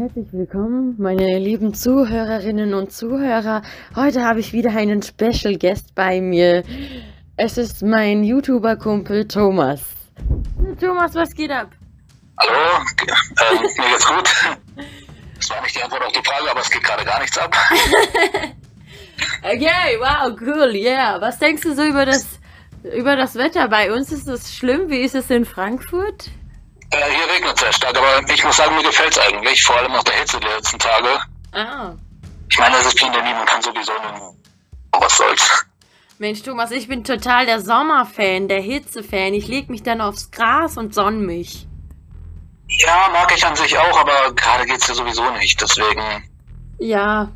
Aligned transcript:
Herzlich 0.00 0.32
willkommen, 0.32 0.94
meine 0.96 1.38
lieben 1.38 1.74
Zuhörerinnen 1.74 2.72
und 2.72 2.90
Zuhörer. 2.90 3.60
Heute 3.94 4.24
habe 4.24 4.40
ich 4.40 4.54
wieder 4.54 4.70
einen 4.70 5.02
Special 5.02 5.58
Guest 5.58 5.94
bei 5.94 6.22
mir. 6.22 6.62
Es 7.36 7.58
ist 7.58 7.82
mein 7.82 8.24
YouTuber-Kumpel 8.24 9.28
Thomas. 9.28 9.82
Thomas, 10.80 11.14
was 11.14 11.34
geht 11.34 11.50
ab? 11.50 11.68
Hallo, 12.38 12.82
äh, 13.08 13.54
mir 13.60 13.90
geht's 13.90 14.06
gut. 14.06 14.56
Das 15.36 15.50
war 15.50 15.60
nicht 15.60 15.76
die 15.76 15.82
Antwort 15.82 16.02
auf 16.02 16.12
die 16.12 16.26
Frage, 16.26 16.50
aber 16.50 16.60
es 16.60 16.70
geht 16.70 16.82
gerade 16.82 17.04
gar 17.04 17.20
nichts 17.20 17.36
ab. 17.36 17.54
okay, 19.42 19.98
wow, 19.98 20.34
cool, 20.40 20.74
yeah. 20.76 21.20
Was 21.20 21.38
denkst 21.38 21.60
du 21.60 21.74
so 21.74 21.84
über 21.84 22.06
das, 22.06 22.26
über 22.84 23.16
das 23.16 23.34
Wetter 23.34 23.68
bei 23.68 23.92
uns? 23.92 24.10
Ist 24.12 24.28
es 24.28 24.56
schlimm? 24.56 24.88
Wie 24.88 25.02
ist 25.02 25.14
es 25.14 25.28
in 25.28 25.44
Frankfurt? 25.44 26.30
Äh, 26.92 27.10
hier 27.10 27.34
regnet 27.34 27.54
es 27.54 27.60
sehr 27.60 27.72
stark, 27.72 27.96
aber 27.96 28.28
ich 28.32 28.44
muss 28.44 28.56
sagen, 28.56 28.74
mir 28.74 28.82
gefällt 28.82 29.12
es 29.12 29.18
eigentlich, 29.18 29.62
vor 29.62 29.76
allem 29.76 29.92
nach 29.92 30.02
der 30.02 30.14
Hitze 30.14 30.40
der 30.40 30.56
letzten 30.56 30.78
Tage. 30.78 31.20
Ah. 31.52 31.92
Ich 32.50 32.58
meine, 32.58 32.76
es 32.76 32.86
ist 32.86 33.00
Pandemie, 33.00 33.32
man 33.32 33.46
kann 33.46 33.62
sowieso 33.62 33.92
nur. 33.92 34.34
Was 35.00 35.16
soll's. 35.16 35.66
Mensch, 36.18 36.42
Thomas, 36.42 36.70
ich 36.72 36.88
bin 36.88 37.04
total 37.04 37.46
der 37.46 37.60
Sommerfan, 37.60 38.48
der 38.48 38.60
Hitzefan. 38.60 39.34
Ich 39.34 39.46
leg 39.46 39.70
mich 39.70 39.82
dann 39.82 40.00
aufs 40.00 40.30
Gras 40.30 40.76
und 40.76 40.94
sonn 40.94 41.24
mich. 41.24 41.66
Ja, 42.66 43.08
mag 43.12 43.32
ich 43.34 43.44
an 43.46 43.56
sich 43.56 43.78
auch, 43.78 43.98
aber 43.98 44.34
gerade 44.34 44.66
geht's 44.66 44.86
ja 44.88 44.94
sowieso 44.94 45.30
nicht, 45.32 45.60
deswegen. 45.60 46.28
Ja. 46.78 47.30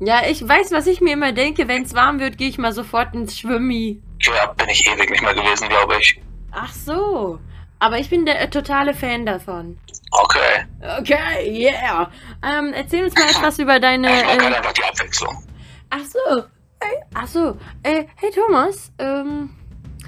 Ja, 0.00 0.26
ich 0.26 0.46
weiß, 0.46 0.72
was 0.72 0.86
ich 0.86 1.00
mir 1.00 1.12
immer 1.12 1.32
denke. 1.32 1.68
Wenn 1.68 1.82
es 1.82 1.94
warm 1.94 2.20
wird, 2.20 2.38
gehe 2.38 2.48
ich 2.48 2.58
mal 2.58 2.72
sofort 2.72 3.14
ins 3.14 3.38
Schwimmi. 3.38 4.02
Ja, 4.20 4.46
bin 4.46 4.68
ich 4.68 4.86
ewig 4.86 5.10
nicht 5.10 5.22
mehr 5.22 5.34
gewesen, 5.34 5.68
glaube 5.68 5.98
ich. 5.98 6.20
Ach 6.52 6.72
so. 6.72 7.38
Aber 7.82 7.98
ich 7.98 8.08
bin 8.08 8.24
der 8.24 8.40
äh, 8.40 8.48
totale 8.48 8.94
Fan 8.94 9.26
davon. 9.26 9.76
Okay. 10.12 10.64
Okay, 11.00 11.50
yeah. 11.50 12.08
Ähm, 12.42 12.72
erzähl 12.72 13.04
uns 13.04 13.14
mal 13.14 13.24
etwas 13.28 13.58
über 13.58 13.80
deine. 13.80 14.08
Ich 14.08 14.24
mag 14.24 14.36
Äh, 14.36 14.44
halt 14.44 14.54
einfach 14.56 14.72
die 14.72 14.84
Abwechslung. 14.84 15.44
ach 15.90 16.04
so. 16.04 16.44
Hey, 16.80 17.02
ach 17.14 17.26
so. 17.26 17.56
Äh, 17.82 18.04
hey 18.16 18.30
Thomas. 18.30 18.92
Ähm, 18.98 19.50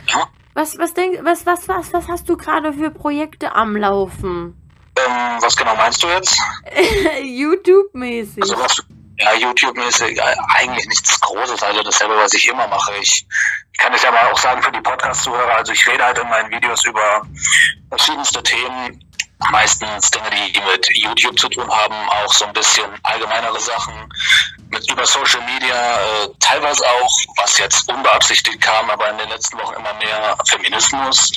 Ja? 0.08 0.28
was, 0.54 0.78
was 0.78 0.94
denk, 0.94 1.24
was, 1.24 1.44
was, 1.46 1.66
was, 1.66 1.92
was 1.92 2.06
hast 2.08 2.28
du 2.28 2.36
gerade 2.36 2.72
für 2.72 2.90
Projekte 2.92 3.54
am 3.56 3.76
Laufen? 3.76 4.54
Ähm, 4.96 5.12
was 5.40 5.56
genau 5.56 5.74
meinst 5.74 6.00
du 6.02 6.06
jetzt? 6.08 6.38
YouTube-mäßig. 7.24 8.40
Also 8.42 8.56
was, 8.58 8.82
ja, 9.24 9.34
YouTube-mäßig, 9.34 10.18
äh, 10.18 10.36
eigentlich 10.54 10.86
nichts 10.86 11.20
Großes, 11.20 11.62
also 11.62 11.82
dasselbe, 11.82 12.16
was 12.16 12.34
ich 12.34 12.48
immer 12.48 12.66
mache. 12.68 12.92
Ich, 13.00 13.26
ich 13.72 13.78
kann 13.78 13.92
es 13.92 14.02
ja 14.02 14.10
mal 14.10 14.30
auch 14.30 14.38
sagen 14.38 14.62
für 14.62 14.72
die 14.72 14.80
Podcast-Zuhörer, 14.80 15.56
also 15.56 15.72
ich 15.72 15.86
rede 15.88 16.04
halt 16.04 16.18
in 16.18 16.28
meinen 16.28 16.50
Videos 16.50 16.84
über 16.84 17.22
verschiedenste 17.88 18.42
Themen, 18.42 19.02
meistens 19.50 20.10
Dinge, 20.10 20.30
die 20.30 20.60
mit 20.60 20.88
YouTube 20.92 21.38
zu 21.38 21.48
tun 21.48 21.68
haben, 21.70 21.94
auch 22.08 22.32
so 22.32 22.44
ein 22.44 22.52
bisschen 22.52 22.90
allgemeinere 23.02 23.60
Sachen, 23.60 23.94
mit 24.70 24.90
über 24.90 25.06
Social 25.06 25.42
Media, 25.46 26.24
äh, 26.24 26.28
teilweise 26.40 26.84
auch, 26.84 27.18
was 27.36 27.58
jetzt 27.58 27.88
unbeabsichtigt 27.90 28.60
kam, 28.60 28.90
aber 28.90 29.10
in 29.10 29.18
den 29.18 29.28
letzten 29.30 29.58
Wochen 29.58 29.74
immer 29.74 29.94
mehr 29.94 30.36
Feminismus 30.46 31.32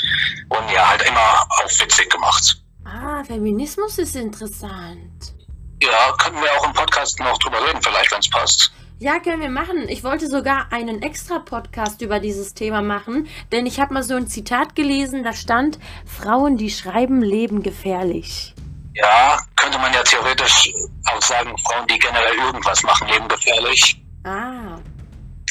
und 0.50 0.72
ja, 0.72 0.90
halt 0.90 1.04
immer 1.04 1.48
auf 1.64 1.80
witzig 1.80 2.10
gemacht. 2.10 2.58
Ah, 2.86 3.24
Feminismus 3.24 3.98
ist 3.98 4.16
interessant. 4.16 5.37
Ja, 5.82 6.14
könnten 6.18 6.42
wir 6.42 6.52
auch 6.60 6.66
im 6.66 6.74
Podcast 6.74 7.20
noch 7.20 7.38
drüber 7.40 7.66
reden, 7.68 7.82
vielleicht, 7.82 8.12
wenn 8.12 8.20
es 8.20 8.30
passt. 8.30 8.72
Ja, 9.00 9.20
können 9.20 9.42
wir 9.42 9.50
machen. 9.50 9.88
Ich 9.90 10.04
wollte 10.04 10.28
sogar 10.28 10.72
einen 10.72 11.04
extra 11.04 11.38
Podcast 11.38 12.02
über 12.02 12.20
dieses 12.20 12.56
Thema 12.56 12.82
machen, 12.82 13.28
denn 13.52 13.68
ich 13.68 13.80
habe 13.80 13.94
mal 13.94 14.02
so 14.02 14.16
ein 14.16 14.28
Zitat 14.28 14.76
gelesen, 14.76 15.24
da 15.24 15.34
stand, 15.34 15.78
Frauen, 16.06 16.58
die 16.58 16.72
schreiben, 16.72 17.22
leben 17.22 17.62
gefährlich. 17.62 18.56
Ja, 18.96 19.38
könnte 19.56 19.78
man 19.78 19.94
ja 19.94 20.02
theoretisch 20.02 20.74
auch 21.14 21.22
sagen, 21.22 21.56
Frauen, 21.60 21.86
die 21.86 22.00
generell 22.00 22.36
irgendwas 22.44 22.82
machen, 22.82 23.08
leben 23.10 23.28
gefährlich. 23.28 24.02
Ah, 24.24 24.80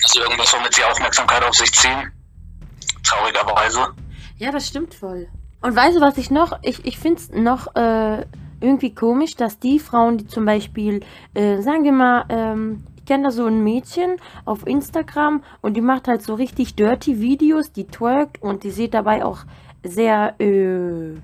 Also 0.02 0.22
irgendwas, 0.22 0.52
womit 0.52 0.74
sie 0.74 0.82
Aufmerksamkeit 0.82 1.44
auf 1.44 1.54
sich 1.54 1.72
ziehen. 1.72 2.10
Traurigerweise. 3.04 3.86
ja, 4.38 4.50
das 4.50 4.66
stimmt 4.66 4.94
voll. 4.94 5.28
Und 5.62 5.76
weißt 5.76 5.96
du, 5.96 6.00
was 6.00 6.18
ich 6.18 6.30
noch, 6.30 6.58
ich, 6.62 6.84
ich 6.84 6.98
finde 6.98 7.20
es 7.22 7.30
noch 7.30 7.74
äh, 7.76 8.26
irgendwie 8.60 8.94
komisch, 8.94 9.36
dass 9.36 9.58
die 9.58 9.78
Frauen, 9.78 10.18
die 10.18 10.26
zum 10.26 10.44
Beispiel, 10.44 11.00
äh, 11.34 11.60
sagen 11.60 11.84
wir 11.84 11.92
mal, 11.92 12.24
ähm, 12.28 12.84
ich 12.96 13.04
kenne 13.04 13.24
da 13.24 13.30
so 13.30 13.46
ein 13.46 13.62
Mädchen 13.62 14.16
auf 14.44 14.66
Instagram 14.66 15.42
und 15.62 15.76
die 15.76 15.80
macht 15.80 16.08
halt 16.08 16.22
so 16.22 16.34
richtig 16.34 16.74
dirty 16.74 17.20
Videos, 17.20 17.72
die 17.72 17.86
twerkt 17.86 18.42
und 18.42 18.64
die 18.64 18.70
sieht 18.70 18.94
dabei 18.94 19.24
auch 19.24 19.44
sehr 19.84 20.34
äh, 20.40 21.14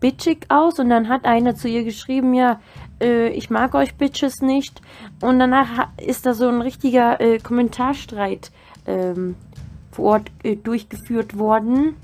bitchig 0.00 0.46
aus 0.50 0.78
und 0.78 0.90
dann 0.90 1.08
hat 1.08 1.24
einer 1.24 1.54
zu 1.54 1.68
ihr 1.68 1.84
geschrieben, 1.84 2.34
ja, 2.34 2.60
äh, 3.00 3.28
ich 3.28 3.48
mag 3.48 3.74
euch 3.74 3.94
Bitches 3.94 4.42
nicht 4.42 4.82
und 5.22 5.38
danach 5.38 5.88
ist 5.98 6.26
da 6.26 6.34
so 6.34 6.48
ein 6.48 6.60
richtiger 6.60 7.20
äh, 7.20 7.38
Kommentarstreit 7.38 8.50
ähm, 8.86 9.36
vor 9.90 10.12
Ort 10.12 10.30
äh, 10.42 10.56
durchgeführt 10.56 11.38
worden. 11.38 11.96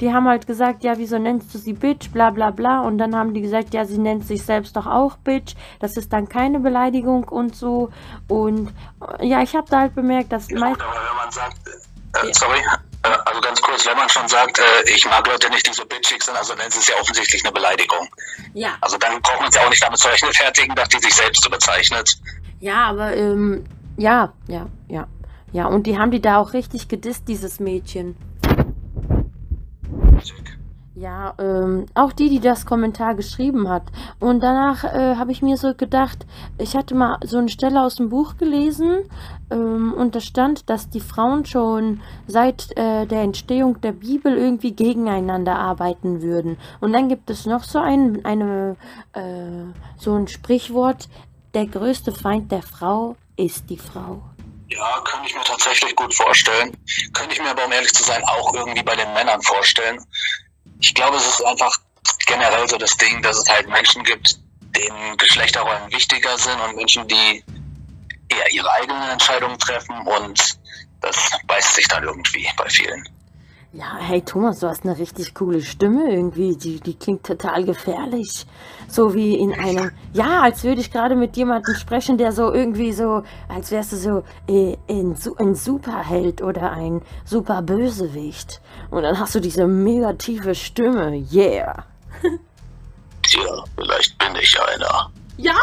Die 0.00 0.12
haben 0.12 0.28
halt 0.28 0.46
gesagt, 0.46 0.84
ja, 0.84 0.96
wieso 0.98 1.18
nennst 1.18 1.52
du 1.54 1.58
sie 1.58 1.72
Bitch, 1.72 2.10
bla 2.12 2.30
bla 2.30 2.50
bla. 2.50 2.80
Und 2.82 2.98
dann 2.98 3.16
haben 3.16 3.34
die 3.34 3.40
gesagt, 3.40 3.74
ja, 3.74 3.84
sie 3.84 3.98
nennt 3.98 4.26
sich 4.26 4.42
selbst 4.42 4.76
doch 4.76 4.86
auch 4.86 5.16
Bitch. 5.18 5.54
Das 5.80 5.96
ist 5.96 6.12
dann 6.12 6.28
keine 6.28 6.60
Beleidigung 6.60 7.24
und 7.24 7.56
so. 7.56 7.90
Und 8.28 8.72
äh, 9.18 9.26
ja, 9.26 9.42
ich 9.42 9.54
habe 9.56 9.66
da 9.68 9.80
halt 9.80 9.94
bemerkt, 9.94 10.32
dass 10.32 10.48
Ja, 10.50 10.58
meist 10.60 10.80
aber 10.80 10.92
wenn 10.94 11.16
man 11.16 11.30
sagt, 11.32 11.56
äh, 11.66 12.26
Ja. 12.28 12.34
sorry, 12.34 12.58
äh, 13.02 13.08
also 13.26 13.40
ganz 13.40 13.60
kurz, 13.60 13.86
wenn 13.86 13.96
man 13.96 14.08
schon 14.08 14.26
sagt, 14.28 14.58
äh, 14.58 14.62
ich 14.94 15.04
mag 15.08 15.26
Leute 15.26 15.48
nicht, 15.50 15.66
die 15.66 15.72
so 15.72 15.84
bitchig 15.84 16.22
sind, 16.22 16.36
also 16.36 16.54
dann 16.54 16.66
ist 16.68 16.76
es 16.76 16.88
ja 16.88 16.94
offensichtlich 17.00 17.44
eine 17.44 17.52
Beleidigung. 17.52 18.08
ja, 18.54 18.70
Also 18.80 18.96
dann 18.98 19.20
braucht 19.22 19.40
man 19.40 19.48
es 19.48 19.54
ja 19.56 19.62
auch 19.62 19.70
nicht 19.70 19.82
damit 19.82 19.98
zu 19.98 20.08
rechtfertigen, 20.08 20.74
dass 20.74 20.88
die 20.88 20.98
sich 20.98 21.14
selbst 21.14 21.42
so 21.42 21.50
bezeichnet. 21.50 22.08
ja, 22.60 22.86
aber 22.86 23.16
ähm, 23.16 23.64
ja, 23.96 24.32
ja, 24.46 24.66
ja. 24.88 25.06
Ja, 25.50 25.64
und 25.66 25.86
die 25.86 25.98
haben 25.98 26.10
die 26.10 26.20
da 26.20 26.36
auch 26.36 26.52
richtig 26.52 26.88
gedisst, 26.88 27.26
dieses 27.26 27.58
Mädchen. 27.58 28.16
Ja, 31.00 31.34
ähm, 31.38 31.86
auch 31.94 32.12
die, 32.12 32.28
die 32.28 32.40
das 32.40 32.66
Kommentar 32.66 33.14
geschrieben 33.14 33.68
hat. 33.68 33.84
Und 34.18 34.42
danach 34.42 34.82
äh, 34.82 35.14
habe 35.14 35.30
ich 35.30 35.42
mir 35.42 35.56
so 35.56 35.72
gedacht, 35.74 36.26
ich 36.58 36.74
hatte 36.74 36.96
mal 36.96 37.18
so 37.24 37.38
eine 37.38 37.50
Stelle 37.50 37.82
aus 37.82 37.96
dem 37.96 38.08
Buch 38.08 38.36
gelesen 38.36 39.04
ähm, 39.48 39.94
und 39.96 40.16
da 40.16 40.20
stand, 40.20 40.68
dass 40.68 40.90
die 40.90 40.98
Frauen 40.98 41.44
schon 41.44 42.00
seit 42.26 42.76
äh, 42.76 43.06
der 43.06 43.22
Entstehung 43.22 43.80
der 43.80 43.92
Bibel 43.92 44.36
irgendwie 44.36 44.72
gegeneinander 44.72 45.56
arbeiten 45.56 46.20
würden. 46.20 46.56
Und 46.80 46.92
dann 46.94 47.08
gibt 47.08 47.30
es 47.30 47.46
noch 47.46 47.62
so 47.62 47.78
ein, 47.78 48.24
eine, 48.24 48.74
äh, 49.12 49.66
so 49.98 50.14
ein 50.14 50.26
Sprichwort, 50.26 51.08
der 51.54 51.66
größte 51.66 52.10
Feind 52.10 52.50
der 52.50 52.62
Frau 52.62 53.14
ist 53.36 53.70
die 53.70 53.78
Frau. 53.78 54.22
Ja, 54.68 55.00
könnte 55.04 55.28
ich 55.28 55.34
mir 55.34 55.44
tatsächlich 55.44 55.96
gut 55.96 56.14
vorstellen. 56.14 56.76
Könnte 57.14 57.34
ich 57.34 57.40
mir 57.40 57.50
aber, 57.50 57.64
um 57.64 57.72
ehrlich 57.72 57.92
zu 57.94 58.02
sein, 58.02 58.22
auch 58.24 58.52
irgendwie 58.54 58.82
bei 58.82 58.96
den 58.96 59.12
Männern 59.14 59.40
vorstellen. 59.42 60.04
Ich 60.80 60.94
glaube, 60.94 61.16
es 61.16 61.26
ist 61.26 61.44
einfach 61.44 61.74
generell 62.26 62.68
so 62.68 62.76
das 62.76 62.96
Ding, 62.98 63.22
dass 63.22 63.38
es 63.38 63.48
halt 63.48 63.68
Menschen 63.68 64.04
gibt, 64.04 64.38
denen 64.76 65.16
Geschlechterrollen 65.16 65.90
wichtiger 65.90 66.36
sind 66.36 66.60
und 66.60 66.76
Menschen, 66.76 67.08
die 67.08 67.42
eher 68.28 68.52
ihre 68.52 68.70
eigenen 68.72 69.08
Entscheidungen 69.10 69.58
treffen 69.58 70.06
und 70.06 70.58
das 71.00 71.16
beißt 71.46 71.74
sich 71.74 71.88
dann 71.88 72.04
irgendwie 72.04 72.46
bei 72.56 72.68
vielen. 72.68 73.08
Ja, 73.72 73.98
hey 74.00 74.22
Thomas, 74.22 74.60
du 74.60 74.68
hast 74.68 74.84
eine 74.84 74.98
richtig 74.98 75.34
coole 75.34 75.60
Stimme 75.62 76.10
irgendwie. 76.10 76.56
Die, 76.56 76.80
die 76.80 76.94
klingt 76.94 77.24
total 77.24 77.64
gefährlich. 77.64 78.46
So 78.88 79.14
wie 79.14 79.36
in 79.36 79.52
einem. 79.52 79.90
Ja, 80.14 80.40
als 80.40 80.64
würde 80.64 80.80
ich 80.80 80.90
gerade 80.90 81.14
mit 81.14 81.36
jemandem 81.36 81.74
sprechen, 81.74 82.16
der 82.16 82.32
so 82.32 82.52
irgendwie 82.52 82.92
so. 82.92 83.22
Als 83.48 83.70
wärst 83.70 83.92
du 83.92 83.96
so 83.96 84.22
äh, 84.48 84.76
ein, 84.88 85.14
ein 85.38 85.54
Superheld 85.54 86.42
oder 86.42 86.72
ein 86.72 87.02
super 87.24 87.62
Bösewicht. 87.62 88.60
Und 88.90 89.02
dann 89.02 89.18
hast 89.18 89.34
du 89.34 89.40
diese 89.40 89.66
mega 89.66 90.14
tiefe 90.14 90.54
Stimme. 90.54 91.22
Yeah. 91.32 91.84
Tja, 93.22 93.64
vielleicht 93.76 94.18
bin 94.18 94.34
ich 94.40 94.58
einer. 94.58 95.10
Ja, 95.36 95.54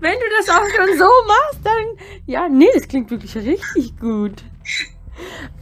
wenn 0.00 0.14
du 0.14 0.24
das 0.38 0.48
auch 0.48 0.66
schon 0.74 0.96
so 0.96 1.08
machst, 1.26 1.60
dann. 1.64 2.06
Ja, 2.26 2.48
nee, 2.48 2.70
das 2.72 2.88
klingt 2.88 3.10
wirklich 3.10 3.36
richtig 3.36 3.98
gut. 3.98 4.44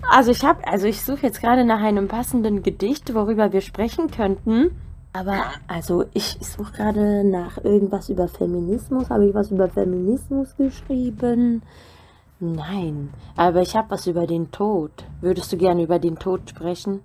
Also 0.09 0.31
ich 0.31 0.45
habe, 0.45 0.67
also 0.69 0.87
ich 0.87 1.03
suche 1.03 1.23
jetzt 1.23 1.41
gerade 1.41 1.65
nach 1.65 1.81
einem 1.81 2.06
passenden 2.06 2.62
Gedicht, 2.62 3.15
worüber 3.15 3.53
wir 3.53 3.62
sprechen 3.62 4.11
könnten. 4.11 4.71
Aber 5.17 5.45
also 5.67 6.05
ich 6.13 6.37
suche 6.41 6.73
gerade 6.73 7.25
nach 7.25 7.57
irgendwas 7.65 8.11
über 8.11 8.29
Feminismus. 8.29 9.09
Habe 9.09 9.27
ich 9.27 9.35
was 9.35 9.51
über 9.51 9.69
Feminismus 9.69 10.55
geschrieben? 10.57 11.63
Nein, 12.39 13.15
aber 13.35 13.63
ich 13.63 13.75
habe 13.75 13.91
was 13.91 14.07
über 14.07 14.27
den 14.27 14.51
Tod. 14.51 14.91
Würdest 15.23 15.51
du 15.53 15.57
gerne 15.57 15.85
über 15.85 15.99
den 15.99 16.17
Tod 16.17 16.51
sprechen? 16.51 17.03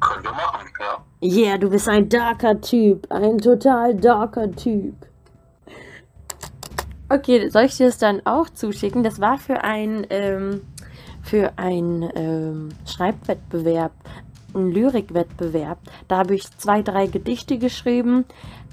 Können 0.00 0.24
wir 0.24 0.32
machen, 0.32 0.68
ja. 0.80 1.04
Yeah, 1.22 1.58
du 1.58 1.68
bist 1.68 1.86
ein 1.86 2.08
darker 2.08 2.58
Typ. 2.62 3.06
Ein 3.10 3.36
total 3.36 3.94
darker 3.94 4.50
Typ. 4.52 4.94
Okay, 7.10 7.50
soll 7.50 7.64
ich 7.64 7.76
dir 7.76 7.86
das 7.86 7.98
dann 7.98 8.24
auch 8.24 8.48
zuschicken? 8.48 9.02
Das 9.02 9.20
war 9.20 9.36
für 9.36 9.62
ein, 9.62 10.06
ähm, 10.08 10.62
für 11.20 11.52
ein 11.58 12.08
ähm, 12.14 12.70
Schreibwettbewerb, 12.86 13.92
ein 14.54 14.70
Lyrikwettbewerb. 14.70 15.78
Da 16.08 16.18
habe 16.18 16.34
ich 16.34 16.50
zwei, 16.58 16.82
drei 16.82 17.06
Gedichte 17.06 17.58
geschrieben. 17.58 18.24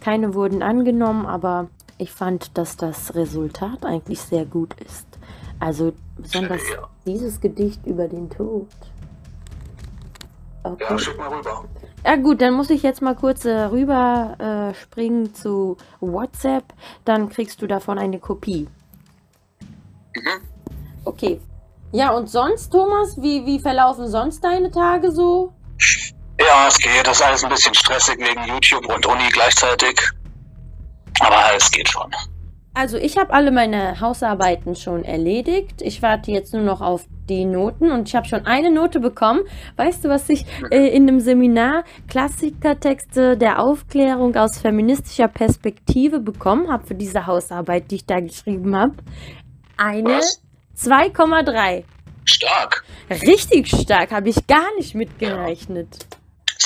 Keine 0.01 0.33
wurden 0.33 0.62
angenommen, 0.63 1.25
aber 1.25 1.68
Ich 2.00 2.12
fand, 2.12 2.56
dass 2.59 2.77
das 2.77 3.15
Resultat 3.15 3.83
eigentlich 3.83 4.21
sehr 4.21 4.45
gut 4.45 4.75
ist. 4.81 5.07
Also 5.59 5.94
besonders 6.15 6.62
Ja. 6.71 6.88
dieses 7.07 7.41
Gedicht 7.41 7.83
über 7.88 8.07
den 8.07 8.29
Tod. 8.29 8.68
Ja, 10.63 10.71
Okay. 10.74 11.00
schick 11.00 11.18
mal 11.18 11.29
rüber. 11.29 11.63
Ja 12.06 12.15
gut, 12.18 12.39
dann 12.41 12.53
muss 12.53 12.69
ich 12.69 12.83
jetzt 12.83 13.01
mal 13.01 13.15
kurz 13.15 13.45
äh, 13.45 13.63
rüber 13.63 14.35
äh, 14.38 14.75
springen 14.75 15.33
zu 15.33 15.77
WhatsApp. 16.00 16.65
Dann 17.03 17.30
kriegst 17.30 17.63
du 17.63 17.68
davon 17.68 17.97
eine 17.97 18.19
Kopie. 18.19 18.68
Mhm. 20.15 20.41
Okay. 21.03 21.41
Ja, 21.91 22.12
und 22.15 22.30
sonst, 22.30 22.69
Thomas, 22.69 23.19
wie, 23.21 23.45
wie 23.47 23.59
verlaufen 23.59 24.07
sonst 24.07 24.44
deine 24.44 24.69
Tage 24.69 25.12
so? 25.12 25.53
Ja, 26.39 26.68
es 26.68 26.78
geht. 26.78 27.06
Das 27.06 27.19
ist 27.19 27.25
alles 27.25 27.44
ein 27.44 27.50
bisschen 27.50 27.74
stressig 27.74 28.19
wegen 28.19 28.44
YouTube 28.45 28.86
und 28.94 29.06
Uni 29.06 29.28
gleichzeitig. 29.31 30.00
Aber 31.19 31.56
es 31.56 31.72
geht 31.72 31.89
schon. 31.89 32.12
Also 32.74 32.98
ich 32.98 33.18
habe 33.18 33.34
alle 33.34 33.51
meine 33.51 34.00
Hausarbeiten 34.01 34.75
schon 34.75 35.04
erledigt. 35.04 35.81
Ich 35.81 36.04
warte 36.04 36.30
jetzt 36.31 36.54
nur 36.54 36.62
noch 36.62 36.80
auf 36.80 37.06
die 37.28 37.44
Noten 37.44 37.92
und 37.92 38.07
ich 38.07 38.16
habe 38.16 38.28
schon 38.28 38.45
eine 38.45 38.69
Note 38.69 39.00
bekommen. 39.00 39.42
Weißt 39.78 40.06
du, 40.06 40.10
was 40.10 40.30
ich 40.30 40.45
äh, 40.69 40.88
in 40.89 41.07
dem 41.07 41.19
Seminar 41.19 41.86
Klassikertexte 42.07 43.36
der 43.36 43.60
Aufklärung 43.63 44.36
aus 44.36 44.60
feministischer 44.60 45.28
Perspektive 45.28 46.19
bekommen 46.19 46.72
habe 46.72 46.86
für 46.86 46.94
diese 46.94 47.25
Hausarbeit, 47.25 47.90
die 47.90 47.95
ich 47.95 48.06
da 48.06 48.19
geschrieben 48.19 48.75
habe? 48.75 48.94
Eine 49.75 50.19
Was? 50.19 50.44
2,3. 50.78 51.83
Stark. 52.25 52.83
Richtig 53.10 53.69
stark, 53.69 54.12
habe 54.12 54.30
ich 54.30 54.45
gar 54.45 54.75
nicht 54.75 54.94
mitgerechnet. 54.94 56.06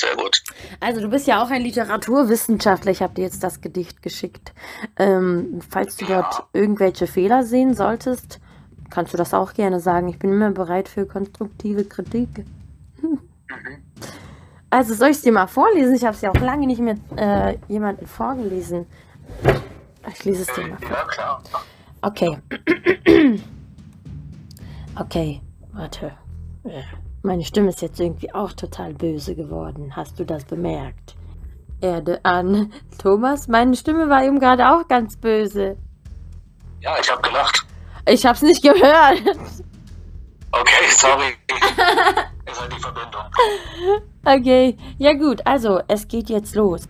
Sehr 0.02 0.16
gut. 0.16 0.42
Also 0.80 1.00
du 1.00 1.08
bist 1.08 1.28
ja 1.28 1.42
auch 1.42 1.50
ein 1.50 1.62
Literaturwissenschaftler. 1.62 2.90
Ich 2.90 3.02
habe 3.02 3.14
dir 3.14 3.22
jetzt 3.22 3.44
das 3.44 3.60
Gedicht 3.60 4.02
geschickt. 4.02 4.52
Ähm, 4.96 5.60
falls 5.70 5.96
du 5.96 6.06
dort 6.06 6.44
irgendwelche 6.52 7.06
Fehler 7.06 7.44
sehen 7.44 7.74
solltest, 7.74 8.40
kannst 8.90 9.12
du 9.12 9.16
das 9.16 9.32
auch 9.32 9.54
gerne 9.54 9.78
sagen. 9.78 10.08
Ich 10.08 10.18
bin 10.18 10.32
immer 10.32 10.50
bereit 10.50 10.88
für 10.88 11.06
konstruktive 11.06 11.84
Kritik. 11.84 12.44
Mhm. 13.00 13.20
Also 14.70 14.94
soll 14.94 15.10
ich 15.10 15.18
es 15.18 15.22
dir 15.22 15.32
mal 15.32 15.46
vorlesen? 15.46 15.94
Ich 15.94 16.04
habe 16.04 16.16
es 16.16 16.22
ja 16.22 16.30
auch 16.30 16.40
lange 16.40 16.66
nicht 16.66 16.80
mehr 16.80 16.96
äh, 17.16 17.56
jemandem 17.68 18.06
vorgelesen. 18.08 18.86
Ich 20.10 20.24
lese 20.24 20.42
es 20.42 20.48
dir 20.48 20.66
mal 20.66 20.78
vor. 20.78 20.90
Ja, 20.90 21.04
klar. 21.04 21.42
Okay. 22.02 22.38
Okay, 25.00 25.40
warte. 25.72 26.12
Äh, 26.64 26.82
Meine 27.24 27.44
Stimme 27.44 27.68
ist 27.68 27.82
jetzt 27.82 28.00
irgendwie 28.00 28.34
auch 28.34 28.52
total 28.52 28.94
böse 28.94 29.36
geworden. 29.36 29.94
Hast 29.94 30.18
du 30.18 30.24
das 30.24 30.44
bemerkt? 30.44 31.14
Erde 31.80 32.24
an. 32.24 32.72
Thomas, 32.98 33.46
meine 33.46 33.76
Stimme 33.76 34.08
war 34.08 34.24
eben 34.24 34.40
gerade 34.40 34.68
auch 34.68 34.88
ganz 34.88 35.16
böse. 35.16 35.76
Ja, 36.80 36.96
ich 37.00 37.08
habe 37.10 37.22
gelacht. 37.22 37.64
Ich 38.06 38.26
hab's 38.26 38.42
nicht 38.42 38.62
gehört. 38.62 39.22
Okay, 40.54 40.86
sorry. 40.90 41.34
Ist 42.44 42.60
halt 42.60 42.72
die 42.74 42.78
Verbindung. 42.78 43.22
Okay, 44.22 44.76
ja 44.98 45.14
gut, 45.14 45.40
also 45.46 45.80
es 45.88 46.06
geht 46.08 46.28
jetzt 46.28 46.54
los. 46.54 46.82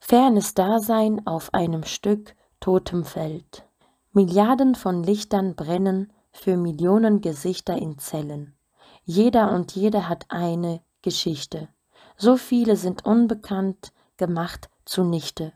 Fernes 0.00 0.54
Dasein 0.54 1.20
auf 1.26 1.52
einem 1.52 1.84
Stück 1.84 2.34
totem 2.58 3.04
Feld. 3.04 3.66
Milliarden 4.12 4.74
von 4.74 5.04
Lichtern 5.04 5.54
brennen 5.54 6.12
für 6.32 6.56
Millionen 6.56 7.20
Gesichter 7.20 7.76
in 7.76 7.96
Zellen. 7.98 8.56
Jeder 9.04 9.52
und 9.52 9.76
jede 9.76 10.08
hat 10.08 10.26
eine 10.30 10.82
Geschichte. 11.00 11.68
So 12.16 12.36
viele 12.36 12.74
sind 12.74 13.04
unbekannt, 13.04 13.92
gemacht 14.16 14.68
zunichte. 14.84 15.52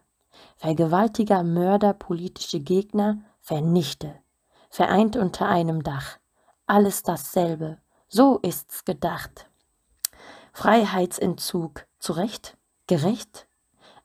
Vergewaltiger, 0.57 1.43
Mörder, 1.43 1.95
politische 1.95 2.61
Gegner, 2.61 3.25
vernichte. 3.41 4.15
Vereint 4.71 5.17
unter 5.17 5.49
einem 5.49 5.83
Dach. 5.83 6.19
Alles 6.67 7.03
dasselbe. 7.03 7.79
So 8.07 8.39
ist's 8.39 8.85
gedacht. 8.85 9.49
Freiheitsentzug. 10.53 11.87
Zu 11.99 12.13
Recht? 12.13 12.57
Gerecht? 12.87 13.49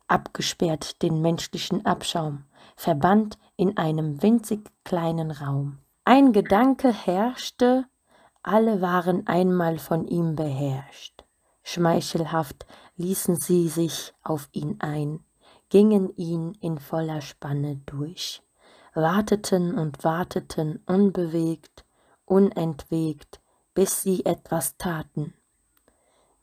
Abgesperrt 0.07 1.03
den 1.03 1.21
menschlichen 1.21 1.85
Abschaum. 1.85 2.45
Verbannt 2.81 3.37
in 3.57 3.75
einem 3.75 4.23
winzig 4.23 4.71
kleinen 4.85 5.31
Raum. 5.31 5.79
Ein 6.05 6.31
Gedanke 6.31 6.93
herrschte, 6.93 7.83
alle 8.41 8.79
waren 8.79 9.27
einmal 9.27 9.79
von 9.79 10.07
ihm 10.07 10.37
beherrscht. 10.37 11.25
Schmeichelhaft 11.61 12.65
ließen 12.95 13.35
sie 13.35 13.67
sich 13.67 14.13
auf 14.23 14.47
ihn 14.53 14.77
ein, 14.79 15.19
gingen 15.67 16.15
ihn 16.15 16.53
in 16.61 16.77
voller 16.77 17.19
Spanne 17.19 17.81
durch, 17.85 18.41
warteten 18.93 19.77
und 19.77 20.05
warteten 20.05 20.81
unbewegt, 20.85 21.83
unentwegt, 22.23 23.41
bis 23.73 24.03
sie 24.03 24.23
etwas 24.23 24.77
taten. 24.77 25.33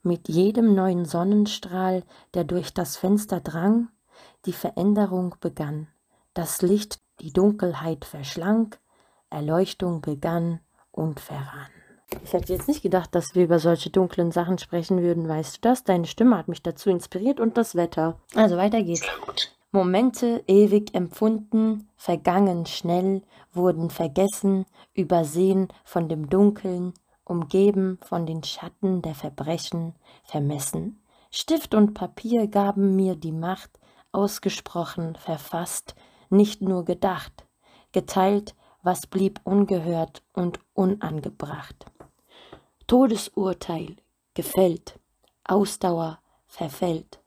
Mit 0.03 0.29
jedem 0.29 0.75
neuen 0.75 1.05
Sonnenstrahl, 1.05 2.03
der 2.35 2.43
durch 2.43 2.75
das 2.75 2.95
Fenster 2.95 3.39
drang, 3.39 3.89
die 4.45 4.53
Veränderung 4.53 5.33
begann, 5.39 5.87
das 6.37 6.61
Licht 6.61 6.99
die 7.19 7.33
Dunkelheit 7.33 8.05
verschlang, 8.05 8.75
Erleuchtung 9.31 10.01
begann 10.01 10.59
und 10.91 11.19
verrann. 11.19 11.71
Ich 12.23 12.31
hätte 12.31 12.53
jetzt 12.53 12.67
nicht 12.67 12.83
gedacht, 12.83 13.13
dass 13.15 13.33
wir 13.33 13.43
über 13.43 13.59
solche 13.59 13.89
dunklen 13.89 14.31
Sachen 14.31 14.59
sprechen 14.59 15.01
würden, 15.01 15.27
weißt 15.27 15.57
du 15.57 15.61
das? 15.61 15.83
Deine 15.83 16.05
Stimme 16.05 16.37
hat 16.37 16.47
mich 16.47 16.61
dazu 16.61 16.89
inspiriert 16.89 17.39
und 17.39 17.57
das 17.57 17.75
Wetter. 17.75 18.19
Also 18.35 18.55
weiter 18.55 18.83
geht's. 18.83 19.01
Momente 19.71 20.43
ewig 20.47 20.93
empfunden, 20.95 21.89
vergangen 21.97 22.65
schnell, 22.65 23.23
wurden 23.51 23.89
vergessen, 23.89 24.65
übersehen 24.93 25.67
von 25.83 26.07
dem 26.07 26.29
Dunkeln, 26.29 26.93
umgeben 27.25 27.97
von 28.03 28.25
den 28.25 28.43
Schatten 28.43 29.01
der 29.01 29.15
Verbrechen, 29.15 29.95
vermessen. 30.23 31.01
Stift 31.31 31.73
und 31.73 31.93
Papier 31.93 32.47
gaben 32.47 32.95
mir 32.95 33.15
die 33.15 33.33
Macht, 33.33 33.79
ausgesprochen, 34.13 35.15
verfasst, 35.15 35.95
nicht 36.29 36.61
nur 36.61 36.85
gedacht, 36.85 37.45
geteilt, 37.91 38.55
was 38.83 39.07
blieb 39.07 39.39
ungehört 39.43 40.23
und 40.33 40.59
unangebracht. 40.73 41.85
Todesurteil 42.87 43.97
gefällt, 44.33 44.99
Ausdauer 45.43 46.19
verfällt, 46.45 47.19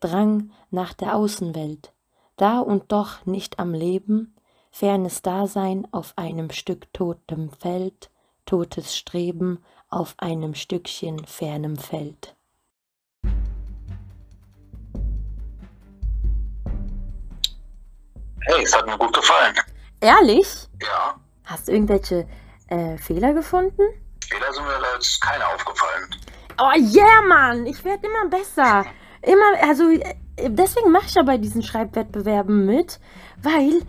Drang 0.00 0.50
nach 0.70 0.92
der 0.92 1.16
Außenwelt, 1.16 1.92
da 2.36 2.58
und 2.60 2.92
doch 2.92 3.24
nicht 3.24 3.58
am 3.58 3.72
Leben, 3.72 4.34
fernes 4.70 5.22
Dasein 5.22 5.88
auf 5.90 6.12
einem 6.16 6.50
Stück 6.50 6.92
totem 6.92 7.50
Feld, 7.50 8.10
totes 8.44 8.94
Streben 8.94 9.60
auf 9.88 10.14
einem 10.18 10.54
Stückchen 10.54 11.24
fernem 11.24 11.76
Feld. 11.76 12.35
Hey, 18.46 18.62
es 18.62 18.76
hat 18.76 18.86
mir 18.86 18.96
gut 18.96 19.12
gefallen. 19.12 19.54
Ehrlich? 20.00 20.68
Ja, 20.80 21.16
Hast 21.46 21.68
du 21.68 21.72
irgendwelche 21.72 22.26
äh, 22.68 22.98
Fehler 22.98 23.32
gefunden? 23.32 23.82
Fehler 24.28 24.52
sind 24.52 24.64
mir 24.66 24.80
jetzt 24.94 25.20
keine 25.22 25.46
aufgefallen. 25.46 26.10
Oh 26.58 26.72
yeah, 26.76 27.22
Mann, 27.28 27.66
ich 27.66 27.84
werde 27.84 28.06
immer 28.06 28.28
besser. 28.28 28.84
Immer, 29.22 29.62
also 29.62 29.88
äh, 29.90 30.14
deswegen 30.48 30.90
mache 30.90 31.06
ich 31.06 31.14
ja 31.14 31.22
bei 31.22 31.38
diesen 31.38 31.62
Schreibwettbewerben 31.62 32.66
mit, 32.66 32.98
weil 33.42 33.82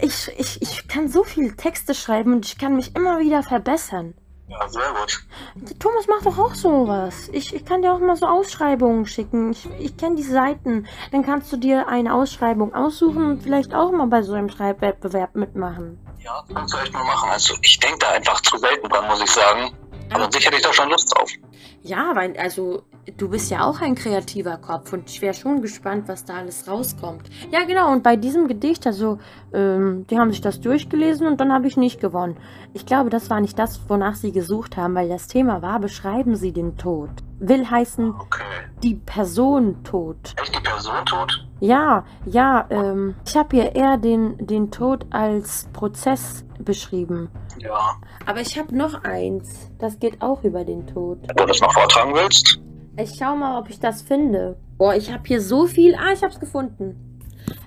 ich, 0.00 0.28
ich, 0.38 0.60
ich 0.60 0.88
kann 0.88 1.08
so 1.08 1.24
viele 1.24 1.56
Texte 1.56 1.94
schreiben 1.94 2.34
und 2.34 2.44
ich 2.44 2.58
kann 2.58 2.76
mich 2.76 2.94
immer 2.94 3.18
wieder 3.18 3.42
verbessern. 3.42 4.14
Ja, 4.50 4.68
sehr 4.68 4.92
gut. 4.98 5.78
Thomas 5.78 6.08
macht 6.08 6.26
doch 6.26 6.36
auch 6.36 6.54
sowas. 6.54 7.28
Ich, 7.32 7.54
ich 7.54 7.64
kann 7.64 7.82
dir 7.82 7.92
auch 7.92 8.00
mal 8.00 8.16
so 8.16 8.26
Ausschreibungen 8.26 9.06
schicken. 9.06 9.52
Ich, 9.52 9.68
ich 9.78 9.96
kenne 9.96 10.16
die 10.16 10.24
Seiten. 10.24 10.88
Dann 11.12 11.24
kannst 11.24 11.52
du 11.52 11.56
dir 11.56 11.86
eine 11.86 12.12
Ausschreibung 12.12 12.74
aussuchen 12.74 13.26
und 13.26 13.42
vielleicht 13.44 13.72
auch 13.74 13.92
mal 13.92 14.08
bei 14.08 14.22
so 14.22 14.32
einem 14.32 14.48
Schreibwettbewerb 14.48 15.36
mitmachen. 15.36 16.04
Ja, 16.18 16.42
kannst 16.52 16.74
du 16.74 16.78
echt 16.78 16.92
mal 16.92 17.04
machen. 17.04 17.30
Also 17.30 17.54
ich 17.62 17.78
denke 17.78 17.98
da 18.00 18.10
einfach 18.10 18.40
zu 18.40 18.58
selten 18.58 18.88
dran, 18.88 19.06
muss 19.06 19.22
ich 19.22 19.30
sagen. 19.30 19.72
Aber 20.12 20.24
an 20.24 20.32
sich 20.32 20.44
hätte 20.44 20.56
ich 20.56 20.62
da 20.62 20.72
schon 20.72 20.90
Lust 20.90 21.14
drauf. 21.14 21.30
Ja, 21.82 22.10
weil, 22.16 22.36
also, 22.36 22.82
du 23.16 23.28
bist 23.28 23.50
ja 23.50 23.64
auch 23.64 23.80
ein 23.80 23.94
kreativer 23.94 24.56
Kopf 24.56 24.92
und 24.92 25.08
ich 25.10 25.20
wäre 25.22 25.34
schon 25.34 25.62
gespannt, 25.62 26.08
was 26.08 26.24
da 26.24 26.34
alles 26.34 26.68
rauskommt. 26.68 27.28
Ja, 27.50 27.64
genau, 27.64 27.92
und 27.92 28.02
bei 28.02 28.16
diesem 28.16 28.48
Gedicht, 28.48 28.86
also, 28.86 29.18
ähm, 29.52 30.06
die 30.08 30.18
haben 30.18 30.30
sich 30.30 30.40
das 30.40 30.60
durchgelesen 30.60 31.26
und 31.26 31.40
dann 31.40 31.52
habe 31.52 31.66
ich 31.66 31.76
nicht 31.76 32.00
gewonnen. 32.00 32.36
Ich 32.72 32.86
glaube, 32.86 33.10
das 33.10 33.30
war 33.30 33.40
nicht 33.40 33.58
das, 33.58 33.80
wonach 33.88 34.14
sie 34.14 34.32
gesucht 34.32 34.76
haben, 34.76 34.94
weil 34.94 35.08
das 35.08 35.26
Thema 35.26 35.62
war, 35.62 35.80
beschreiben 35.80 36.36
sie 36.36 36.52
den 36.52 36.76
Tod. 36.76 37.10
Will 37.38 37.68
heißen, 37.68 38.14
Okay. 38.18 38.42
die 38.82 38.94
Person 38.96 39.82
tot. 39.82 40.34
Echt 40.40 40.54
die 40.54 40.62
Person 40.62 41.04
tot? 41.06 41.46
Ja, 41.60 42.04
ja, 42.26 42.66
ähm, 42.70 43.14
ich 43.26 43.36
habe 43.36 43.56
hier 43.56 43.74
eher 43.74 43.96
den, 43.96 44.36
den 44.46 44.70
Tod 44.70 45.06
als 45.10 45.66
Prozess 45.72 46.44
beschrieben. 46.58 47.28
Ja. 47.58 47.96
Aber 48.26 48.40
ich 48.40 48.58
habe 48.58 48.76
noch 48.76 49.04
eins, 49.04 49.70
das 49.78 49.98
geht 49.98 50.20
auch 50.22 50.44
über 50.44 50.64
den 50.64 50.86
Tod. 50.86 51.18
Wenn 51.28 51.36
du 51.36 51.46
das 51.46 51.60
noch 51.60 51.72
vortragen 51.72 52.14
willst? 52.14 52.60
Ich 53.02 53.16
schau 53.18 53.34
mal, 53.34 53.58
ob 53.58 53.70
ich 53.70 53.80
das 53.80 54.02
finde. 54.02 54.56
Boah, 54.76 54.94
ich 54.94 55.10
habe 55.10 55.22
hier 55.26 55.40
so 55.40 55.66
viel. 55.66 55.94
Ah, 55.94 56.12
ich 56.12 56.22
hab's 56.22 56.38
gefunden. 56.38 57.20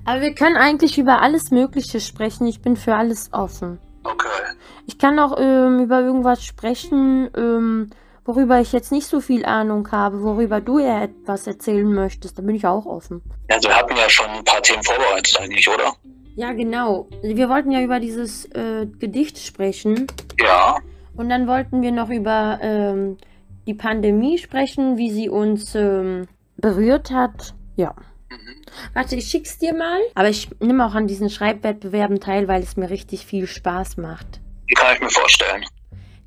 Aber 0.06 0.22
wir 0.22 0.36
können 0.36 0.58
eigentlich 0.58 0.98
über 0.98 1.22
alles 1.22 1.50
Mögliche 1.50 2.00
sprechen. 2.00 2.46
Ich 2.46 2.62
bin 2.62 2.76
für 2.76 2.96
alles 2.96 3.32
offen. 3.34 3.80
Okay. 4.04 4.28
Ich 4.86 4.98
kann 4.98 5.18
auch 5.18 5.36
ähm, 5.40 5.80
über 5.80 6.02
irgendwas 6.02 6.44
sprechen, 6.44 7.30
ähm, 7.36 7.90
worüber 8.26 8.60
ich 8.60 8.74
jetzt 8.74 8.92
nicht 8.92 9.08
so 9.08 9.22
viel 9.22 9.46
Ahnung 9.46 9.90
habe, 9.92 10.22
worüber 10.22 10.62
du 10.62 10.78
eher 10.78 11.04
etwas 11.04 11.48
erzählen 11.48 11.92
möchtest. 11.92 12.38
Da 12.38 12.42
bin 12.42 12.56
ich 12.56 12.68
auch 12.68 12.86
offen. 12.86 13.22
Also 13.50 13.70
wir 13.70 13.76
hatten 13.76 13.96
ja 13.96 14.10
schon 14.10 14.30
ein 14.30 14.44
paar 14.44 14.62
Themen 14.62 14.84
vorbereitet 14.84 15.38
eigentlich, 15.40 15.68
oder? 15.68 15.94
Ja, 16.36 16.52
genau. 16.52 17.08
Wir 17.22 17.50
wollten 17.50 17.72
ja 17.72 17.82
über 17.82 18.00
dieses 18.00 18.46
äh, 18.54 18.86
Gedicht 18.86 19.38
sprechen. 19.38 20.08
Ja. 20.40 20.78
Und 21.16 21.30
dann 21.30 21.48
wollten 21.48 21.82
wir 21.82 21.92
noch 21.92 22.10
über 22.10 22.60
ähm, 22.62 23.18
die 23.66 23.74
Pandemie 23.74 24.38
sprechen, 24.38 24.98
wie 24.98 25.12
sie 25.12 25.30
uns 25.30 25.76
ähm, 25.76 26.28
berührt 26.58 27.12
hat. 27.12 27.54
Ja. 27.76 27.96
Mhm. 28.30 28.62
Warte, 28.94 29.16
ich 29.16 29.28
schick's 29.28 29.58
dir 29.58 29.74
mal. 29.74 30.00
Aber 30.16 30.30
ich 30.30 30.50
nehme 30.60 30.86
auch 30.86 30.96
an 30.96 31.08
diesen 31.08 31.30
Schreibwettbewerben 31.30 32.20
teil, 32.20 32.48
weil 32.48 32.62
es 32.62 32.78
mir 32.78 32.90
richtig 32.90 33.26
viel 33.26 33.48
Spaß 33.48 33.98
macht. 33.98 34.42
Die 34.70 34.74
kann 34.74 34.96
ich 34.96 35.02
mir 35.02 35.10
vorstellen. 35.10 35.64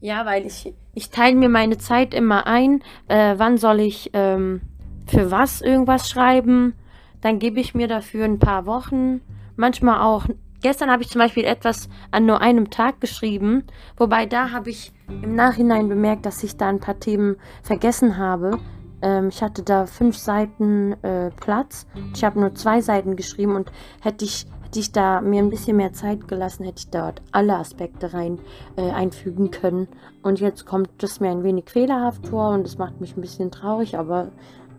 Ja, 0.00 0.26
weil 0.26 0.46
ich, 0.46 0.72
ich 0.94 1.10
teile 1.10 1.36
mir 1.36 1.48
meine 1.48 1.78
Zeit 1.78 2.14
immer 2.14 2.46
ein. 2.46 2.82
Äh, 3.08 3.34
wann 3.38 3.56
soll 3.58 3.80
ich 3.80 4.10
ähm, 4.12 4.60
für 5.06 5.30
was 5.30 5.60
irgendwas 5.60 6.08
schreiben? 6.08 6.74
Dann 7.22 7.38
gebe 7.38 7.60
ich 7.60 7.74
mir 7.74 7.88
dafür 7.88 8.24
ein 8.24 8.38
paar 8.38 8.66
Wochen. 8.66 9.20
Manchmal 9.56 10.00
auch. 10.00 10.26
Gestern 10.66 10.90
habe 10.90 11.04
ich 11.04 11.10
zum 11.10 11.20
Beispiel 11.20 11.44
etwas 11.44 11.88
an 12.10 12.26
nur 12.26 12.40
einem 12.40 12.70
Tag 12.70 13.00
geschrieben. 13.00 13.62
Wobei 13.96 14.26
da 14.26 14.50
habe 14.50 14.70
ich 14.70 14.92
im 15.06 15.36
Nachhinein 15.36 15.88
bemerkt, 15.88 16.26
dass 16.26 16.42
ich 16.42 16.56
da 16.56 16.68
ein 16.68 16.80
paar 16.80 16.98
Themen 16.98 17.36
vergessen 17.62 18.18
habe. 18.18 18.58
Ähm, 19.00 19.28
ich 19.28 19.44
hatte 19.44 19.62
da 19.62 19.86
fünf 19.86 20.16
Seiten 20.18 20.96
äh, 21.04 21.30
Platz. 21.30 21.86
Ich 22.16 22.24
habe 22.24 22.40
nur 22.40 22.52
zwei 22.56 22.80
Seiten 22.80 23.14
geschrieben 23.14 23.54
und 23.54 23.70
hätte 24.00 24.24
ich, 24.24 24.48
hätte 24.64 24.80
ich 24.80 24.90
da 24.90 25.20
mir 25.20 25.40
ein 25.40 25.50
bisschen 25.50 25.76
mehr 25.76 25.92
Zeit 25.92 26.26
gelassen, 26.26 26.64
hätte 26.64 26.80
ich 26.80 26.90
dort 26.90 27.22
alle 27.30 27.54
Aspekte 27.54 28.12
rein 28.12 28.40
äh, 28.74 28.90
einfügen 28.90 29.52
können. 29.52 29.86
Und 30.24 30.40
jetzt 30.40 30.66
kommt 30.66 31.00
es 31.00 31.20
mir 31.20 31.30
ein 31.30 31.44
wenig 31.44 31.70
fehlerhaft 31.70 32.26
vor 32.26 32.50
und 32.50 32.64
das 32.64 32.76
macht 32.76 33.00
mich 33.00 33.16
ein 33.16 33.20
bisschen 33.20 33.52
traurig, 33.52 33.96
aber 33.96 34.32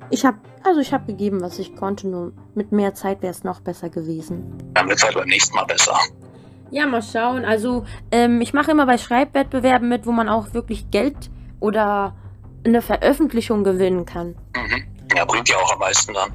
ich 0.09 0.25
habe 0.25 0.37
also 0.67 0.81
ich 0.81 0.91
habe 0.91 1.05
gegeben, 1.05 1.41
was 1.41 1.59
ich 1.59 1.77
konnte, 1.77 2.07
nur 2.07 2.33
mit 2.53 2.73
mehr 2.73 2.93
Zeit 2.93 3.21
wäre 3.21 3.31
es 3.31 3.45
noch 3.45 3.61
besser 3.61 3.89
gewesen. 3.89 4.53
Dann 4.73 4.89
wird 4.89 4.97
es 4.97 5.03
halt 5.05 5.15
beim 5.15 5.29
nächsten 5.29 5.55
Mal 5.55 5.63
besser. 5.63 5.97
Ja, 6.71 6.85
mal 6.85 7.01
schauen. 7.01 7.45
Also, 7.45 7.85
ähm, 8.11 8.41
ich 8.41 8.53
mache 8.53 8.71
immer 8.71 8.85
bei 8.85 8.97
Schreibwettbewerben 8.97 9.87
mit, 9.87 10.05
wo 10.05 10.11
man 10.11 10.27
auch 10.27 10.53
wirklich 10.53 10.91
Geld 10.91 11.15
oder 11.61 12.13
eine 12.65 12.81
Veröffentlichung 12.81 13.63
gewinnen 13.63 14.05
kann. 14.05 14.35
Mhm. 14.55 14.83
Ja, 15.15 15.23
bringt 15.23 15.47
ja 15.47 15.55
auch 15.55 15.71
am 15.71 15.79
meisten 15.79 16.13
dann. 16.13 16.33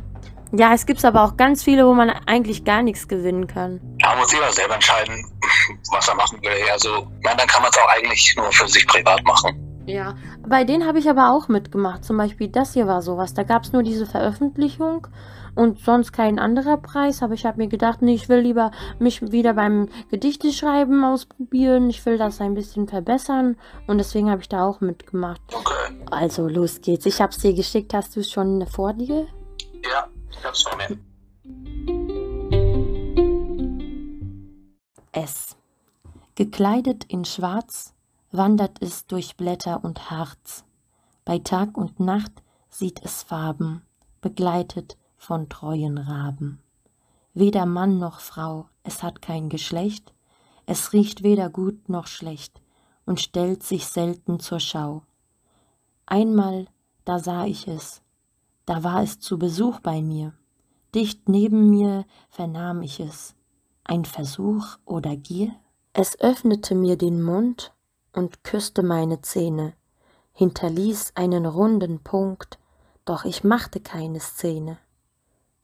Ja, 0.52 0.72
es 0.72 0.86
gibt 0.86 1.04
aber 1.04 1.24
auch 1.24 1.36
ganz 1.36 1.62
viele, 1.62 1.86
wo 1.86 1.92
man 1.92 2.08
eigentlich 2.26 2.64
gar 2.64 2.82
nichts 2.82 3.08
gewinnen 3.08 3.46
kann. 3.46 3.80
Ja, 4.00 4.14
muss 4.16 4.32
jeder 4.32 4.50
selber 4.52 4.74
entscheiden, 4.74 5.26
was 5.92 6.08
er 6.08 6.14
machen 6.14 6.40
will. 6.40 6.70
Also, 6.72 7.06
ich 7.18 7.24
meine, 7.24 7.36
dann 7.36 7.48
kann 7.48 7.60
man 7.60 7.70
es 7.70 7.78
auch 7.78 7.88
eigentlich 7.88 8.34
nur 8.36 8.50
für 8.50 8.66
sich 8.66 8.86
privat 8.86 9.22
machen. 9.24 9.71
Ja, 9.86 10.14
bei 10.46 10.64
denen 10.64 10.86
habe 10.86 10.98
ich 10.98 11.08
aber 11.10 11.32
auch 11.32 11.48
mitgemacht. 11.48 12.04
Zum 12.04 12.16
Beispiel 12.16 12.48
das 12.48 12.74
hier 12.74 12.86
war 12.86 13.02
sowas. 13.02 13.34
Da 13.34 13.42
gab 13.42 13.64
es 13.64 13.72
nur 13.72 13.82
diese 13.82 14.06
Veröffentlichung 14.06 15.08
und 15.54 15.80
sonst 15.80 16.12
kein 16.12 16.38
anderer 16.38 16.76
Preis. 16.76 17.22
Aber 17.22 17.34
ich 17.34 17.44
habe 17.44 17.58
mir 17.58 17.68
gedacht, 17.68 18.00
nee, 18.00 18.14
ich 18.14 18.28
will 18.28 18.38
lieber 18.38 18.70
mich 18.98 19.32
wieder 19.32 19.54
beim 19.54 19.88
Gedichteschreiben 20.10 21.04
ausprobieren. 21.04 21.90
Ich 21.90 22.04
will 22.06 22.16
das 22.16 22.40
ein 22.40 22.54
bisschen 22.54 22.86
verbessern 22.86 23.56
und 23.86 23.98
deswegen 23.98 24.30
habe 24.30 24.40
ich 24.40 24.48
da 24.48 24.64
auch 24.64 24.80
mitgemacht. 24.80 25.40
Okay. 25.52 26.04
Also 26.10 26.46
los 26.48 26.80
geht's. 26.80 27.06
Ich 27.06 27.20
habe 27.20 27.32
es 27.32 27.38
dir 27.38 27.54
geschickt. 27.54 27.92
Hast 27.92 28.14
du 28.14 28.20
es 28.20 28.30
schon 28.30 28.64
vor 28.66 28.92
dir? 28.92 29.26
Ja, 29.84 30.06
ich 30.30 30.44
hab's 30.44 30.62
vor 30.62 30.76
mir. 30.76 30.96
S. 35.12 35.56
Gekleidet 36.34 37.04
in 37.08 37.24
Schwarz 37.24 37.91
wandert 38.32 38.78
es 38.80 39.06
durch 39.06 39.36
Blätter 39.36 39.84
und 39.84 40.10
Harz. 40.10 40.64
Bei 41.24 41.38
Tag 41.38 41.76
und 41.76 42.00
Nacht 42.00 42.42
sieht 42.70 43.04
es 43.04 43.22
Farben, 43.22 43.82
begleitet 44.22 44.96
von 45.18 45.50
treuen 45.50 45.98
Raben. 45.98 46.58
Weder 47.34 47.66
Mann 47.66 47.98
noch 47.98 48.20
Frau, 48.20 48.68
es 48.82 49.02
hat 49.02 49.22
kein 49.22 49.50
Geschlecht, 49.50 50.14
es 50.64 50.92
riecht 50.94 51.22
weder 51.22 51.50
gut 51.50 51.88
noch 51.88 52.06
schlecht 52.06 52.62
und 53.04 53.20
stellt 53.20 53.62
sich 53.62 53.86
selten 53.86 54.40
zur 54.40 54.60
Schau. 54.60 55.02
Einmal, 56.06 56.66
da 57.04 57.18
sah 57.18 57.44
ich 57.44 57.68
es, 57.68 58.02
da 58.64 58.82
war 58.82 59.02
es 59.02 59.20
zu 59.20 59.38
Besuch 59.38 59.80
bei 59.80 60.00
mir, 60.00 60.32
dicht 60.94 61.28
neben 61.28 61.68
mir 61.68 62.06
vernahm 62.30 62.82
ich 62.82 62.98
es, 63.00 63.34
ein 63.84 64.04
Versuch 64.04 64.78
oder 64.84 65.16
Gier? 65.16 65.52
Es 65.92 66.18
öffnete 66.20 66.74
mir 66.74 66.96
den 66.96 67.22
Mund 67.22 67.72
und 68.12 68.44
küsste 68.44 68.82
meine 68.82 69.20
Zähne, 69.22 69.74
hinterließ 70.32 71.12
einen 71.14 71.46
runden 71.46 72.00
Punkt, 72.00 72.58
doch 73.04 73.24
ich 73.24 73.44
machte 73.44 73.80
keine 73.80 74.20
Szene. 74.20 74.78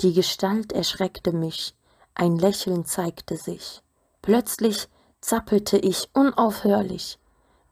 Die 0.00 0.12
Gestalt 0.12 0.73
erschreckte 0.73 1.33
mich, 1.33 1.75
ein 2.14 2.37
Lächeln 2.37 2.85
zeigte 2.85 3.37
sich. 3.37 3.83
Plötzlich 4.23 4.88
zappelte 5.21 5.78
ich 5.78 6.11
unaufhörlich, 6.12 7.19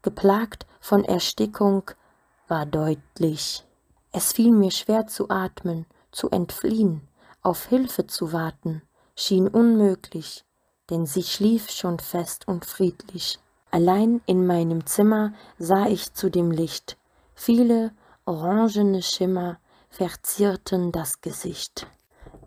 geplagt 0.01 0.65
von 0.79 1.03
Erstickung 1.03 1.83
war 2.47 2.65
deutlich. 2.65 3.65
Es 4.11 4.33
fiel 4.33 4.51
mir 4.51 4.71
schwer 4.71 5.07
zu 5.07 5.29
atmen, 5.29 5.85
zu 6.11 6.29
entfliehen, 6.29 7.07
auf 7.41 7.65
Hilfe 7.65 8.07
zu 8.07 8.31
warten, 8.33 8.81
schien 9.15 9.47
unmöglich, 9.47 10.45
denn 10.89 11.05
sie 11.05 11.23
schlief 11.23 11.69
schon 11.69 11.99
fest 11.99 12.47
und 12.47 12.65
friedlich. 12.65 13.39
Allein 13.77 14.21
in 14.25 14.47
meinem 14.47 14.87
Zimmer 14.87 15.33
sah 15.59 15.85
ich 15.85 16.11
zu 16.15 16.31
dem 16.31 16.49
Licht, 16.49 16.97
viele 17.35 17.91
orangene 18.25 19.03
Schimmer 19.03 19.59
verzierten 19.87 20.91
das 20.91 21.21
Gesicht. 21.21 21.85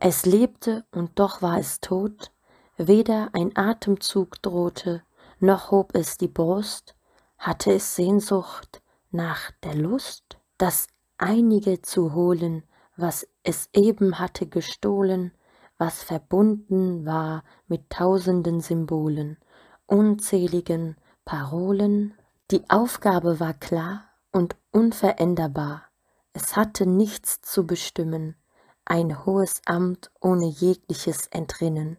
Es 0.00 0.26
lebte 0.26 0.84
und 0.90 1.20
doch 1.20 1.40
war 1.40 1.60
es 1.60 1.78
tot, 1.78 2.32
weder 2.76 3.28
ein 3.32 3.56
Atemzug 3.56 4.42
drohte, 4.42 5.04
noch 5.38 5.70
hob 5.70 5.94
es 5.94 6.18
die 6.18 6.26
Brust, 6.26 6.96
hatte 7.38 7.74
es 7.74 7.94
Sehnsucht 7.94 8.82
nach 9.12 9.52
der 9.62 9.76
Lust, 9.76 10.36
das 10.58 10.88
einige 11.16 11.80
zu 11.80 12.12
holen, 12.12 12.64
was 12.96 13.24
es 13.44 13.68
eben 13.72 14.18
hatte 14.18 14.48
gestohlen, 14.48 15.30
was 15.78 16.02
verbunden 16.02 17.06
war 17.06 17.44
mit 17.68 17.88
tausenden 17.88 18.58
Symbolen, 18.58 19.38
unzähligen 19.86 20.96
Parolen. 21.30 22.12
Die 22.50 22.68
Aufgabe 22.70 23.38
war 23.38 23.54
klar 23.54 24.02
und 24.32 24.56
unveränderbar. 24.72 25.84
Es 26.32 26.56
hatte 26.56 26.86
nichts 26.86 27.40
zu 27.40 27.68
bestimmen, 27.68 28.34
ein 28.84 29.24
hohes 29.24 29.62
Amt 29.64 30.10
ohne 30.20 30.46
jegliches 30.46 31.28
Entrinnen. 31.28 31.98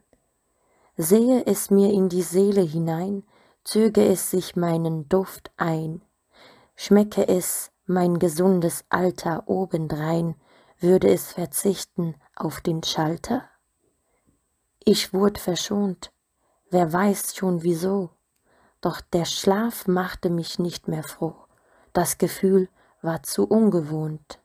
Sehe 0.97 1.45
es 1.45 1.69
mir 1.69 1.93
in 1.93 2.09
die 2.09 2.23
Seele 2.23 2.59
hinein, 2.59 3.23
zöge 3.63 4.03
es 4.03 4.31
sich 4.31 4.57
meinen 4.57 5.07
Duft 5.07 5.51
ein, 5.55 6.01
schmecke 6.75 7.25
es 7.25 7.71
mein 7.85 8.19
gesundes 8.19 8.83
Alter 8.89 9.47
obendrein, 9.47 10.35
würde 10.77 11.09
es 11.09 11.31
verzichten 11.31 12.15
auf 12.35 12.59
den 12.59 12.83
Schalter? 12.83 13.45
Ich 14.83 15.13
wurd 15.13 15.37
verschont, 15.37 16.11
wer 16.69 16.91
weiß 16.91 17.33
schon 17.33 17.63
wieso, 17.63 18.09
doch 18.81 19.01
der 19.01 19.25
Schlaf 19.25 19.87
machte 19.87 20.29
mich 20.29 20.59
nicht 20.59 20.87
mehr 20.87 21.03
froh, 21.03 21.35
das 21.93 22.17
Gefühl 22.17 22.67
war 23.01 23.23
zu 23.23 23.47
ungewohnt. 23.47 24.39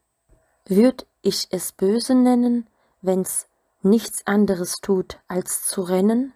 Würd 0.66 1.06
ich 1.22 1.48
es 1.50 1.72
böse 1.72 2.14
nennen, 2.14 2.68
wenn's 3.02 3.48
nichts 3.82 4.26
anderes 4.26 4.80
tut, 4.80 5.18
als 5.28 5.66
zu 5.68 5.82
rennen? 5.82 6.32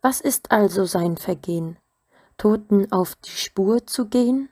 Was 0.00 0.20
ist 0.20 0.50
also 0.50 0.84
sein 0.84 1.16
Vergehen? 1.16 1.78
Toten 2.36 2.90
auf 2.90 3.14
die 3.16 3.30
Spur 3.30 3.86
zu 3.86 4.08
gehen? 4.08 4.48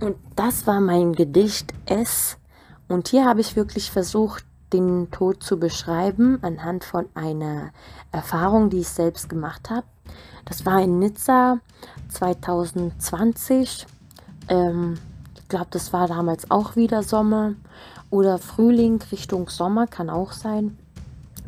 Und 0.00 0.16
das 0.36 0.66
war 0.66 0.80
mein 0.80 1.14
Gedicht 1.14 1.72
S. 1.86 2.38
Und 2.86 3.08
hier 3.08 3.24
habe 3.24 3.40
ich 3.40 3.56
wirklich 3.56 3.90
versucht, 3.90 4.44
den 4.72 5.10
Tod 5.10 5.42
zu 5.42 5.58
beschreiben 5.58 6.38
anhand 6.42 6.84
von 6.84 7.06
einer 7.14 7.70
Erfahrung, 8.12 8.70
die 8.70 8.80
ich 8.80 8.88
selbst 8.88 9.28
gemacht 9.28 9.70
habe. 9.70 9.86
Das 10.44 10.64
war 10.66 10.80
in 10.80 10.98
Nizza 10.98 11.58
2020. 12.08 13.86
Ähm, 14.48 14.98
ich 15.36 15.48
glaube, 15.48 15.68
das 15.70 15.92
war 15.92 16.08
damals 16.08 16.50
auch 16.50 16.76
wieder 16.76 17.02
Sommer 17.02 17.54
oder 18.10 18.38
Frühling 18.38 19.00
Richtung 19.12 19.48
Sommer, 19.48 19.86
kann 19.86 20.10
auch 20.10 20.32
sein. 20.32 20.78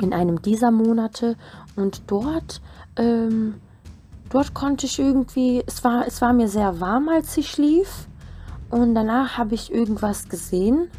In 0.00 0.12
einem 0.12 0.40
dieser 0.42 0.70
Monate. 0.70 1.36
Und 1.76 2.02
dort 2.06 2.60
ähm, 2.96 3.54
dort 4.30 4.54
konnte 4.54 4.86
ich 4.86 4.98
irgendwie, 4.98 5.62
es 5.66 5.84
war, 5.84 6.06
es 6.06 6.20
war 6.20 6.32
mir 6.32 6.48
sehr 6.48 6.80
warm, 6.80 7.08
als 7.08 7.36
ich 7.36 7.50
schlief. 7.50 8.06
Und 8.70 8.94
danach 8.94 9.36
habe 9.36 9.54
ich 9.54 9.72
irgendwas 9.72 10.28
gesehen. 10.28 10.90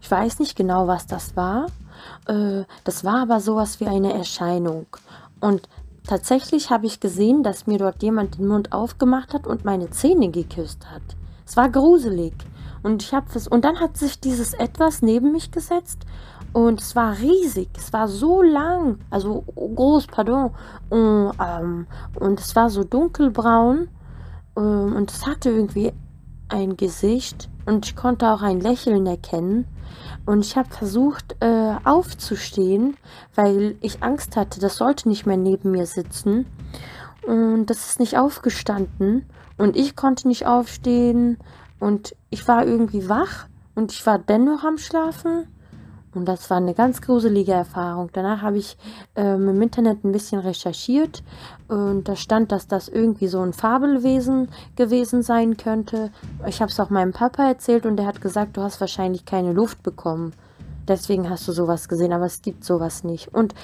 Ich 0.00 0.10
weiß 0.10 0.38
nicht 0.38 0.56
genau, 0.56 0.86
was 0.86 1.06
das 1.06 1.36
war. 1.36 1.66
Äh, 2.26 2.64
das 2.84 3.04
war 3.04 3.22
aber 3.22 3.40
sowas 3.40 3.80
wie 3.80 3.86
eine 3.86 4.12
Erscheinung. 4.12 4.86
Und 5.40 5.68
tatsächlich 6.06 6.70
habe 6.70 6.86
ich 6.86 7.00
gesehen, 7.00 7.42
dass 7.42 7.66
mir 7.66 7.78
dort 7.78 8.02
jemand 8.02 8.38
den 8.38 8.48
Mund 8.48 8.72
aufgemacht 8.72 9.34
hat 9.34 9.46
und 9.46 9.64
meine 9.64 9.90
Zähne 9.90 10.30
geküsst 10.30 10.90
hat. 10.90 11.02
Es 11.46 11.56
war 11.56 11.68
gruselig. 11.68 12.34
Und 12.82 13.02
ich 13.02 13.12
habe 13.12 13.26
und 13.50 13.64
dann 13.64 13.80
hat 13.80 13.96
sich 13.96 14.20
dieses 14.20 14.54
etwas 14.54 15.02
neben 15.02 15.32
mich 15.32 15.50
gesetzt 15.50 15.98
und 16.52 16.80
es 16.80 16.94
war 16.94 17.18
riesig. 17.18 17.68
Es 17.76 17.92
war 17.92 18.08
so 18.08 18.42
lang, 18.42 18.98
also 19.10 19.42
groß, 19.56 20.06
pardon. 20.06 20.52
Und, 20.88 21.32
ähm, 21.38 21.86
und 22.18 22.40
es 22.40 22.54
war 22.54 22.70
so 22.70 22.84
dunkelbraun 22.84 23.88
ähm, 24.56 24.94
und 24.96 25.10
es 25.10 25.26
hatte 25.26 25.50
irgendwie 25.50 25.92
ein 26.48 26.76
Gesicht 26.76 27.48
und 27.66 27.86
ich 27.86 27.96
konnte 27.96 28.30
auch 28.30 28.42
ein 28.42 28.60
Lächeln 28.60 29.06
erkennen. 29.06 29.66
Und 30.24 30.44
ich 30.44 30.56
habe 30.56 30.68
versucht 30.70 31.36
äh, 31.40 31.74
aufzustehen, 31.84 32.96
weil 33.34 33.76
ich 33.80 34.02
Angst 34.02 34.36
hatte, 34.36 34.60
das 34.60 34.76
sollte 34.76 35.08
nicht 35.08 35.26
mehr 35.26 35.36
neben 35.36 35.70
mir 35.70 35.86
sitzen. 35.86 36.46
Und 37.26 37.66
das 37.66 37.90
ist 37.90 38.00
nicht 38.00 38.16
aufgestanden. 38.18 39.26
Und 39.56 39.76
ich 39.76 39.96
konnte 39.96 40.28
nicht 40.28 40.46
aufstehen. 40.46 41.38
Und 41.78 42.14
ich 42.30 42.46
war 42.48 42.66
irgendwie 42.66 43.08
wach. 43.08 43.46
Und 43.74 43.92
ich 43.92 44.06
war 44.06 44.18
dennoch 44.18 44.64
am 44.64 44.78
Schlafen. 44.78 45.46
Und 46.16 46.24
das 46.24 46.48
war 46.48 46.56
eine 46.56 46.74
ganz 46.74 47.02
gruselige 47.02 47.52
Erfahrung. 47.52 48.08
Danach 48.12 48.40
habe 48.40 48.56
ich 48.56 48.78
ähm, 49.14 49.48
im 49.48 49.60
Internet 49.60 50.02
ein 50.02 50.12
bisschen 50.12 50.40
recherchiert 50.40 51.22
und 51.68 52.08
da 52.08 52.16
stand, 52.16 52.52
dass 52.52 52.66
das 52.66 52.88
irgendwie 52.88 53.28
so 53.28 53.40
ein 53.42 53.52
Fabelwesen 53.52 54.48
gewesen 54.76 55.22
sein 55.22 55.56
könnte. 55.56 56.10
Ich 56.46 56.62
habe 56.62 56.70
es 56.70 56.80
auch 56.80 56.90
meinem 56.90 57.12
Papa 57.12 57.46
erzählt 57.46 57.84
und 57.84 57.96
der 57.96 58.06
hat 58.06 58.20
gesagt, 58.22 58.56
du 58.56 58.62
hast 58.62 58.80
wahrscheinlich 58.80 59.26
keine 59.26 59.52
Luft 59.52 59.82
bekommen. 59.82 60.32
Deswegen 60.88 61.28
hast 61.28 61.46
du 61.48 61.52
sowas 61.52 61.88
gesehen, 61.88 62.12
aber 62.12 62.26
es 62.26 62.40
gibt 62.40 62.64
sowas 62.64 63.04
nicht. 63.04 63.34
Und 63.34 63.54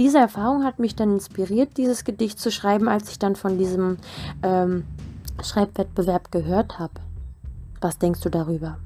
diese 0.00 0.18
Erfahrung 0.18 0.64
hat 0.64 0.78
mich 0.78 0.96
dann 0.96 1.12
inspiriert, 1.12 1.76
dieses 1.76 2.04
Gedicht 2.04 2.40
zu 2.40 2.50
schreiben, 2.50 2.88
als 2.88 3.10
ich 3.10 3.18
dann 3.18 3.36
von 3.36 3.56
diesem 3.56 3.98
ähm, 4.42 4.84
Schreibwettbewerb 5.42 6.32
gehört 6.32 6.78
habe. 6.78 6.94
Was 7.80 7.98
denkst 7.98 8.20
du 8.22 8.30
darüber? 8.30 8.78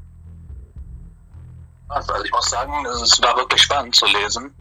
Also 1.95 2.13
ich 2.25 2.31
muss 2.33 2.51
sagen, 2.51 2.85
es 2.87 3.23
war 3.23 3.37
wirklich 3.37 3.63
spannend 3.63 3.95
zu 3.95 4.07
lesen. 4.07 4.53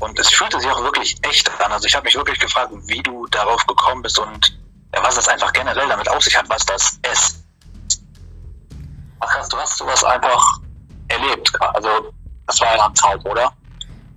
Und 0.00 0.18
es 0.18 0.30
fühlte 0.30 0.58
sich 0.58 0.70
auch 0.70 0.82
wirklich 0.82 1.14
echt 1.22 1.48
an. 1.60 1.72
Also 1.72 1.86
ich 1.86 1.94
habe 1.94 2.04
mich 2.04 2.14
wirklich 2.14 2.38
gefragt, 2.38 2.72
wie 2.86 3.02
du 3.02 3.26
darauf 3.26 3.66
gekommen 3.66 4.00
bist 4.00 4.18
und 4.18 4.58
was 4.92 5.14
das 5.14 5.28
einfach 5.28 5.52
generell 5.52 5.88
damit 5.88 6.08
auf 6.08 6.22
sich 6.22 6.36
hat, 6.36 6.48
was 6.48 6.64
das 6.64 6.98
ist. 7.12 7.44
Ach 9.20 9.48
du 9.48 9.58
hast 9.58 9.76
sowas 9.76 10.02
einfach 10.02 10.42
erlebt. 11.08 11.52
Also 11.60 12.12
das 12.46 12.60
war 12.62 12.76
ja 12.76 12.86
ein 12.86 12.94
Traum, 12.94 13.20
oder? 13.26 13.52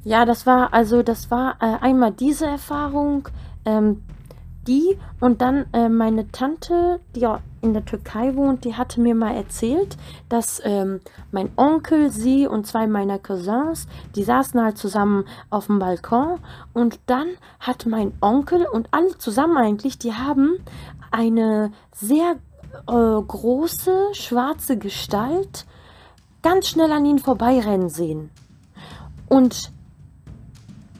Ja, 0.05 0.23
das 0.25 0.45
war, 0.45 0.73
also 0.73 1.03
das 1.03 1.29
war 1.29 1.57
äh, 1.59 1.77
einmal 1.81 2.11
diese 2.11 2.45
Erfahrung, 2.45 3.27
ähm, 3.65 4.05
die 4.65 4.97
und 5.19 5.41
dann 5.41 5.65
äh, 5.73 5.89
meine 5.89 6.31
Tante, 6.31 7.01
die 7.15 7.27
in 7.63 7.73
der 7.73 7.85
Türkei 7.85 8.35
wohnt, 8.35 8.65
die 8.65 8.75
hatte 8.75 8.99
mir 8.99 9.15
mal 9.15 9.33
erzählt, 9.33 9.97
dass 10.27 10.61
ähm, 10.65 10.99
mein 11.31 11.49
Onkel, 11.55 12.11
sie 12.11 12.45
und 12.45 12.67
zwei 12.67 12.87
meiner 12.87 13.19
Cousins, 13.19 13.87
die 14.15 14.23
saßen 14.23 14.61
halt 14.61 14.77
zusammen 14.77 15.23
auf 15.49 15.67
dem 15.67 15.79
Balkon 15.79 16.39
und 16.73 16.99
dann 17.05 17.27
hat 17.61 17.85
mein 17.85 18.13
Onkel 18.19 18.65
und 18.65 18.89
alle 18.91 19.17
zusammen 19.17 19.57
eigentlich, 19.57 19.97
die 19.97 20.13
haben 20.13 20.57
eine 21.09 21.71
sehr 21.95 22.35
äh, 22.87 23.21
große 23.27 24.09
schwarze 24.11 24.77
Gestalt 24.77 25.65
ganz 26.41 26.67
schnell 26.67 26.91
an 26.91 27.05
ihnen 27.05 27.19
vorbeirennen 27.19 27.89
sehen. 27.89 28.29
Und 29.29 29.71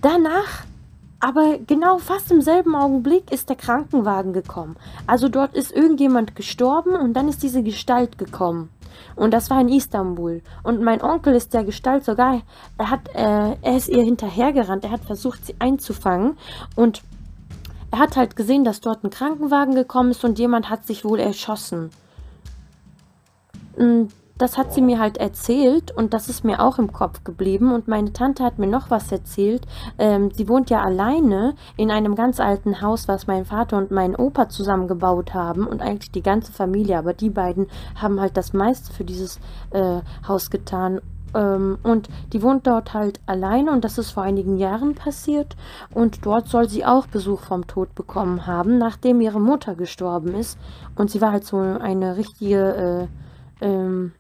danach 0.02 0.63
aber 1.23 1.57
genau 1.57 1.99
fast 1.99 2.29
im 2.31 2.41
selben 2.41 2.75
Augenblick 2.75 3.31
ist 3.31 3.47
der 3.47 3.55
Krankenwagen 3.55 4.33
gekommen. 4.33 4.75
Also 5.07 5.29
dort 5.29 5.55
ist 5.55 5.71
irgendjemand 5.71 6.36
gestorben 6.36 6.97
und 6.97 7.13
dann 7.13 7.29
ist 7.29 7.41
diese 7.41 7.63
Gestalt 7.63 8.17
gekommen. 8.17 8.69
Und 9.15 9.31
das 9.31 9.49
war 9.49 9.62
in 9.62 9.69
Istanbul. 9.69 10.41
Und 10.63 10.81
mein 10.81 11.01
Onkel 11.01 11.33
ist 11.33 11.53
der 11.53 11.63
Gestalt 11.63 12.03
sogar, 12.03 12.41
er 12.77 12.89
hat, 12.89 13.07
äh, 13.15 13.55
er 13.62 13.77
ist 13.77 13.88
ihr 13.88 14.03
hinterhergerannt, 14.03 14.83
er 14.83 14.91
hat 14.91 15.05
versucht, 15.05 15.45
sie 15.45 15.55
einzufangen. 15.59 16.38
Und 16.75 17.01
er 17.89 17.99
hat 17.99 18.17
halt 18.17 18.36
gesehen, 18.36 18.65
dass 18.65 18.81
dort 18.81 19.05
ein 19.05 19.09
Krankenwagen 19.09 19.75
gekommen 19.75 20.12
ist 20.12 20.25
und 20.25 20.39
jemand 20.39 20.69
hat 20.69 20.86
sich 20.86 21.05
wohl 21.05 21.21
erschossen. 21.21 21.91
Und 23.77 24.12
das 24.38 24.58
hat 24.58 24.74
sie 24.74 24.82
mir 24.82 25.00
halt 25.00 25.17
erzählt 25.17 25.91
und 25.91 26.13
das 26.13 26.28
ist 26.28 26.43
mir 26.43 26.60
auch 26.60 26.80
im 26.80 26.91
Kopf 26.91 27.24
geblieben. 27.24 27.72
Und 27.72 27.88
meine 27.88 28.13
Tante 28.13 28.43
hat 28.43 28.58
mir 28.58 28.67
noch 28.67 28.89
was 28.89 29.12
erzählt. 29.12 29.65
Ähm, 30.00 30.32
sie 30.32 30.50
wohnt 30.50 30.69
ja 30.69 30.82
alleine 30.82 31.54
in 31.78 31.91
einem 31.91 32.15
ganz 32.15 32.39
alten 32.39 32.82
Haus, 32.82 33.08
was 33.08 33.28
mein 33.28 33.46
Vater 33.46 33.78
und 33.78 33.91
mein 33.91 34.15
Opa 34.15 34.50
zusammengebaut 34.50 35.34
haben 35.34 35.67
und 35.67 35.82
eigentlich 35.82 36.12
die 36.12 36.24
ganze 36.24 36.52
Familie. 36.52 36.98
Aber 36.98 37.13
die 37.13 37.30
beiden 37.30 37.67
haben 37.96 38.19
halt 38.19 38.36
das 38.36 38.54
meiste 38.54 38.91
für 38.91 39.04
dieses 39.04 39.39
äh, 39.72 40.02
Haus 40.28 40.50
getan. 40.50 41.00
Ähm, 41.36 41.78
und 41.84 42.10
die 42.34 42.41
wohnt 42.41 42.65
dort 42.65 42.96
halt 42.96 43.19
alleine 43.28 43.72
und 43.72 43.84
das 43.84 44.00
ist 44.00 44.12
vor 44.12 44.24
einigen 44.24 44.58
Jahren 44.58 44.96
passiert. 44.96 45.56
Und 45.93 46.26
dort 46.26 46.48
soll 46.48 46.67
sie 46.67 46.86
auch 46.86 47.06
Besuch 47.06 47.41
vom 47.41 47.67
Tod 47.67 47.93
bekommen 47.93 48.48
haben, 48.48 48.80
nachdem 48.80 49.22
ihre 49.22 49.39
Mutter 49.39 49.76
gestorben 49.76 50.34
ist. 50.34 50.58
Und 50.96 51.12
sie 51.12 51.22
war 51.22 51.32
halt 51.32 51.46
so 51.46 51.58
eine 51.58 52.17
richtige... 52.17 53.10
Äh, 53.12 53.63
ähm, 53.63 54.12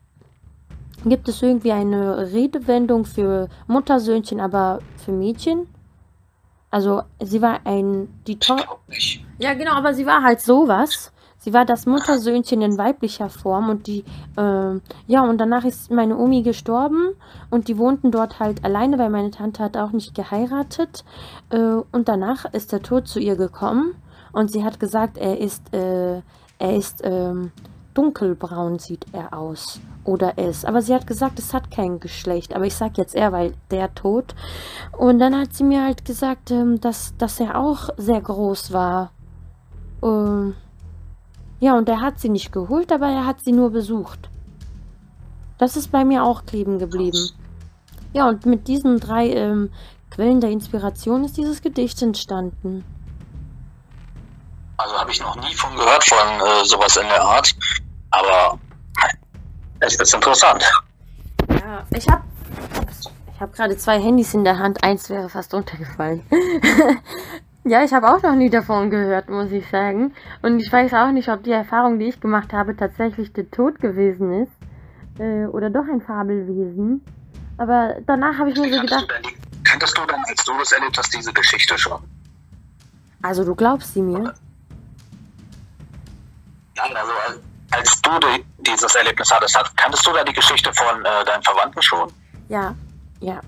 Gibt 1.05 1.27
es 1.27 1.41
irgendwie 1.41 1.71
eine 1.71 2.31
Redewendung 2.31 3.05
für 3.05 3.49
Muttersöhnchen, 3.67 4.39
aber 4.39 4.79
für 4.97 5.11
Mädchen? 5.11 5.67
Also, 6.71 7.03
sie 7.21 7.41
war 7.41 7.59
ein. 7.65 8.07
Die 8.25 8.39
to 8.39 8.55
Ja, 9.37 9.53
genau, 9.53 9.73
aber 9.73 9.93
sie 9.93 10.05
war 10.05 10.23
halt 10.23 10.41
sowas. 10.41 11.11
Sie 11.43 11.53
war 11.53 11.65
das 11.65 11.85
Muttersöhnchen 11.85 12.61
in 12.61 12.77
weiblicher 12.77 13.29
Form 13.29 13.69
und 13.69 13.85
die, 13.87 14.05
äh, 14.37 14.79
ja, 15.07 15.21
und 15.23 15.37
danach 15.39 15.65
ist 15.65 15.91
meine 15.91 16.17
Omi 16.17 16.41
gestorben 16.41 17.15
und 17.49 17.67
die 17.67 17.77
wohnten 17.77 18.11
dort 18.11 18.39
halt 18.39 18.63
alleine, 18.63 18.97
weil 18.97 19.09
meine 19.09 19.29
Tante 19.29 19.61
hat 19.61 19.75
auch 19.75 19.91
nicht 19.91 20.15
geheiratet. 20.15 21.03
Äh, 21.49 21.81
und 21.91 22.07
danach 22.07 22.45
ist 22.53 22.71
der 22.71 22.81
Tod 22.81 23.09
zu 23.09 23.19
ihr 23.19 23.35
gekommen 23.35 23.93
und 24.31 24.51
sie 24.51 24.63
hat 24.63 24.79
gesagt, 24.79 25.17
er 25.17 25.37
ist, 25.37 25.73
äh, 25.73 26.21
er 26.59 26.75
ist, 26.77 27.01
ähm, 27.03 27.51
dunkelbraun 27.93 28.79
sieht 28.79 29.05
er 29.11 29.37
aus. 29.37 29.79
Oder 30.03 30.33
es. 30.37 30.65
Aber 30.65 30.81
sie 30.81 30.93
hat 30.93 31.07
gesagt, 31.07 31.39
es 31.39 31.53
hat 31.53 31.71
kein 31.71 31.99
Geschlecht. 31.99 32.55
Aber 32.55 32.65
ich 32.65 32.75
sag 32.75 32.97
jetzt 32.97 33.15
er, 33.15 33.31
weil 33.31 33.53
der 33.71 33.93
tot. 33.95 34.35
Und 34.97 35.19
dann 35.19 35.37
hat 35.37 35.53
sie 35.53 35.63
mir 35.63 35.83
halt 35.83 36.05
gesagt, 36.05 36.51
ähm, 36.51 36.81
dass, 36.81 37.15
dass 37.17 37.39
er 37.39 37.57
auch 37.57 37.89
sehr 37.97 38.21
groß 38.21 38.73
war. 38.73 39.11
Ähm, 40.01 40.55
ja, 41.59 41.77
und 41.77 41.87
er 41.87 42.01
hat 42.01 42.19
sie 42.19 42.29
nicht 42.29 42.51
geholt, 42.51 42.91
aber 42.91 43.07
er 43.07 43.25
hat 43.25 43.39
sie 43.41 43.53
nur 43.53 43.71
besucht. 43.71 44.29
Das 45.57 45.77
ist 45.77 45.91
bei 45.91 46.03
mir 46.03 46.25
auch 46.25 46.45
kleben 46.45 46.79
geblieben. 46.79 47.29
Ja, 48.11 48.27
und 48.27 48.45
mit 48.45 48.67
diesen 48.67 48.99
drei 48.99 49.29
ähm, 49.29 49.69
Quellen 50.11 50.41
der 50.41 50.51
Inspiration 50.51 51.23
ist 51.23 51.37
dieses 51.37 51.61
Gedicht 51.61 52.01
entstanden. 52.01 52.83
Also 54.77 54.99
habe 54.99 55.11
ich 55.11 55.21
noch 55.21 55.35
nie 55.35 55.53
von 55.55 55.75
gehört 55.75 56.03
von 56.03 56.17
äh, 56.17 56.65
sowas 56.65 56.97
in 56.97 57.07
der 57.07 57.21
Art. 57.21 57.53
Aber 58.11 58.59
es 59.79 59.95
ist 59.95 60.13
interessant. 60.13 60.63
Ja, 61.49 61.85
ich 61.91 62.07
habe 62.07 62.23
ich 63.33 63.41
habe 63.41 63.51
gerade 63.51 63.77
zwei 63.77 63.99
Handys 63.99 64.33
in 64.33 64.43
der 64.43 64.59
Hand. 64.59 64.83
Eins 64.83 65.09
wäre 65.09 65.27
fast 65.27 65.53
runtergefallen. 65.53 66.23
ja, 67.65 67.83
ich 67.83 67.91
habe 67.91 68.07
auch 68.07 68.21
noch 68.21 68.35
nie 68.35 68.49
davon 68.49 68.89
gehört, 68.89 69.29
muss 69.29 69.51
ich 69.51 69.67
sagen. 69.69 70.13
Und 70.41 70.59
ich 70.59 70.71
weiß 70.71 70.93
auch 70.93 71.11
nicht, 71.11 71.29
ob 71.29 71.43
die 71.43 71.51
Erfahrung, 71.51 71.99
die 71.99 72.05
ich 72.05 72.21
gemacht 72.21 72.53
habe, 72.53 72.77
tatsächlich 72.77 73.33
der 73.33 73.49
Tod 73.51 73.79
gewesen 73.79 74.43
ist. 74.43 74.51
Äh, 75.19 75.45
oder 75.47 75.69
doch 75.69 75.85
ein 75.91 76.01
Fabelwesen. 76.01 77.03
Aber 77.57 77.95
danach 78.05 78.37
habe 78.37 78.51
ich 78.51 78.57
mir 78.57 78.73
so 78.73 78.81
gedacht. 78.81 79.07
Du 79.09 79.29
die, 79.29 79.35
kanntest 79.63 79.97
du 79.97 80.05
dann, 80.05 80.21
als 80.27 80.43
du 80.43 80.53
das 80.57 80.71
erlebt 80.71 80.97
hast, 80.97 81.13
diese 81.13 81.33
Geschichte 81.33 81.77
schon? 81.77 82.01
Also 83.21 83.43
du 83.43 83.55
glaubst 83.55 83.93
sie 83.93 84.01
mir? 84.01 84.33
Ja, 86.75 86.83
also 86.83 87.11
als 87.71 88.01
du 88.01 88.19
die, 88.19 88.45
dieses 88.59 88.95
Erlebnis 88.95 89.31
hattest, 89.31 89.57
kanntest 89.77 90.05
du 90.05 90.11
da 90.13 90.23
die 90.23 90.33
Geschichte 90.33 90.73
von 90.73 91.03
äh, 91.03 91.25
deinen 91.25 91.43
Verwandten 91.43 91.81
schon? 91.81 92.11
Ja, 92.49 92.75
ja. 93.19 93.39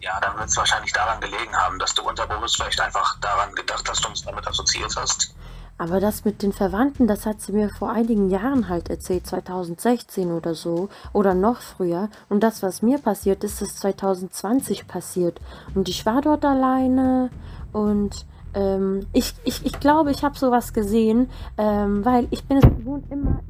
Ja, 0.00 0.20
dann 0.20 0.36
wird 0.36 0.48
es 0.48 0.56
wahrscheinlich 0.56 0.92
daran 0.92 1.20
gelegen 1.20 1.56
haben, 1.56 1.78
dass 1.78 1.94
du 1.94 2.02
unterbewusst 2.02 2.56
vielleicht 2.56 2.80
einfach 2.80 3.18
daran 3.20 3.54
gedacht 3.54 3.88
hast 3.88 4.04
und 4.06 4.12
es 4.12 4.22
damit 4.22 4.46
assoziiert 4.46 4.94
hast. 4.96 5.34
Aber 5.76 5.98
das 5.98 6.24
mit 6.24 6.42
den 6.42 6.52
Verwandten, 6.52 7.08
das 7.08 7.26
hat 7.26 7.40
sie 7.40 7.52
mir 7.52 7.68
vor 7.68 7.90
einigen 7.90 8.30
Jahren 8.30 8.68
halt 8.68 8.90
erzählt, 8.90 9.26
2016 9.26 10.30
oder 10.30 10.54
so, 10.54 10.88
oder 11.12 11.34
noch 11.34 11.60
früher. 11.60 12.10
Und 12.28 12.40
das, 12.44 12.62
was 12.62 12.82
mir 12.82 12.98
passiert 12.98 13.42
ist, 13.42 13.60
ist 13.60 13.80
2020 13.80 14.86
passiert. 14.86 15.40
Und 15.74 15.88
ich 15.88 16.06
war 16.06 16.20
dort 16.20 16.44
alleine 16.44 17.30
und 17.72 18.24
ähm, 18.54 19.06
ich, 19.12 19.34
ich, 19.44 19.64
ich 19.66 19.80
glaube, 19.80 20.10
ich 20.10 20.22
habe 20.24 20.38
sowas 20.38 20.72
gesehen, 20.72 21.28
ähm, 21.58 22.04
weil 22.04 22.26
ich 22.30 22.44
bin 22.44 22.58
es 22.58 22.64
gewohnt, 22.64 23.10
immer 23.10 23.40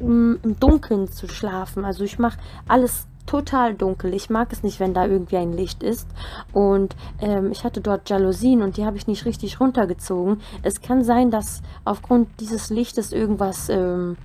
im, 0.00 0.38
im 0.42 0.58
Dunkeln 0.58 1.10
zu 1.10 1.28
schlafen. 1.28 1.84
Also 1.84 2.04
ich 2.04 2.18
mache 2.18 2.38
alles 2.68 3.06
total 3.26 3.74
dunkel. 3.74 4.14
Ich 4.14 4.30
mag 4.30 4.52
es 4.52 4.62
nicht, 4.62 4.80
wenn 4.80 4.94
da 4.94 5.06
irgendwie 5.06 5.36
ein 5.36 5.52
Licht 5.52 5.82
ist. 5.82 6.08
Und 6.52 6.96
ähm, 7.20 7.50
ich 7.52 7.64
hatte 7.64 7.80
dort 7.80 8.10
Jalousien 8.10 8.62
und 8.62 8.76
die 8.76 8.84
habe 8.84 8.96
ich 8.96 9.06
nicht 9.06 9.24
richtig 9.24 9.60
runtergezogen. 9.60 10.40
Es 10.62 10.80
kann 10.80 11.04
sein, 11.04 11.30
dass 11.30 11.62
aufgrund 11.84 12.28
dieses 12.40 12.70
Lichtes 12.70 13.12
irgendwas, 13.12 13.68
ähm, 13.68 14.16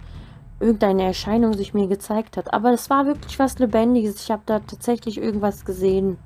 irgendeine 0.60 1.04
Erscheinung 1.04 1.54
sich 1.54 1.74
mir 1.74 1.88
gezeigt 1.88 2.38
hat. 2.38 2.54
Aber 2.54 2.72
es 2.74 2.90
war 2.90 3.06
wirklich 3.06 3.38
was 3.38 3.60
Lebendiges. 3.60 4.24
Ich 4.24 4.32
habe 4.32 4.42
da 4.46 4.60
tatsächlich 4.60 5.20
irgendwas 5.20 5.64
gesehen. 5.64 6.18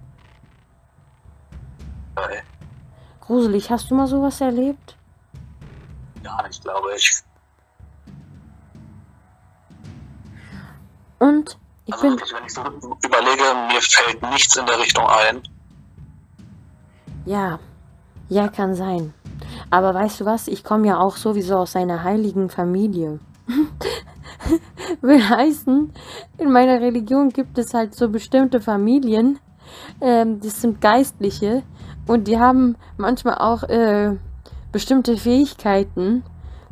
Äh, 2.15 2.50
Gruselig. 3.31 3.69
Hast 3.71 3.89
du 3.89 3.95
mal 3.95 4.07
sowas 4.07 4.41
erlebt? 4.41 4.97
Ja, 6.21 6.37
ich 6.49 6.59
glaube, 6.59 6.89
ich. 6.97 7.23
Und 11.17 11.57
ich 11.85 11.93
Also 11.93 12.09
bin. 12.09 12.19
wenn 12.19 12.45
ich 12.45 12.53
so 12.53 12.61
überlege, 12.61 13.43
mir 13.69 13.81
fällt 13.81 14.21
nichts 14.21 14.57
in 14.57 14.65
der 14.65 14.77
Richtung 14.77 15.05
ein. 15.05 15.41
Ja, 17.25 17.59
ja, 18.27 18.49
kann 18.49 18.75
sein. 18.75 19.13
Aber 19.69 19.93
weißt 19.93 20.19
du 20.19 20.25
was? 20.25 20.49
Ich 20.49 20.65
komme 20.65 20.87
ja 20.87 20.99
auch 20.99 21.15
sowieso 21.15 21.55
aus 21.55 21.77
einer 21.77 22.03
heiligen 22.03 22.49
Familie. 22.49 23.21
Will 25.01 25.29
heißen, 25.29 25.93
in 26.37 26.51
meiner 26.51 26.81
Religion 26.81 27.29
gibt 27.29 27.57
es 27.57 27.73
halt 27.73 27.95
so 27.95 28.09
bestimmte 28.09 28.59
Familien, 28.59 29.39
ähm, 30.01 30.41
das 30.41 30.59
sind 30.61 30.81
Geistliche 30.81 31.63
und 32.07 32.27
die 32.27 32.39
haben 32.39 32.75
manchmal 32.97 33.35
auch 33.35 33.63
äh, 33.63 34.17
bestimmte 34.71 35.17
Fähigkeiten. 35.17 36.23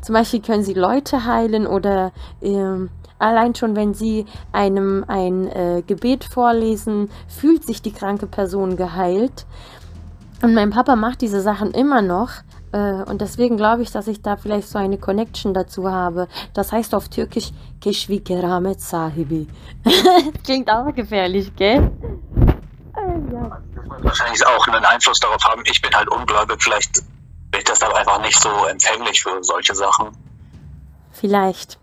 Zum 0.02 0.14
Beispiel 0.14 0.42
können 0.42 0.64
sie 0.64 0.74
Leute 0.74 1.26
heilen 1.26 1.68
oder 1.68 2.12
ähm, 2.42 2.90
allein 3.20 3.54
schon, 3.56 3.76
wenn 3.76 3.94
sie 3.94 4.26
einem 4.52 5.04
ein 5.08 5.48
äh, 5.48 5.84
Gebet 5.86 6.24
vorlesen, 6.24 7.10
fühlt 7.28 7.66
sich 7.66 7.82
die 7.82 7.92
kranke 7.92 8.28
Person 8.28 8.78
geheilt. 8.78 9.46
Und 10.42 10.54
mein 10.54 10.70
Papa 10.70 10.96
macht 10.96 11.22
diese 11.22 11.42
Sachen 11.42 11.72
immer 11.72 12.02
noch. 12.02 12.32
Äh, 12.72 13.04
und 13.04 13.20
deswegen 13.22 13.58
glaube 13.58 13.82
ich, 13.82 13.92
dass 13.92 14.08
ich 14.08 14.22
da 14.22 14.38
vielleicht 14.38 14.70
so 14.70 14.80
eine 14.80 14.98
Connection 14.98 15.54
dazu 15.54 15.92
habe. 15.92 16.28
Das 16.54 16.72
heißt 16.72 16.96
auf 16.96 17.10
Türkisch 17.10 17.52
Keşvi 17.82 18.22
Keramet 18.22 18.80
Sahibi. 18.80 19.48
Klingt 20.44 20.72
auch 20.72 20.94
gefährlich, 20.96 21.54
gell? 21.56 21.92
Äh, 23.00 23.34
ja. 23.34 23.62
Wahrscheinlich 24.02 24.46
auch 24.46 24.68
einen 24.68 24.86
Einfluss 24.86 25.20
darauf 25.20 25.44
haben. 25.44 25.64
Ich 25.66 25.82
bin 25.82 25.94
halt 25.94 26.10
ungläubig, 26.10 26.62
vielleicht 26.62 26.94
bin 27.52 27.62
ich 27.62 27.84
aber 27.84 27.96
einfach 27.96 28.22
nicht 28.22 28.40
so 28.40 28.66
empfänglich 28.66 29.24
für 29.24 29.44
solche 29.44 29.74
Sachen. 29.74 30.16
Vielleicht. 31.12 31.79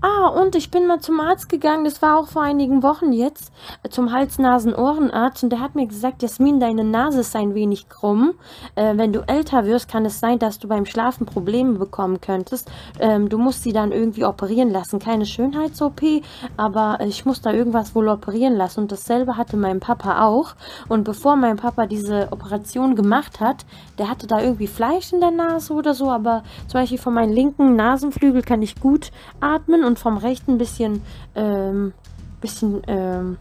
Ah, 0.00 0.28
und 0.28 0.54
ich 0.54 0.70
bin 0.70 0.86
mal 0.86 1.00
zum 1.00 1.18
Arzt 1.18 1.48
gegangen, 1.48 1.82
das 1.84 2.00
war 2.02 2.20
auch 2.20 2.28
vor 2.28 2.42
einigen 2.42 2.84
Wochen 2.84 3.12
jetzt, 3.12 3.50
äh, 3.82 3.88
zum 3.88 4.12
Hals-Nasen-Ohrenarzt 4.12 5.42
und 5.42 5.50
der 5.50 5.58
hat 5.58 5.74
mir 5.74 5.88
gesagt, 5.88 6.22
Jasmin, 6.22 6.60
deine 6.60 6.84
Nase 6.84 7.20
ist 7.20 7.34
ein 7.34 7.56
wenig 7.56 7.88
krumm. 7.88 8.34
Äh, 8.76 8.96
wenn 8.96 9.12
du 9.12 9.26
älter 9.26 9.64
wirst, 9.64 9.90
kann 9.90 10.04
es 10.04 10.20
sein, 10.20 10.38
dass 10.38 10.60
du 10.60 10.68
beim 10.68 10.86
Schlafen 10.86 11.26
Probleme 11.26 11.80
bekommen 11.80 12.20
könntest. 12.20 12.70
Ähm, 13.00 13.28
du 13.28 13.38
musst 13.38 13.64
sie 13.64 13.72
dann 13.72 13.90
irgendwie 13.90 14.24
operieren 14.24 14.70
lassen. 14.70 15.00
Keine 15.00 15.26
Schönheits-OP, 15.26 16.22
aber 16.56 16.98
ich 17.04 17.24
muss 17.24 17.40
da 17.40 17.52
irgendwas 17.52 17.96
wohl 17.96 18.06
operieren 18.06 18.54
lassen. 18.54 18.82
Und 18.82 18.92
dasselbe 18.92 19.36
hatte 19.36 19.56
mein 19.56 19.80
Papa 19.80 20.24
auch. 20.24 20.54
Und 20.88 21.02
bevor 21.02 21.34
mein 21.34 21.56
Papa 21.56 21.86
diese 21.86 22.28
Operation 22.30 22.94
gemacht 22.94 23.40
hat, 23.40 23.66
der 23.98 24.08
hatte 24.08 24.28
da 24.28 24.40
irgendwie 24.40 24.68
Fleisch 24.68 25.12
in 25.12 25.18
der 25.18 25.32
Nase 25.32 25.72
oder 25.72 25.92
so, 25.92 26.08
aber 26.08 26.44
zum 26.68 26.80
Beispiel 26.80 26.98
von 26.98 27.14
meinem 27.14 27.32
linken 27.32 27.74
Nasenflügel 27.74 28.42
kann 28.42 28.62
ich 28.62 28.80
gut 28.80 29.10
atmen 29.40 29.87
und 29.88 29.98
vom 29.98 30.18
rechten 30.18 30.52
ein 30.52 30.58
bisschen, 30.58 31.02
ähm, 31.34 31.92
bisschen, 32.40 32.82
ähm, 32.86 33.38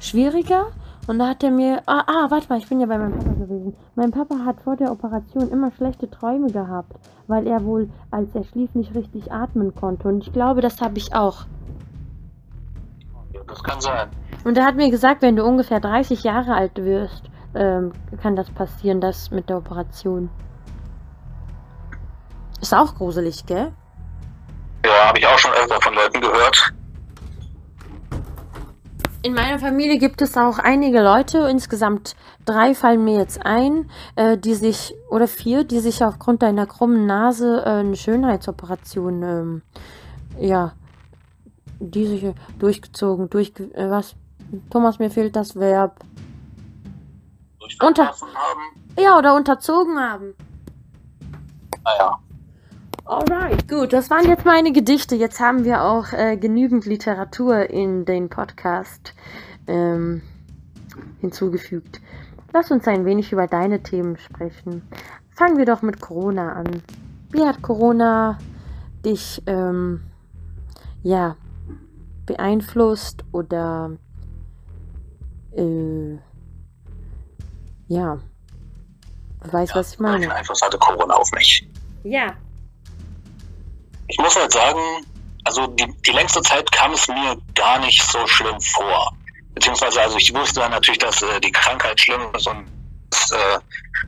schwieriger. 0.00 0.66
Und 1.06 1.18
da 1.18 1.28
hat 1.28 1.42
er 1.42 1.50
mir, 1.50 1.82
ah, 1.86 2.04
ah, 2.06 2.26
warte 2.30 2.48
mal, 2.48 2.58
ich 2.58 2.68
bin 2.68 2.80
ja 2.80 2.86
bei 2.86 2.98
meinem 2.98 3.18
Papa 3.18 3.32
gewesen. 3.32 3.74
Mein 3.94 4.10
Papa 4.10 4.38
hat 4.44 4.60
vor 4.60 4.76
der 4.76 4.92
Operation 4.92 5.48
immer 5.50 5.70
schlechte 5.72 6.10
Träume 6.10 6.50
gehabt, 6.50 6.92
weil 7.26 7.46
er 7.46 7.64
wohl, 7.64 7.90
als 8.10 8.34
er 8.34 8.44
schlief, 8.44 8.74
nicht 8.74 8.94
richtig 8.94 9.32
atmen 9.32 9.74
konnte. 9.74 10.08
Und 10.08 10.26
ich 10.26 10.32
glaube, 10.32 10.60
das 10.60 10.80
habe 10.80 10.98
ich 10.98 11.14
auch. 11.14 11.46
Das 13.46 13.62
kann 13.62 13.80
sein. 13.80 14.08
Und 14.44 14.56
er 14.56 14.64
hat 14.64 14.76
mir 14.76 14.90
gesagt, 14.90 15.22
wenn 15.22 15.36
du 15.36 15.44
ungefähr 15.44 15.80
30 15.80 16.22
Jahre 16.22 16.54
alt 16.54 16.76
wirst, 16.76 17.30
ähm, 17.54 17.92
kann 18.22 18.36
das 18.36 18.50
passieren, 18.50 19.00
das 19.00 19.30
mit 19.30 19.48
der 19.48 19.58
Operation. 19.58 20.30
Ist 22.60 22.74
auch 22.74 22.94
gruselig, 22.94 23.46
gell? 23.46 23.72
Ja, 24.84 25.08
habe 25.08 25.18
ich 25.18 25.26
auch 25.26 25.38
schon 25.38 25.52
öfter 25.52 25.80
von 25.80 25.94
Leuten 25.94 26.20
gehört. 26.20 26.72
In 29.22 29.34
meiner 29.34 29.58
Familie 29.58 29.98
gibt 29.98 30.22
es 30.22 30.36
auch 30.38 30.58
einige 30.58 31.02
Leute, 31.02 31.46
insgesamt 31.50 32.16
drei 32.46 32.74
fallen 32.74 33.04
mir 33.04 33.18
jetzt 33.18 33.44
ein, 33.44 33.90
äh, 34.16 34.38
die 34.38 34.54
sich, 34.54 34.94
oder 35.10 35.28
vier, 35.28 35.64
die 35.64 35.80
sich 35.80 36.02
aufgrund 36.02 36.42
einer 36.42 36.66
krummen 36.66 37.04
Nase 37.04 37.62
äh, 37.66 37.80
eine 37.80 37.96
Schönheitsoperation, 37.96 39.22
ähm, 39.22 39.62
ja, 40.38 40.72
die 41.80 42.06
sich 42.06 42.24
äh, 42.24 42.34
durchgezogen, 42.58 43.28
durchge, 43.28 43.64
äh, 43.74 43.90
was? 43.90 44.14
Thomas, 44.70 44.98
mir 44.98 45.10
fehlt 45.10 45.36
das 45.36 45.54
Verb. 45.54 46.00
Durchverkaufen 47.58 48.28
haben. 48.28 48.60
Ja, 48.98 49.18
oder 49.18 49.34
unterzogen 49.34 49.98
haben. 49.98 50.34
Naja. 51.84 52.18
Alright, 53.10 53.66
gut, 53.66 53.92
das 53.92 54.08
waren 54.08 54.28
jetzt 54.28 54.44
meine 54.44 54.70
Gedichte. 54.70 55.16
Jetzt 55.16 55.40
haben 55.40 55.64
wir 55.64 55.82
auch 55.82 56.12
äh, 56.12 56.36
genügend 56.36 56.86
Literatur 56.86 57.68
in 57.68 58.04
den 58.04 58.28
Podcast 58.28 59.14
ähm, 59.66 60.22
hinzugefügt. 61.20 62.00
Lass 62.52 62.70
uns 62.70 62.86
ein 62.86 63.04
wenig 63.04 63.32
über 63.32 63.48
deine 63.48 63.82
Themen 63.82 64.16
sprechen. 64.16 64.88
Fangen 65.30 65.58
wir 65.58 65.64
doch 65.64 65.82
mit 65.82 66.00
Corona 66.00 66.52
an. 66.52 66.84
Wie 67.30 67.44
hat 67.44 67.60
Corona 67.62 68.38
dich 69.04 69.42
ähm, 69.46 70.04
ja 71.02 71.34
beeinflusst 72.26 73.24
oder 73.32 73.90
äh, 75.56 76.12
ja, 77.88 78.20
du 79.42 79.52
weißt, 79.52 79.74
was 79.74 79.94
ich 79.94 79.98
Welchen 79.98 80.20
meine. 80.20 80.32
Einfluss 80.32 80.62
hatte 80.62 80.78
Corona 80.78 81.14
auf 81.14 81.32
mich? 81.32 81.68
Ja, 82.04 82.36
Ich 84.10 84.18
muss 84.18 84.36
halt 84.36 84.52
sagen, 84.52 84.80
also 85.44 85.66
die, 85.68 85.86
die 86.06 86.10
längste 86.10 86.42
Zeit 86.42 86.70
kam 86.72 86.92
es 86.92 87.06
mir 87.08 87.36
gar 87.54 87.78
nicht 87.78 88.02
so 88.02 88.26
schlimm 88.26 88.60
vor. 88.60 89.12
Beziehungsweise, 89.54 90.00
also 90.00 90.16
ich 90.16 90.34
wusste 90.34 90.60
dann 90.60 90.72
natürlich, 90.72 90.98
dass 90.98 91.22
äh, 91.22 91.40
die 91.40 91.52
Krankheit 91.52 92.00
schlimm 92.00 92.22
ist 92.34 92.46
und 92.46 92.66
äh, 93.32 93.58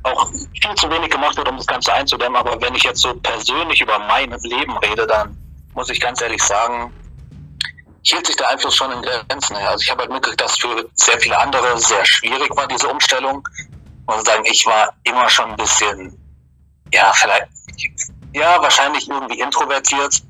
auch 0.03 0.31
viel 0.31 0.75
zu 0.77 0.91
wenig 0.91 1.11
gemacht 1.11 1.37
wird, 1.37 1.49
um 1.49 1.57
das 1.57 1.67
Ganze 1.67 1.93
einzudämmen. 1.93 2.37
Aber 2.37 2.61
wenn 2.61 2.75
ich 2.75 2.83
jetzt 2.83 3.01
so 3.01 3.15
persönlich 3.15 3.81
über 3.81 3.99
mein 4.01 4.31
Leben 4.43 4.77
rede, 4.79 5.07
dann 5.07 5.37
muss 5.75 5.89
ich 5.89 6.01
ganz 6.01 6.21
ehrlich 6.21 6.43
sagen, 6.43 6.93
hielt 8.03 8.27
sich 8.27 8.37
der 8.37 8.51
Einfluss 8.51 8.75
schon 8.75 8.91
in 8.91 9.03
Grenzen. 9.03 9.57
Also 9.57 9.83
ich 9.83 9.91
habe 9.91 10.03
halt 10.03 10.11
mitgekriegt, 10.11 10.41
dass 10.41 10.59
für 10.59 10.89
sehr 10.95 11.21
viele 11.21 11.39
andere 11.39 11.79
sehr 11.79 12.05
schwierig 12.05 12.55
war, 12.57 12.67
diese 12.67 12.89
Umstellung. 12.89 13.47
Muss 14.07 14.25
sagen, 14.25 14.45
ich 14.47 14.67
war 14.67 14.93
immer 15.05 15.29
schon 15.29 15.51
ein 15.51 15.57
bisschen, 15.57 16.19
ja, 16.93 17.13
vielleicht, 17.15 17.47
ja, 18.35 18.61
wahrscheinlich 18.61 19.09
irgendwie 19.09 19.41
introvertiert 19.41 20.23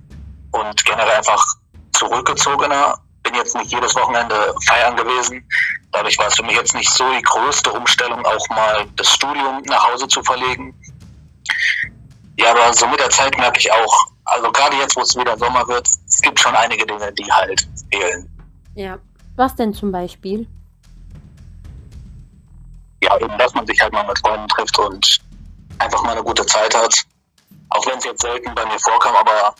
und 0.52 0.84
generell 0.84 1.16
einfach 1.16 1.44
zurückgezogener. 1.92 2.98
Bin 3.22 3.34
jetzt 3.34 3.54
nicht 3.54 3.70
jedes 3.70 3.94
Wochenende 3.94 4.54
feiern 4.66 4.96
gewesen. 4.96 5.46
Dadurch 5.92 6.18
war 6.18 6.26
es 6.26 6.34
für 6.34 6.42
mich 6.42 6.56
jetzt 6.56 6.74
nicht 6.74 6.90
so 6.92 7.04
die 7.12 7.22
größte 7.22 7.70
Umstellung, 7.70 8.24
auch 8.26 8.48
mal 8.48 8.86
das 8.96 9.12
Studium 9.12 9.62
nach 9.66 9.88
Hause 9.88 10.08
zu 10.08 10.22
verlegen. 10.22 10.74
Ja, 12.36 12.50
aber 12.50 12.72
so 12.72 12.86
mit 12.88 12.98
der 12.98 13.10
Zeit 13.10 13.36
merke 13.38 13.58
ich 13.60 13.70
auch, 13.70 13.96
also 14.24 14.50
gerade 14.50 14.76
jetzt, 14.76 14.96
wo 14.96 15.02
es 15.02 15.16
wieder 15.16 15.38
Sommer 15.38 15.66
wird, 15.68 15.86
es 15.86 16.20
gibt 16.20 16.40
schon 16.40 16.54
einige 16.54 16.84
Dinge, 16.86 17.12
die 17.12 17.30
halt 17.30 17.68
fehlen. 17.92 18.28
ja. 18.74 18.98
Was 19.34 19.56
denn 19.56 19.72
zum 19.72 19.90
Beispiel? 19.90 20.46
Ja, 23.02 23.18
eben, 23.18 23.36
dass 23.38 23.54
man 23.54 23.66
sich 23.66 23.80
halt 23.80 23.92
mal 23.92 24.06
mit 24.06 24.18
Freunden 24.18 24.46
trifft 24.48 24.78
und 24.78 25.20
einfach 25.78 26.02
mal 26.02 26.12
eine 26.12 26.22
gute 26.22 26.44
Zeit 26.44 26.74
hat. 26.74 26.94
Auch 27.74 27.86
wenn 27.86 27.98
es 27.98 28.04
jetzt 28.04 28.22
selten 28.22 28.54
bei 28.54 28.64
mir 28.66 28.78
vorkam, 28.78 29.14
aber 29.16 29.54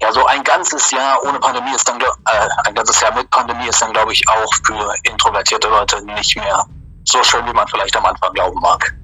ja, 0.00 0.12
so 0.12 0.24
ein 0.26 0.42
ganzes 0.42 0.90
Jahr 0.90 1.16
ohne 1.24 1.38
Pandemie 1.38 1.74
ist 1.74 1.88
dann, 1.88 2.00
äh, 2.00 2.04
ein 2.66 2.74
ganzes 2.74 3.00
Jahr 3.00 3.14
mit 3.14 3.30
Pandemie 3.30 3.68
ist 3.68 3.80
dann, 3.80 3.92
glaube 3.92 4.12
ich, 4.12 4.28
auch 4.28 4.52
für 4.66 4.94
introvertierte 5.04 5.68
Leute 5.68 6.04
nicht 6.04 6.36
mehr 6.36 6.66
so 7.04 7.22
schön, 7.22 7.46
wie 7.46 7.52
man 7.52 7.66
vielleicht 7.68 7.96
am 7.96 8.04
Anfang 8.06 8.32
glauben 8.32 8.58
mag. 8.60 8.94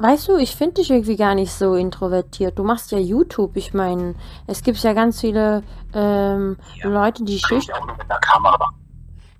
Weißt 0.00 0.28
du, 0.28 0.36
ich 0.36 0.54
finde 0.54 0.74
dich 0.74 0.90
irgendwie 0.90 1.16
gar 1.16 1.34
nicht 1.34 1.52
so 1.52 1.74
introvertiert. 1.74 2.56
Du 2.58 2.62
machst 2.62 2.92
ja 2.92 2.98
YouTube. 2.98 3.56
Ich 3.56 3.74
meine, 3.74 4.14
es 4.46 4.62
gibt 4.62 4.78
ja 4.78 4.92
ganz 4.92 5.20
viele 5.20 5.64
ähm, 5.92 6.56
Ja. 6.76 6.88
Leute, 6.88 7.24
die 7.24 7.34
Ich 7.36 7.42
schüchtern. 7.46 7.80
auch 7.82 7.86
nur 7.86 7.96
mit 7.96 8.08
der 8.08 8.18
Kamera. 8.20 8.70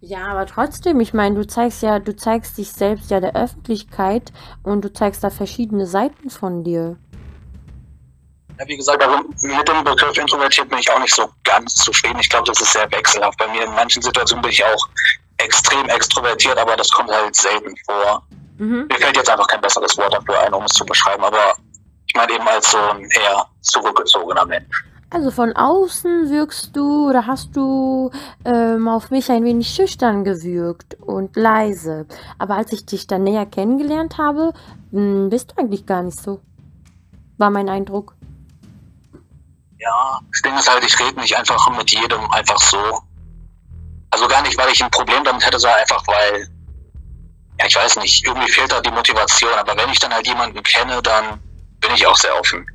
Ja, 0.01 0.29
aber 0.29 0.47
trotzdem, 0.47 1.01
ich 1.01 1.13
meine, 1.13 1.35
du 1.35 1.47
zeigst 1.47 1.83
ja, 1.83 1.99
du 1.99 2.15
zeigst 2.15 2.57
dich 2.57 2.73
selbst 2.73 3.11
ja 3.11 3.21
der 3.21 3.35
Öffentlichkeit 3.35 4.33
und 4.63 4.83
du 4.85 4.93
zeigst 4.93 5.25
da 5.25 5.31
verschiedene 5.31 5.87
Seiten 5.87 6.31
von 6.31 6.63
dir. 6.63 6.97
Ja, 8.59 8.67
wie 8.67 8.77
gesagt, 8.77 9.03
also 9.03 9.19
mit 9.43 9.69
dem 9.69 9.85
Begriff 9.85 10.17
introvertiert 10.17 10.69
bin 10.69 10.79
ich 10.79 10.91
auch 10.91 11.01
nicht 11.01 11.15
so 11.15 11.29
ganz 11.45 11.75
zufrieden. 11.75 12.19
Ich 12.21 12.29
glaube, 12.29 12.47
das 12.47 12.61
ist 12.61 12.73
sehr 12.73 12.91
wechselhaft. 12.93 13.39
Bei 13.39 13.49
mir 13.49 13.65
in 13.65 13.75
manchen 13.75 14.03
Situationen 14.03 14.43
bin 14.43 14.53
ich 14.53 14.65
auch 14.65 14.89
extrem 15.39 15.89
extrovertiert, 15.89 16.59
aber 16.59 16.77
das 16.77 16.91
kommt 16.91 17.11
halt 17.11 17.35
selten 17.35 17.75
vor. 17.85 18.23
Mhm. 18.59 18.87
Mir 18.89 18.99
fällt 18.99 19.17
jetzt 19.17 19.31
einfach 19.31 19.47
kein 19.47 19.61
besseres 19.61 19.97
Wort 19.99 20.13
dafür 20.13 20.41
ein, 20.41 20.55
um 20.55 20.65
es 20.65 20.73
zu 20.73 20.85
beschreiben, 20.85 21.25
aber 21.25 21.55
ich 22.07 22.15
meine 22.15 22.33
eben 22.33 22.47
als 22.49 22.71
so 22.71 22.79
ein 22.79 23.09
eher 23.11 23.47
zurückgezogener 23.63 24.45
Mensch. 24.47 24.85
Also 25.11 25.31
von 25.31 25.57
außen 25.57 26.29
wirkst 26.29 26.77
du 26.77 27.09
oder 27.09 27.27
hast 27.27 27.57
du 27.57 28.11
ähm, 28.44 28.88
auf 28.88 29.11
mich 29.11 29.31
ein 29.31 29.42
wenig 29.42 29.68
schüchtern 29.68 30.23
gewirkt 30.23 30.97
und 31.01 31.35
leise. 31.35 32.07
Aber 32.38 32.57
als 32.57 32.73
ich 32.73 32.85
dich 32.85 33.07
dann 33.07 33.25
näher 33.25 33.47
kennengelernt 33.47 34.18
habe, 34.18 34.53
mh, 34.90 35.01
hm, 35.01 35.31
bist 35.31 35.53
du 35.53 35.62
eigentlich 35.62 35.87
gar 35.87 36.03
nicht 36.03 36.21
so. 36.21 36.40
War 37.38 37.49
mein 37.49 37.71
Eindruck. 37.71 38.16
Ja, 39.79 40.21
das 40.31 40.42
Ding 40.42 40.59
ist 40.59 40.71
halt, 40.71 40.85
ich 40.85 40.99
rede 41.01 41.21
nicht 41.21 41.37
einfach 41.37 41.71
mit 41.77 41.90
jedem 41.90 42.31
einfach 42.33 42.61
so. 42.61 43.01
Also 44.11 44.29
gar 44.29 44.42
nicht, 44.42 44.59
weil 44.59 44.71
ich 44.71 44.83
ein 44.83 44.90
Problem 44.90 45.25
damit 45.25 45.47
hätte, 45.47 45.59
sondern 45.59 45.81
einfach, 45.81 46.07
weil, 46.07 46.49
ja, 47.61 47.66
ich 47.66 47.77
weiß 47.77 47.97
nicht, 47.97 48.27
irgendwie 48.27 48.51
fehlt 48.51 48.73
da 48.73 48.81
die 48.81 48.90
Motivation. 48.90 49.53
Aber 49.55 49.75
wenn 49.77 49.88
ich 49.88 50.01
dann 50.01 50.12
halt 50.12 50.27
jemanden 50.27 50.62
kenne, 50.62 51.01
dann 51.01 51.40
bin 51.81 51.92
ich 51.94 52.07
auch 52.07 52.16
sehr 52.16 52.38
offen. 52.38 52.66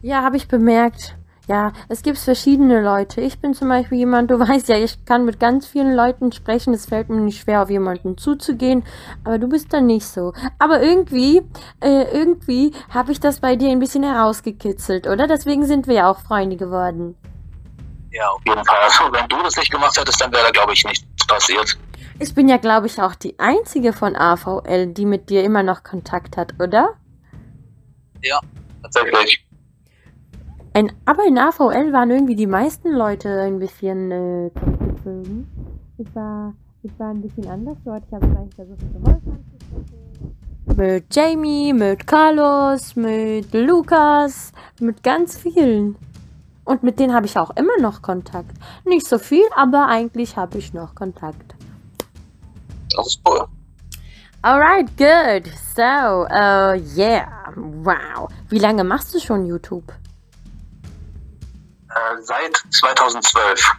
Ja, 0.00 0.22
habe 0.22 0.36
ich 0.36 0.48
bemerkt. 0.48 1.16
Ja, 1.52 1.74
es 1.90 2.00
gibt 2.02 2.16
verschiedene 2.16 2.80
Leute. 2.80 3.20
Ich 3.20 3.38
bin 3.38 3.52
zum 3.52 3.68
Beispiel 3.68 3.98
jemand, 3.98 4.30
du 4.30 4.38
weißt 4.40 4.70
ja, 4.70 4.78
ich 4.78 5.04
kann 5.04 5.26
mit 5.26 5.38
ganz 5.38 5.66
vielen 5.66 5.94
Leuten 5.94 6.32
sprechen. 6.32 6.72
Es 6.72 6.86
fällt 6.86 7.10
mir 7.10 7.20
nicht 7.20 7.42
schwer, 7.42 7.62
auf 7.62 7.68
jemanden 7.68 8.16
zuzugehen. 8.16 8.86
Aber 9.22 9.38
du 9.38 9.50
bist 9.50 9.70
dann 9.70 9.84
nicht 9.84 10.06
so. 10.06 10.32
Aber 10.58 10.80
irgendwie, 10.80 11.42
äh, 11.80 12.04
irgendwie 12.04 12.72
habe 12.88 13.12
ich 13.12 13.20
das 13.20 13.40
bei 13.40 13.56
dir 13.56 13.68
ein 13.68 13.80
bisschen 13.80 14.02
herausgekitzelt, 14.02 15.06
oder? 15.06 15.26
Deswegen 15.26 15.66
sind 15.66 15.86
wir 15.88 15.94
ja 15.96 16.10
auch 16.10 16.20
Freunde 16.20 16.56
geworden. 16.56 17.16
Ja, 18.12 18.28
auf 18.30 18.40
jeden 18.46 18.64
Fall. 18.64 18.78
Also, 18.84 19.12
wenn 19.12 19.28
du 19.28 19.36
das 19.42 19.54
nicht 19.54 19.70
gemacht 19.70 19.94
hättest, 20.00 20.22
dann 20.22 20.32
wäre 20.32 20.44
da, 20.44 20.50
glaube 20.52 20.72
ich, 20.72 20.82
nichts 20.86 21.26
passiert. 21.26 21.76
Ich 22.18 22.34
bin 22.34 22.48
ja, 22.48 22.56
glaube 22.56 22.86
ich, 22.86 23.02
auch 23.02 23.14
die 23.14 23.38
einzige 23.38 23.92
von 23.92 24.16
AVL, 24.16 24.86
die 24.94 25.04
mit 25.04 25.28
dir 25.28 25.44
immer 25.44 25.62
noch 25.62 25.82
Kontakt 25.82 26.38
hat, 26.38 26.54
oder? 26.58 26.94
Ja, 28.22 28.40
tatsächlich. 28.82 29.41
Ein, 30.74 30.90
aber 31.04 31.26
in 31.26 31.36
AVL 31.36 31.92
waren 31.92 32.10
irgendwie 32.10 32.34
die 32.34 32.46
meisten 32.46 32.92
Leute 32.92 33.28
ein 33.42 33.58
bisschen 33.58 34.10
äh, 34.10 34.50
zurückgezogen. 34.58 35.46
Ich 35.98 36.14
war, 36.14 36.54
ich 36.82 36.98
war 36.98 37.10
ein 37.10 37.20
bisschen 37.20 37.46
anders 37.48 37.76
dort. 37.84 38.02
Ich 38.06 38.14
habe 38.14 38.26
vielleicht 38.26 38.54
versucht, 38.54 38.80
mit 40.66 40.78
Mit 40.78 41.14
Jamie, 41.14 41.74
mit 41.74 42.06
Carlos, 42.06 42.96
mit 42.96 43.52
Lukas, 43.52 44.52
mit 44.80 45.02
ganz 45.02 45.36
vielen. 45.36 45.96
Und 46.64 46.82
mit 46.82 46.98
denen 46.98 47.12
habe 47.12 47.26
ich 47.26 47.36
auch 47.36 47.50
immer 47.56 47.76
noch 47.80 48.00
Kontakt. 48.00 48.56
Nicht 48.86 49.06
so 49.06 49.18
viel, 49.18 49.44
aber 49.54 49.88
eigentlich 49.88 50.38
habe 50.38 50.56
ich 50.56 50.72
noch 50.72 50.94
Kontakt. 50.94 51.54
Das 52.96 53.08
ist 53.08 53.20
cool. 53.28 53.44
Alright, 54.40 54.88
good. 54.96 55.52
So, 55.76 55.82
uh, 55.82 56.74
yeah. 56.96 57.52
Wow. 57.56 58.30
Wie 58.48 58.58
lange 58.58 58.84
machst 58.84 59.14
du 59.14 59.20
schon 59.20 59.44
YouTube? 59.44 59.92
Äh, 61.94 62.22
seit 62.22 62.56
2012. 62.70 63.72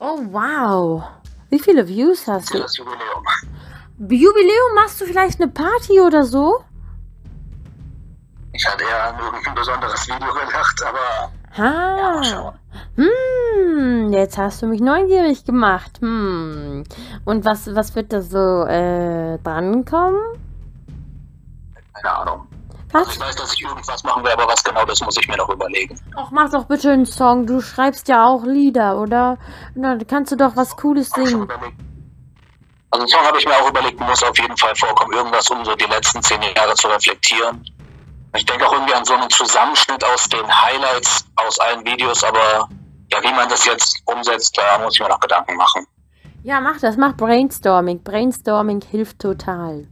Oh, 0.00 0.18
wow. 0.30 1.04
Wie 1.50 1.58
viele 1.58 1.86
Views 1.86 2.26
hast 2.26 2.52
du? 2.52 2.58
Das 2.58 2.76
Jubiläum. 2.76 3.24
Jubiläum? 3.98 4.74
Machst 4.74 5.00
du 5.00 5.06
vielleicht 5.06 5.40
eine 5.40 5.50
Party 5.50 6.00
oder 6.00 6.24
so? 6.24 6.64
Ich 8.52 8.66
hatte 8.66 8.84
ja 8.84 9.10
an 9.10 9.18
irgendein 9.20 9.54
besonderes 9.54 10.06
Video 10.08 10.32
gedacht, 10.34 10.82
aber. 10.84 11.32
Ha. 11.56 12.22
Ja, 12.22 12.54
hm, 12.96 14.12
jetzt 14.12 14.36
hast 14.36 14.62
du 14.62 14.66
mich 14.66 14.80
neugierig 14.80 15.44
gemacht. 15.44 15.98
Hm. 16.00 16.84
Und 17.24 17.44
was, 17.44 17.74
was 17.74 17.94
wird 17.94 18.12
da 18.12 18.20
so 18.20 18.64
äh, 18.64 19.38
drankommen? 19.38 20.20
Keine 21.94 22.16
Ahnung. 22.16 22.47
Was? 22.92 23.14
Ich 23.14 23.20
weiß, 23.20 23.36
dass 23.36 23.52
ich 23.52 23.62
irgendwas 23.62 24.02
machen 24.02 24.24
will, 24.24 24.30
aber 24.32 24.46
was 24.48 24.64
genau, 24.64 24.84
das 24.84 25.00
muss 25.00 25.16
ich 25.18 25.28
mir 25.28 25.36
noch 25.36 25.48
überlegen. 25.48 26.00
Ach, 26.16 26.30
mach 26.30 26.50
doch 26.50 26.64
bitte 26.64 26.90
einen 26.90 27.06
Song. 27.06 27.46
Du 27.46 27.60
schreibst 27.60 28.08
ja 28.08 28.24
auch 28.24 28.44
Lieder, 28.44 28.98
oder? 28.98 29.38
Na, 29.74 29.98
kannst 30.08 30.32
du 30.32 30.36
doch 30.36 30.56
was 30.56 30.76
Cooles 30.76 31.10
singen. 31.10 31.48
Also 32.90 33.02
einen 33.02 33.08
Song 33.08 33.20
habe 33.20 33.38
ich 33.38 33.44
mir 33.44 33.52
auch 33.52 33.68
überlegt, 33.68 34.00
muss 34.00 34.22
auf 34.22 34.38
jeden 34.38 34.56
Fall 34.56 34.74
vorkommen. 34.76 35.12
Irgendwas, 35.12 35.50
um 35.50 35.62
so 35.64 35.74
die 35.74 35.84
letzten 35.84 36.22
zehn 36.22 36.40
Jahre 36.56 36.74
zu 36.74 36.88
reflektieren. 36.88 37.62
Ich 38.34 38.46
denke 38.46 38.66
auch 38.66 38.72
irgendwie 38.72 38.94
an 38.94 39.04
so 39.04 39.14
einen 39.14 39.28
Zusammenschnitt 39.30 40.02
aus 40.04 40.28
den 40.28 40.46
Highlights 40.48 41.24
aus 41.36 41.58
allen 41.60 41.84
Videos, 41.84 42.24
aber 42.24 42.68
ja, 43.10 43.22
wie 43.22 43.32
man 43.32 43.48
das 43.48 43.64
jetzt 43.64 44.02
umsetzt, 44.04 44.56
da 44.56 44.78
muss 44.78 44.94
ich 44.94 45.00
mir 45.00 45.08
noch 45.08 45.20
Gedanken 45.20 45.56
machen. 45.56 45.86
Ja, 46.42 46.60
mach 46.60 46.78
das, 46.78 46.96
mach 46.96 47.16
Brainstorming. 47.16 48.02
Brainstorming 48.02 48.82
hilft 48.82 49.18
total. 49.18 49.88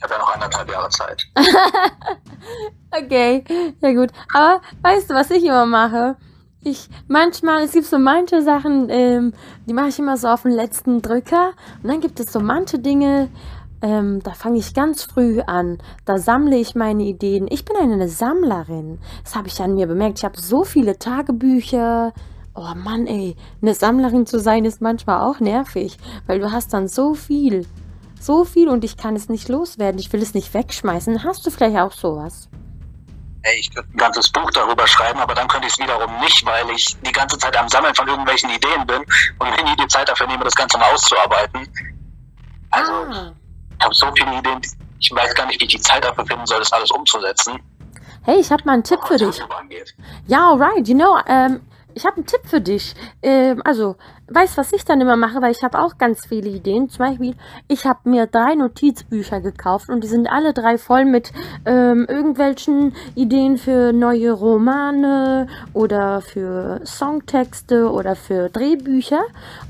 Ich 0.00 0.04
habe 0.04 0.14
ja 0.14 0.20
noch 0.20 0.32
anderthalb 0.32 0.70
Jahre 0.70 0.88
Zeit. 0.88 1.26
okay, 2.90 3.44
ja 3.82 3.92
gut. 3.92 4.08
Aber 4.32 4.62
weißt 4.80 5.10
du, 5.10 5.14
was 5.14 5.30
ich 5.30 5.44
immer 5.44 5.66
mache? 5.66 6.16
Ich 6.62 6.88
manchmal, 7.06 7.64
es 7.64 7.72
gibt 7.72 7.84
so 7.84 7.98
manche 7.98 8.40
Sachen, 8.40 8.88
ähm, 8.88 9.34
die 9.66 9.74
mache 9.74 9.88
ich 9.88 9.98
immer 9.98 10.16
so 10.16 10.28
auf 10.28 10.44
den 10.44 10.52
letzten 10.52 11.02
Drücker. 11.02 11.52
Und 11.82 11.90
dann 11.90 12.00
gibt 12.00 12.18
es 12.18 12.32
so 12.32 12.40
manche 12.40 12.78
Dinge, 12.78 13.28
ähm, 13.82 14.22
da 14.22 14.30
fange 14.30 14.58
ich 14.58 14.72
ganz 14.72 15.02
früh 15.02 15.42
an. 15.42 15.76
Da 16.06 16.16
sammle 16.16 16.56
ich 16.56 16.74
meine 16.74 17.02
Ideen. 17.02 17.46
Ich 17.50 17.66
bin 17.66 17.76
eine 17.76 18.08
Sammlerin. 18.08 19.00
Das 19.22 19.36
habe 19.36 19.48
ich 19.48 19.60
an 19.60 19.74
mir 19.74 19.86
bemerkt. 19.86 20.20
Ich 20.20 20.24
habe 20.24 20.40
so 20.40 20.64
viele 20.64 20.98
Tagebücher. 20.98 22.14
Oh 22.54 22.74
Mann, 22.74 23.06
ey, 23.06 23.36
eine 23.60 23.74
Sammlerin 23.74 24.24
zu 24.24 24.40
sein 24.40 24.64
ist 24.64 24.80
manchmal 24.80 25.20
auch 25.20 25.40
nervig, 25.40 25.98
weil 26.26 26.40
du 26.40 26.52
hast 26.52 26.72
dann 26.72 26.88
so 26.88 27.12
viel 27.12 27.66
so 28.20 28.44
viel 28.44 28.68
und 28.68 28.84
ich 28.84 28.96
kann 28.96 29.16
es 29.16 29.28
nicht 29.28 29.48
loswerden. 29.48 29.98
Ich 29.98 30.12
will 30.12 30.22
es 30.22 30.34
nicht 30.34 30.52
wegschmeißen. 30.54 31.24
Hast 31.24 31.44
du 31.46 31.50
vielleicht 31.50 31.78
auch 31.78 31.92
sowas? 31.92 32.48
Ey, 33.42 33.58
ich 33.58 33.74
könnte 33.74 33.90
ein 33.90 33.96
ganzes 33.96 34.30
Buch 34.30 34.50
darüber 34.50 34.86
schreiben, 34.86 35.18
aber 35.18 35.34
dann 35.34 35.48
könnte 35.48 35.66
ich 35.66 35.72
es 35.72 35.78
wiederum 35.78 36.14
nicht, 36.20 36.44
weil 36.44 36.68
ich 36.70 36.94
die 37.00 37.12
ganze 37.12 37.38
Zeit 37.38 37.56
am 37.56 37.68
Sammeln 37.68 37.94
von 37.94 38.06
irgendwelchen 38.06 38.50
Ideen 38.50 38.86
bin 38.86 39.02
und 39.38 39.50
mir 39.50 39.64
nie 39.64 39.76
die 39.76 39.88
Zeit 39.88 40.08
dafür 40.08 40.26
nehme, 40.26 40.44
das 40.44 40.54
Ganze 40.54 40.76
mal 40.76 40.92
auszuarbeiten. 40.92 41.66
Also, 42.70 42.92
ah. 42.92 43.32
ich 43.78 43.84
habe 43.84 43.94
so 43.94 44.12
viele 44.14 44.38
Ideen, 44.38 44.60
ich 44.98 45.10
weiß 45.10 45.34
gar 45.34 45.46
nicht, 45.46 45.58
wie 45.60 45.64
ich 45.64 45.72
die 45.76 45.80
Zeit 45.80 46.04
dafür 46.04 46.26
finden 46.26 46.44
soll, 46.44 46.58
das 46.58 46.70
alles 46.72 46.90
umzusetzen. 46.90 47.58
Hey, 48.22 48.38
ich 48.38 48.50
habe 48.52 48.62
mal 48.66 48.74
einen 48.74 48.84
Tipp 48.84 49.00
für 49.06 49.16
dich. 49.16 49.40
Ja, 50.26 50.50
alright. 50.50 50.86
You 50.86 50.94
know, 50.94 51.18
ähm, 51.26 51.62
ich 51.94 52.04
habe 52.04 52.16
einen 52.16 52.26
Tipp 52.26 52.40
für 52.44 52.60
dich. 52.60 52.94
Ähm, 53.22 53.62
also, 53.64 53.96
weißt 54.28 54.56
was 54.56 54.72
ich 54.72 54.84
dann 54.84 55.00
immer 55.00 55.16
mache, 55.16 55.42
weil 55.42 55.52
ich 55.52 55.62
habe 55.62 55.78
auch 55.78 55.98
ganz 55.98 56.26
viele 56.26 56.50
Ideen. 56.50 56.88
Zum 56.88 57.06
Beispiel, 57.06 57.34
ich 57.68 57.84
habe 57.84 58.08
mir 58.08 58.26
drei 58.26 58.54
Notizbücher 58.54 59.40
gekauft 59.40 59.88
und 59.88 60.02
die 60.02 60.08
sind 60.08 60.30
alle 60.30 60.52
drei 60.52 60.78
voll 60.78 61.04
mit 61.04 61.32
ähm, 61.66 62.06
irgendwelchen 62.08 62.94
Ideen 63.14 63.58
für 63.58 63.92
neue 63.92 64.32
Romane 64.32 65.48
oder 65.72 66.20
für 66.20 66.80
Songtexte 66.84 67.90
oder 67.90 68.16
für 68.16 68.48
Drehbücher. 68.48 69.22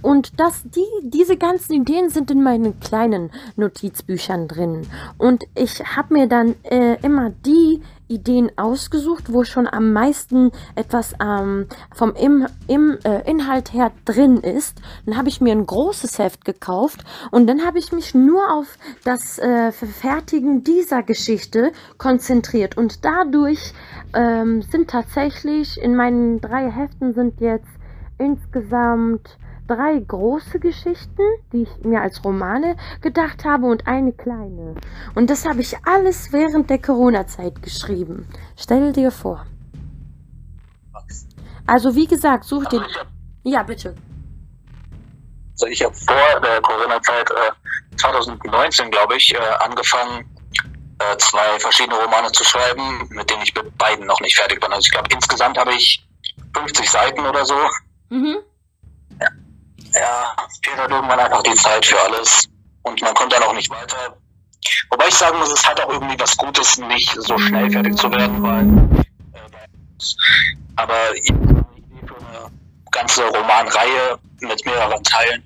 Und 0.02 0.38
das, 0.38 0.62
die, 0.64 0.87
diese 1.02 1.37
ganzen 1.37 1.72
Ideen 1.74 2.11
sind 2.11 2.30
in 2.30 2.42
meinen 2.42 2.78
kleinen 2.80 3.30
Notizbüchern 3.56 4.48
drin. 4.48 4.87
Und 5.18 5.44
ich 5.54 5.80
habe 5.96 6.14
mir 6.14 6.26
dann 6.26 6.54
äh, 6.64 6.96
immer 7.02 7.30
die 7.30 7.80
Ideen 8.11 8.51
ausgesucht, 8.57 9.33
wo 9.33 9.44
schon 9.44 9.66
am 9.66 9.92
meisten 9.92 10.51
etwas 10.75 11.14
ähm, 11.23 11.66
vom 11.94 12.14
im, 12.14 12.46
im 12.66 12.99
äh, 13.05 13.31
Inhalt 13.31 13.73
her 13.73 13.92
drin 14.05 14.38
ist. 14.38 14.81
Dann 15.07 15.16
habe 15.16 15.29
ich 15.29 15.40
mir 15.40 15.53
ein 15.53 15.64
großes 15.64 16.18
Heft 16.18 16.44
gekauft 16.44 17.05
und 17.31 17.46
dann 17.46 17.64
habe 17.64 17.79
ich 17.79 17.92
mich 17.92 18.14
nur 18.14 18.53
auf 18.53 18.79
das 19.05 19.38
äh, 19.38 19.73
Verfertigen 19.73 20.64
dieser 20.64 21.03
Geschichte 21.03 21.73
konzentriert 21.99 22.77
und 22.77 23.05
dadurch 23.05 23.73
ähm, 24.14 24.62
sind 24.62 24.90
tatsächlich 24.90 25.81
in 25.81 25.94
meinen 25.94 26.40
drei 26.40 26.70
Heften 26.70 27.14
sind 27.14 27.40
jetzt 27.40 27.68
insgesamt 28.18 29.38
drei 29.70 30.00
große 30.00 30.59
Geschichten, 30.59 31.22
die 31.52 31.62
ich 31.62 31.85
mir 31.85 32.00
als 32.00 32.24
Romane 32.24 32.76
gedacht 33.00 33.44
habe 33.44 33.66
und 33.66 33.87
eine 33.87 34.12
kleine. 34.12 34.74
Und 35.14 35.30
das 35.30 35.46
habe 35.46 35.61
ich 35.61 35.76
alles 35.87 36.33
während 36.33 36.68
der 36.70 36.80
Corona-Zeit 36.80 37.62
geschrieben. 37.62 38.28
Stell 38.56 38.92
dir 38.92 39.12
vor. 39.12 39.46
Also 41.66 41.94
wie 41.94 42.06
gesagt, 42.06 42.44
such 42.44 42.66
dir... 42.66 42.85
Ja, 43.44 43.62
bitte. 43.62 43.94
Also 45.52 45.66
ich 45.66 45.85
habe 45.85 45.94
vor 45.94 46.40
der 46.40 46.61
Corona-Zeit 46.62 47.30
äh, 47.30 47.96
2019, 47.96 48.90
glaube 48.90 49.16
ich, 49.16 49.33
äh, 49.35 49.38
angefangen, 49.61 50.24
äh, 50.98 51.16
zwei 51.18 51.61
verschiedene 51.61 51.96
Romane 51.96 52.33
zu 52.33 52.42
schreiben, 52.44 53.09
mit 53.11 53.30
denen 53.30 53.42
ich 53.42 53.54
mit 53.54 53.78
beiden 53.78 54.06
noch 54.06 54.20
nicht 54.20 54.37
fertig 54.37 54.61
bin. 54.61 54.72
Also 54.72 54.80
ich 54.87 54.90
glaube, 54.90 55.09
insgesamt 55.12 55.56
habe 55.59 55.72
ich 55.74 56.04
50 56.54 56.90
Seiten 56.90 57.20
oder 57.20 57.44
so. 57.46 57.56
Mhm. 58.09 58.38
Ja, 59.94 60.35
fehlt 60.62 60.79
halt 60.79 60.90
irgendwann 60.90 61.20
einfach 61.20 61.42
die 61.42 61.55
Zeit 61.55 61.85
für 61.85 62.00
alles 62.00 62.48
und 62.83 63.00
man 63.03 63.14
kommt 63.14 63.33
dann 63.33 63.42
auch 63.42 63.55
nicht 63.55 63.70
weiter. 63.70 64.16
Wobei 64.90 65.09
ich 65.09 65.14
sagen 65.14 65.38
muss, 65.38 65.53
es 65.53 65.66
hat 65.66 65.81
auch 65.81 65.88
irgendwie 65.88 66.18
was 66.18 66.37
Gutes, 66.37 66.79
nicht 66.79 67.14
so 67.20 67.38
schnell 67.38 67.70
fertig 67.70 67.96
zu 67.96 68.11
werden, 68.11 68.42
weil 68.42 68.66
äh, 69.35 69.40
aber 70.76 71.12
für 71.24 72.16
eine 72.16 72.50
ganze 72.90 73.26
Romanreihe 73.29 74.18
mit 74.40 74.64
mehreren 74.66 75.03
Teilen. 75.05 75.42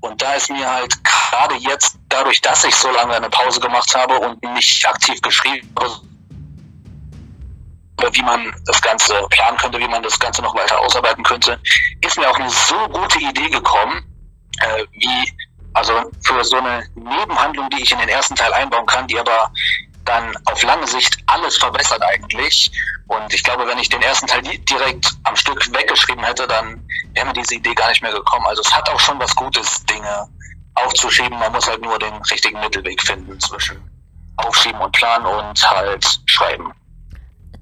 Und 0.00 0.20
da 0.20 0.34
ist 0.34 0.50
mir 0.50 0.68
halt 0.68 0.92
gerade 1.04 1.54
jetzt, 1.56 1.96
dadurch, 2.08 2.40
dass 2.40 2.64
ich 2.64 2.74
so 2.74 2.90
lange 2.90 3.14
eine 3.14 3.30
Pause 3.30 3.60
gemacht 3.60 3.94
habe 3.94 4.18
und 4.18 4.42
nicht 4.54 4.86
aktiv 4.86 5.20
geschrieben 5.22 5.72
habe, 5.78 6.11
wie 8.12 8.22
man 8.22 8.52
das 8.66 8.80
Ganze 8.80 9.14
planen 9.30 9.56
könnte, 9.58 9.78
wie 9.78 9.88
man 9.88 10.02
das 10.02 10.18
Ganze 10.18 10.42
noch 10.42 10.54
weiter 10.54 10.80
ausarbeiten 10.80 11.22
könnte, 11.24 11.58
ist 12.00 12.18
mir 12.18 12.28
auch 12.28 12.38
eine 12.38 12.50
so 12.50 12.76
gute 12.88 13.18
Idee 13.18 13.48
gekommen, 13.48 14.04
äh, 14.60 14.84
wie, 14.92 15.32
also 15.74 16.10
für 16.24 16.44
so 16.44 16.56
eine 16.56 16.84
Nebenhandlung, 16.94 17.70
die 17.70 17.82
ich 17.82 17.92
in 17.92 17.98
den 17.98 18.08
ersten 18.08 18.34
Teil 18.36 18.52
einbauen 18.52 18.86
kann, 18.86 19.06
die 19.06 19.18
aber 19.18 19.50
dann 20.04 20.36
auf 20.46 20.62
lange 20.62 20.86
Sicht 20.86 21.16
alles 21.26 21.56
verbessert 21.56 22.02
eigentlich. 22.02 22.72
Und 23.06 23.32
ich 23.32 23.44
glaube, 23.44 23.66
wenn 23.66 23.78
ich 23.78 23.88
den 23.88 24.02
ersten 24.02 24.26
Teil 24.26 24.42
direkt 24.42 25.10
am 25.24 25.36
Stück 25.36 25.64
weggeschrieben 25.72 26.24
hätte, 26.24 26.46
dann 26.46 26.86
wäre 27.14 27.26
mir 27.26 27.32
diese 27.32 27.54
Idee 27.54 27.74
gar 27.74 27.88
nicht 27.88 28.02
mehr 28.02 28.12
gekommen. 28.12 28.46
Also 28.46 28.62
es 28.62 28.74
hat 28.74 28.88
auch 28.90 29.00
schon 29.00 29.20
was 29.20 29.34
Gutes, 29.34 29.84
Dinge 29.84 30.28
aufzuschieben. 30.74 31.38
Man 31.38 31.52
muss 31.52 31.68
halt 31.68 31.82
nur 31.82 31.98
den 31.98 32.14
richtigen 32.30 32.58
Mittelweg 32.60 33.00
finden 33.02 33.38
zwischen 33.40 33.88
Aufschieben 34.36 34.80
und 34.80 34.92
Planen 34.92 35.26
und 35.26 35.70
halt 35.70 36.04
Schreiben. 36.26 36.72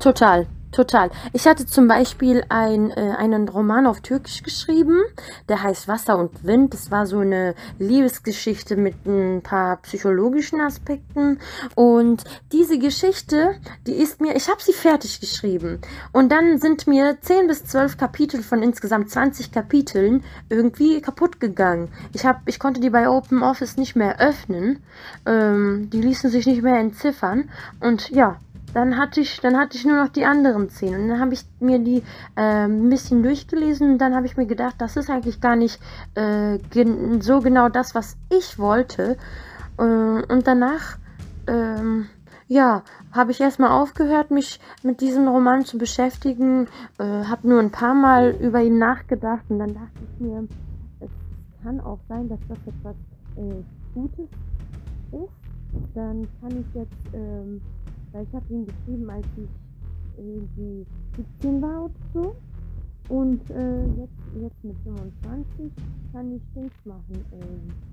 Total. 0.00 0.46
Total. 0.72 1.10
Ich 1.32 1.46
hatte 1.46 1.66
zum 1.66 1.88
Beispiel 1.88 2.44
ein, 2.48 2.90
äh, 2.92 3.14
einen 3.18 3.48
Roman 3.48 3.86
auf 3.86 4.02
Türkisch 4.02 4.44
geschrieben, 4.44 5.00
der 5.48 5.62
heißt 5.62 5.88
Wasser 5.88 6.16
und 6.16 6.44
Wind. 6.44 6.72
Das 6.72 6.92
war 6.92 7.06
so 7.06 7.18
eine 7.18 7.56
Liebesgeschichte 7.80 8.76
mit 8.76 8.94
ein 9.04 9.42
paar 9.42 9.78
psychologischen 9.78 10.60
Aspekten. 10.60 11.40
Und 11.74 12.22
diese 12.52 12.78
Geschichte, 12.78 13.56
die 13.86 13.94
ist 13.94 14.20
mir, 14.20 14.36
ich 14.36 14.48
habe 14.48 14.62
sie 14.62 14.72
fertig 14.72 15.18
geschrieben. 15.18 15.80
Und 16.12 16.30
dann 16.30 16.60
sind 16.60 16.86
mir 16.86 17.18
10 17.20 17.48
bis 17.48 17.64
12 17.64 17.96
Kapitel 17.96 18.42
von 18.42 18.62
insgesamt 18.62 19.10
20 19.10 19.50
Kapiteln 19.50 20.22
irgendwie 20.48 21.00
kaputt 21.00 21.40
gegangen. 21.40 21.88
Ich, 22.12 22.24
hab, 22.24 22.42
ich 22.46 22.60
konnte 22.60 22.80
die 22.80 22.90
bei 22.90 23.08
Open 23.08 23.42
Office 23.42 23.76
nicht 23.76 23.96
mehr 23.96 24.20
öffnen. 24.20 24.78
Ähm, 25.26 25.90
die 25.92 26.00
ließen 26.00 26.30
sich 26.30 26.46
nicht 26.46 26.62
mehr 26.62 26.78
entziffern. 26.78 27.50
Und 27.80 28.08
ja, 28.10 28.38
dann 28.74 28.96
hatte 28.96 29.20
ich, 29.20 29.40
dann 29.40 29.56
hatte 29.56 29.76
ich 29.76 29.84
nur 29.84 29.96
noch 29.96 30.10
die 30.10 30.24
anderen 30.24 30.68
zehn. 30.68 30.94
Und 30.94 31.08
dann 31.08 31.20
habe 31.20 31.34
ich 31.34 31.44
mir 31.58 31.78
die 31.78 32.02
äh, 32.36 32.66
ein 32.66 32.88
bisschen 32.88 33.22
durchgelesen 33.22 33.92
und 33.92 33.98
dann 33.98 34.14
habe 34.14 34.26
ich 34.26 34.36
mir 34.36 34.46
gedacht, 34.46 34.76
das 34.78 34.96
ist 34.96 35.10
eigentlich 35.10 35.40
gar 35.40 35.56
nicht 35.56 35.80
äh, 36.14 36.58
gen 36.70 37.20
so 37.20 37.40
genau 37.40 37.68
das, 37.68 37.94
was 37.94 38.16
ich 38.30 38.58
wollte. 38.58 39.16
Äh, 39.78 39.82
und 39.82 40.46
danach, 40.46 40.98
ähm, 41.46 42.06
ja, 42.46 42.82
habe 43.12 43.32
ich 43.32 43.40
erstmal 43.40 43.70
aufgehört, 43.70 44.30
mich 44.30 44.60
mit 44.82 45.00
diesem 45.00 45.26
Roman 45.28 45.64
zu 45.64 45.78
beschäftigen, 45.78 46.68
äh, 46.98 47.04
habe 47.04 47.48
nur 47.48 47.60
ein 47.60 47.70
paar 47.70 47.94
Mal 47.94 48.30
über 48.40 48.62
ihn 48.62 48.78
nachgedacht 48.78 49.44
und 49.48 49.58
dann 49.58 49.74
dachte 49.74 50.00
ich 50.02 50.20
mir, 50.20 50.46
es 51.00 51.10
kann 51.62 51.80
auch 51.80 51.98
sein, 52.08 52.28
dass 52.28 52.40
das 52.48 52.58
etwas 52.66 52.96
äh, 53.36 53.62
Gutes 53.94 54.28
ist. 55.12 55.40
Dann 55.94 56.26
kann 56.40 56.50
ich 56.60 56.74
jetzt 56.74 57.14
ähm, 57.14 57.60
weil 58.12 58.24
ich 58.24 58.34
habe 58.34 58.52
ihn 58.52 58.66
geschrieben, 58.66 59.10
als 59.10 59.26
ich 59.36 59.48
irgendwie 60.18 60.86
17 61.16 61.62
war 61.62 61.84
oder 61.84 61.94
so. 62.14 62.34
Und 63.08 63.40
äh, 63.50 63.84
jetzt, 64.00 64.12
jetzt 64.40 64.64
mit 64.64 64.76
25 64.84 65.72
kann 66.12 66.36
ich 66.36 66.42
Dings 66.54 66.72
machen. 66.84 67.24
Äh, 67.32 67.90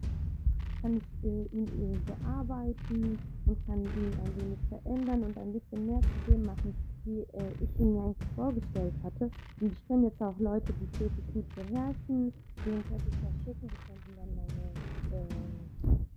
kann 0.81 0.97
ich 0.97 1.29
äh, 1.29 1.43
ihn 1.55 1.67
äh, 1.67 1.97
bearbeiten 2.05 3.19
und 3.45 3.57
kann 3.65 3.79
ihn 3.79 4.13
ein 4.13 4.35
wenig 4.35 4.59
verändern 4.69 5.23
und 5.23 5.37
ein 5.37 5.53
bisschen 5.53 5.85
mehr 5.87 5.99
zu 5.99 6.31
dem 6.31 6.45
machen, 6.45 6.73
wie 7.05 7.19
äh, 7.21 7.51
ich 7.59 7.79
ihn 7.79 7.93
mir 7.93 8.03
eigentlich 8.03 8.35
vorgestellt 8.35 8.93
hatte. 9.03 9.31
Und 9.59 9.71
ich 9.73 9.87
kenne 9.87 10.07
jetzt 10.07 10.21
auch 10.21 10.37
Leute, 10.39 10.71
die 10.73 10.87
tätig 10.97 11.23
gut 11.33 11.55
beherrschen, 11.55 12.31
denen 12.65 12.83
könnte 12.87 13.09
ich 13.09 13.19
das 13.21 13.33
schicken, 13.43 13.69
die 13.69 13.91
äh, 13.91 14.06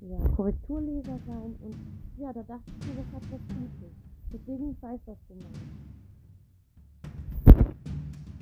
ja, 0.01 0.19
Korrekturleser 0.37 1.19
sein 1.27 1.57
und 1.63 1.77
ja, 2.19 2.33
da 2.33 2.43
dachte 2.43 2.71
ich 2.81 2.87
mir, 2.87 2.95
das 3.03 3.07
hat 3.15 3.23
was 3.31 3.41
Gutes. 3.49 3.93
Deswegen 4.33 4.71
ich 4.71 4.83
weiß, 4.83 5.01
du 5.07 5.35
meinst. 5.35 5.61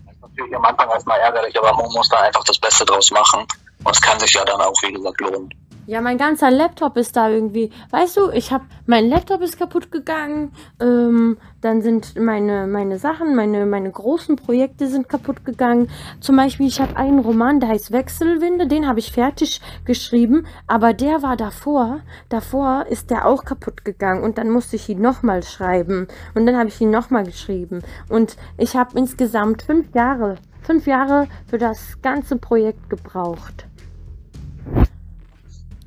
Das 0.05 0.15
ist 0.15 0.21
natürlich 0.21 0.57
am 0.57 0.65
Anfang 0.65 0.91
erstmal 0.91 1.21
ärgerlich, 1.21 1.59
aber 1.59 1.73
man 1.75 1.91
muss 1.93 2.09
da 2.09 2.19
einfach 2.19 2.45
das 2.45 2.59
Beste 2.59 2.85
draus 2.85 3.11
machen. 3.11 3.47
Und 3.85 3.95
es 3.95 4.01
kann 4.01 4.19
sich 4.21 4.33
ja 4.35 4.45
dann 4.45 4.61
auch, 4.61 4.75
wie 4.83 4.93
gesagt, 4.93 5.21
lohnen. 5.21 5.49
Ja, 5.89 6.03
mein 6.03 6.19
ganzer 6.19 6.51
Laptop 6.51 6.99
ist 6.99 7.17
da 7.17 7.31
irgendwie. 7.31 7.71
Weißt 7.89 8.19
du, 8.19 8.29
ich 8.29 8.53
habe 8.53 8.67
mein 8.85 9.09
Laptop 9.09 9.41
ist 9.41 9.59
kaputt 9.59 9.91
gegangen. 9.91 10.53
Ähm, 10.81 11.39
dann 11.63 11.81
sind 11.81 12.15
meine 12.15 12.67
meine 12.67 12.99
Sachen, 12.99 13.35
meine 13.35 13.65
meine 13.65 13.91
großen 13.91 14.37
Projekte 14.37 14.87
sind 14.87 15.09
kaputt 15.09 15.47
gegangen. 15.47 15.89
Zum 16.21 16.37
Beispiel, 16.37 16.67
ich 16.67 16.79
habe 16.83 16.95
einen 16.99 17.21
Roman, 17.21 17.59
der 17.61 17.71
heißt 17.71 17.91
Wechselwinde, 17.91 18.67
den 18.67 18.87
habe 18.87 18.99
ich 18.99 19.13
fertig 19.13 19.63
geschrieben, 19.87 20.47
aber 20.67 20.93
der 20.93 21.23
war 21.23 21.39
davor. 21.39 22.01
Davor 22.29 22.85
ist 22.91 23.09
der 23.09 23.27
auch 23.27 23.47
kaputt 23.47 23.83
gegangen 23.87 24.23
und 24.23 24.37
dann 24.37 24.51
musste 24.51 24.77
ich 24.77 24.91
ihn 24.91 25.01
nochmal 25.01 25.43
schreiben 25.43 26.07
und 26.35 26.45
dann 26.45 26.59
habe 26.59 26.69
ich 26.69 26.79
ihn 26.83 26.91
nochmal 26.91 27.25
geschrieben 27.25 27.81
und 28.11 28.37
ich 28.59 28.77
habe 28.77 28.99
insgesamt 28.99 29.63
fünf 29.63 29.95
Jahre 29.95 30.37
fünf 30.61 30.87
Jahre 30.87 31.29
für 31.47 31.57
das 31.57 32.03
ganze 32.03 32.37
Projekt 32.37 32.91
gebraucht. 32.91 33.65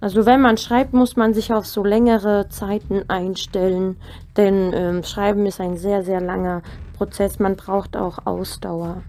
Also 0.02 0.26
wenn 0.26 0.42
man 0.42 0.58
schreibt, 0.58 0.94
muss 0.94 1.16
man 1.16 1.36
sich 1.36 1.54
auf 1.54 1.68
so 1.68 1.84
längere 1.84 2.50
Zeiten 2.50 3.08
einstellen, 3.08 3.98
denn 4.36 4.74
ähm, 4.74 5.04
Schreiben 5.04 5.46
ist 5.46 5.62
ein 5.62 5.78
sehr, 5.78 6.04
sehr 6.04 6.20
langer 6.20 6.64
Prozess. 6.98 7.38
Man 7.38 7.56
braucht 7.56 7.96
auch 7.96 8.26
Ausdauer. 8.26 9.04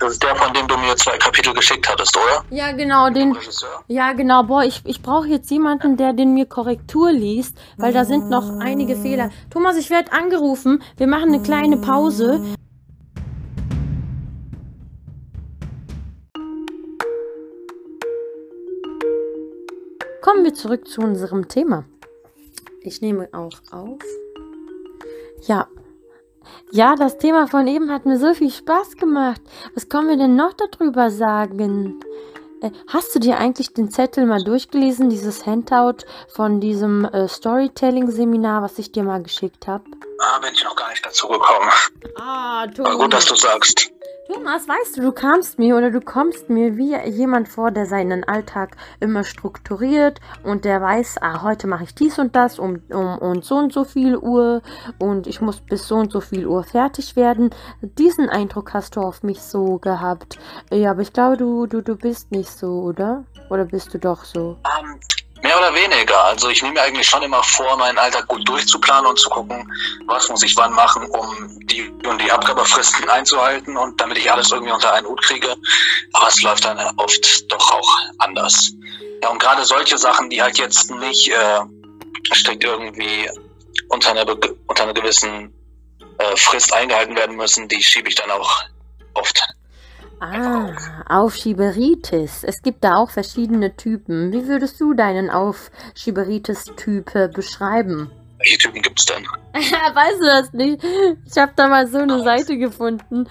Das 0.00 0.12
ist 0.12 0.22
der, 0.22 0.34
von 0.36 0.52
dem 0.52 0.66
du 0.66 0.76
mir 0.76 0.94
zwei 0.96 1.16
Kapitel 1.16 1.54
geschickt 1.54 1.88
hattest, 1.88 2.14
oder? 2.16 2.44
Ja, 2.50 2.72
genau, 2.72 3.08
den. 3.08 3.34
Ja, 3.86 4.12
genau. 4.12 4.42
Boah, 4.42 4.62
ich, 4.64 4.82
ich 4.84 5.00
brauche 5.00 5.28
jetzt 5.28 5.50
jemanden, 5.50 5.96
der 5.96 6.12
den 6.12 6.34
mir 6.34 6.44
Korrektur 6.44 7.12
liest, 7.12 7.56
weil 7.78 7.94
da 7.94 8.04
sind 8.04 8.28
noch 8.28 8.58
einige 8.58 8.96
Fehler. 8.96 9.30
Thomas, 9.50 9.78
ich 9.78 9.88
werde 9.88 10.12
angerufen. 10.12 10.82
Wir 10.98 11.06
machen 11.06 11.32
eine 11.32 11.42
kleine 11.42 11.78
Pause. 11.78 12.42
Kommen 20.26 20.42
wir 20.42 20.54
zurück 20.54 20.88
zu 20.88 21.02
unserem 21.02 21.46
Thema. 21.46 21.84
Ich 22.80 23.00
nehme 23.00 23.28
auch 23.32 23.60
auf. 23.70 24.00
Ja. 25.46 25.68
Ja, 26.72 26.96
das 26.96 27.18
Thema 27.18 27.46
von 27.46 27.68
eben 27.68 27.92
hat 27.92 28.06
mir 28.06 28.18
so 28.18 28.34
viel 28.34 28.50
Spaß 28.50 28.96
gemacht. 28.96 29.40
Was 29.76 29.88
können 29.88 30.08
wir 30.08 30.16
denn 30.16 30.34
noch 30.34 30.52
darüber 30.54 31.10
sagen? 31.10 32.00
Äh, 32.60 32.72
hast 32.88 33.14
du 33.14 33.20
dir 33.20 33.38
eigentlich 33.38 33.72
den 33.72 33.88
Zettel 33.88 34.26
mal 34.26 34.42
durchgelesen, 34.42 35.10
dieses 35.10 35.46
Handout 35.46 36.04
von 36.26 36.60
diesem 36.60 37.04
äh, 37.04 37.28
Storytelling-Seminar, 37.28 38.62
was 38.62 38.80
ich 38.80 38.90
dir 38.90 39.04
mal 39.04 39.22
geschickt 39.22 39.68
habe? 39.68 39.84
Ah, 40.18 40.40
bin 40.40 40.52
ich 40.52 40.64
noch 40.64 40.74
gar 40.74 40.90
nicht 40.90 41.06
dazu 41.06 41.28
gekommen. 41.28 41.70
Ah, 42.16 42.66
du. 42.66 42.84
Aber 42.84 42.96
gut, 42.96 43.12
dass 43.12 43.26
du 43.26 43.36
sagst. 43.36 43.92
Thomas, 44.28 44.68
weißt 44.68 44.96
du, 44.96 45.02
du 45.02 45.12
kamst 45.12 45.58
mir 45.58 45.76
oder 45.76 45.90
du 45.90 46.00
kommst 46.00 46.50
mir 46.50 46.76
wie 46.76 46.96
jemand 47.08 47.48
vor, 47.48 47.70
der 47.70 47.86
seinen 47.86 48.24
Alltag 48.24 48.76
immer 48.98 49.22
strukturiert 49.22 50.20
und 50.42 50.64
der 50.64 50.80
weiß, 50.80 51.18
ah, 51.20 51.42
heute 51.42 51.68
mache 51.68 51.84
ich 51.84 51.94
dies 51.94 52.18
und 52.18 52.34
das 52.34 52.58
um, 52.58 52.82
um 52.90 53.18
und 53.18 53.44
so 53.44 53.56
und 53.56 53.72
so 53.72 53.84
viel 53.84 54.16
Uhr 54.16 54.62
und 54.98 55.26
ich 55.26 55.40
muss 55.40 55.60
bis 55.60 55.86
so 55.86 55.96
und 55.96 56.10
so 56.10 56.20
viel 56.20 56.46
Uhr 56.46 56.64
fertig 56.64 57.14
werden. 57.14 57.50
Diesen 57.80 58.28
Eindruck 58.28 58.74
hast 58.74 58.96
du 58.96 59.00
auf 59.00 59.22
mich 59.22 59.42
so 59.42 59.78
gehabt. 59.78 60.38
Ja, 60.72 60.90
aber 60.90 61.02
ich 61.02 61.12
glaube, 61.12 61.36
du, 61.36 61.66
du, 61.66 61.80
du 61.80 61.96
bist 61.96 62.32
nicht 62.32 62.50
so, 62.50 62.82
oder? 62.82 63.24
Oder 63.48 63.66
bist 63.66 63.94
du 63.94 63.98
doch 63.98 64.24
so? 64.24 64.56
Um, 64.80 64.90
ähm, 64.90 65.15
Mehr 65.46 65.58
oder 65.58 65.72
weniger. 65.76 66.24
Also 66.24 66.48
ich 66.48 66.60
nehme 66.60 66.74
mir 66.74 66.82
eigentlich 66.82 67.08
schon 67.08 67.22
immer 67.22 67.40
vor, 67.40 67.76
meinen 67.76 67.98
Alltag 67.98 68.26
gut 68.26 68.48
durchzuplanen 68.48 69.06
und 69.06 69.16
zu 69.16 69.30
gucken, 69.30 69.72
was 70.06 70.28
muss 70.28 70.42
ich 70.42 70.56
wann 70.56 70.72
machen, 70.72 71.08
um 71.10 71.60
die 71.66 71.88
und 72.04 72.20
die 72.20 72.32
Abgabefristen 72.32 73.08
einzuhalten 73.08 73.76
und 73.76 74.00
damit 74.00 74.18
ich 74.18 74.28
alles 74.28 74.50
irgendwie 74.50 74.72
unter 74.72 74.92
einen 74.92 75.06
Hut 75.06 75.22
kriege. 75.22 75.54
Aber 76.14 76.26
es 76.26 76.42
läuft 76.42 76.64
dann 76.64 76.78
oft 76.96 77.52
doch 77.52 77.72
auch 77.72 77.96
anders. 78.18 78.72
Ja, 79.22 79.28
und 79.28 79.38
gerade 79.38 79.64
solche 79.64 79.96
Sachen, 79.96 80.30
die 80.30 80.42
halt 80.42 80.58
jetzt 80.58 80.90
nicht 80.90 81.28
äh, 81.28 81.60
strikt 82.34 82.64
irgendwie 82.64 83.30
unter 83.88 84.10
einer, 84.10 84.26
unter 84.66 84.82
einer 84.82 84.94
gewissen 84.94 85.54
äh, 86.18 86.36
Frist 86.36 86.74
eingehalten 86.74 87.14
werden 87.14 87.36
müssen, 87.36 87.68
die 87.68 87.84
schiebe 87.84 88.08
ich 88.08 88.16
dann 88.16 88.32
auch 88.32 88.64
oft 89.14 89.40
Ah, 90.20 90.72
Aufschieberitis. 91.08 92.42
Es 92.42 92.62
gibt 92.62 92.84
da 92.84 92.96
auch 92.96 93.10
verschiedene 93.10 93.76
Typen. 93.76 94.32
Wie 94.32 94.48
würdest 94.48 94.80
du 94.80 94.94
deinen 94.94 95.30
Aufschieberitis-Typ 95.30 97.32
beschreiben? 97.34 98.10
Welche 98.38 98.58
Typen 98.58 98.82
gibt's 98.82 99.06
denn? 99.06 99.24
weißt 99.54 100.20
du 100.20 100.24
das 100.24 100.52
nicht? 100.52 100.82
Ich 101.26 101.36
habe 101.36 101.52
da 101.56 101.68
mal 101.68 101.86
so 101.86 101.98
eine 101.98 102.22
Seite 102.22 102.58
gefunden. 102.58 103.28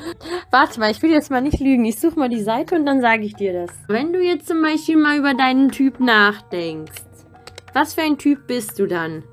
Warte 0.51 0.79
mal, 0.79 0.91
ich 0.91 1.01
will 1.01 1.11
jetzt 1.11 1.31
mal 1.31 1.41
nicht 1.41 1.59
lügen. 1.59 1.85
Ich 1.85 1.99
suche 1.99 2.19
mal 2.19 2.29
die 2.29 2.43
Seite 2.43 2.75
und 2.75 2.85
dann 2.85 3.01
sage 3.01 3.23
ich 3.23 3.35
dir 3.35 3.53
das. 3.53 3.71
Wenn 3.87 4.13
du 4.13 4.19
jetzt 4.19 4.47
zum 4.47 4.61
Beispiel 4.61 4.97
mal 4.97 5.17
über 5.17 5.33
deinen 5.33 5.71
Typ 5.71 5.99
nachdenkst, 5.99 7.03
was 7.73 7.93
für 7.93 8.01
ein 8.01 8.17
Typ 8.17 8.47
bist 8.47 8.79
du 8.79 8.87
dann? 8.87 9.23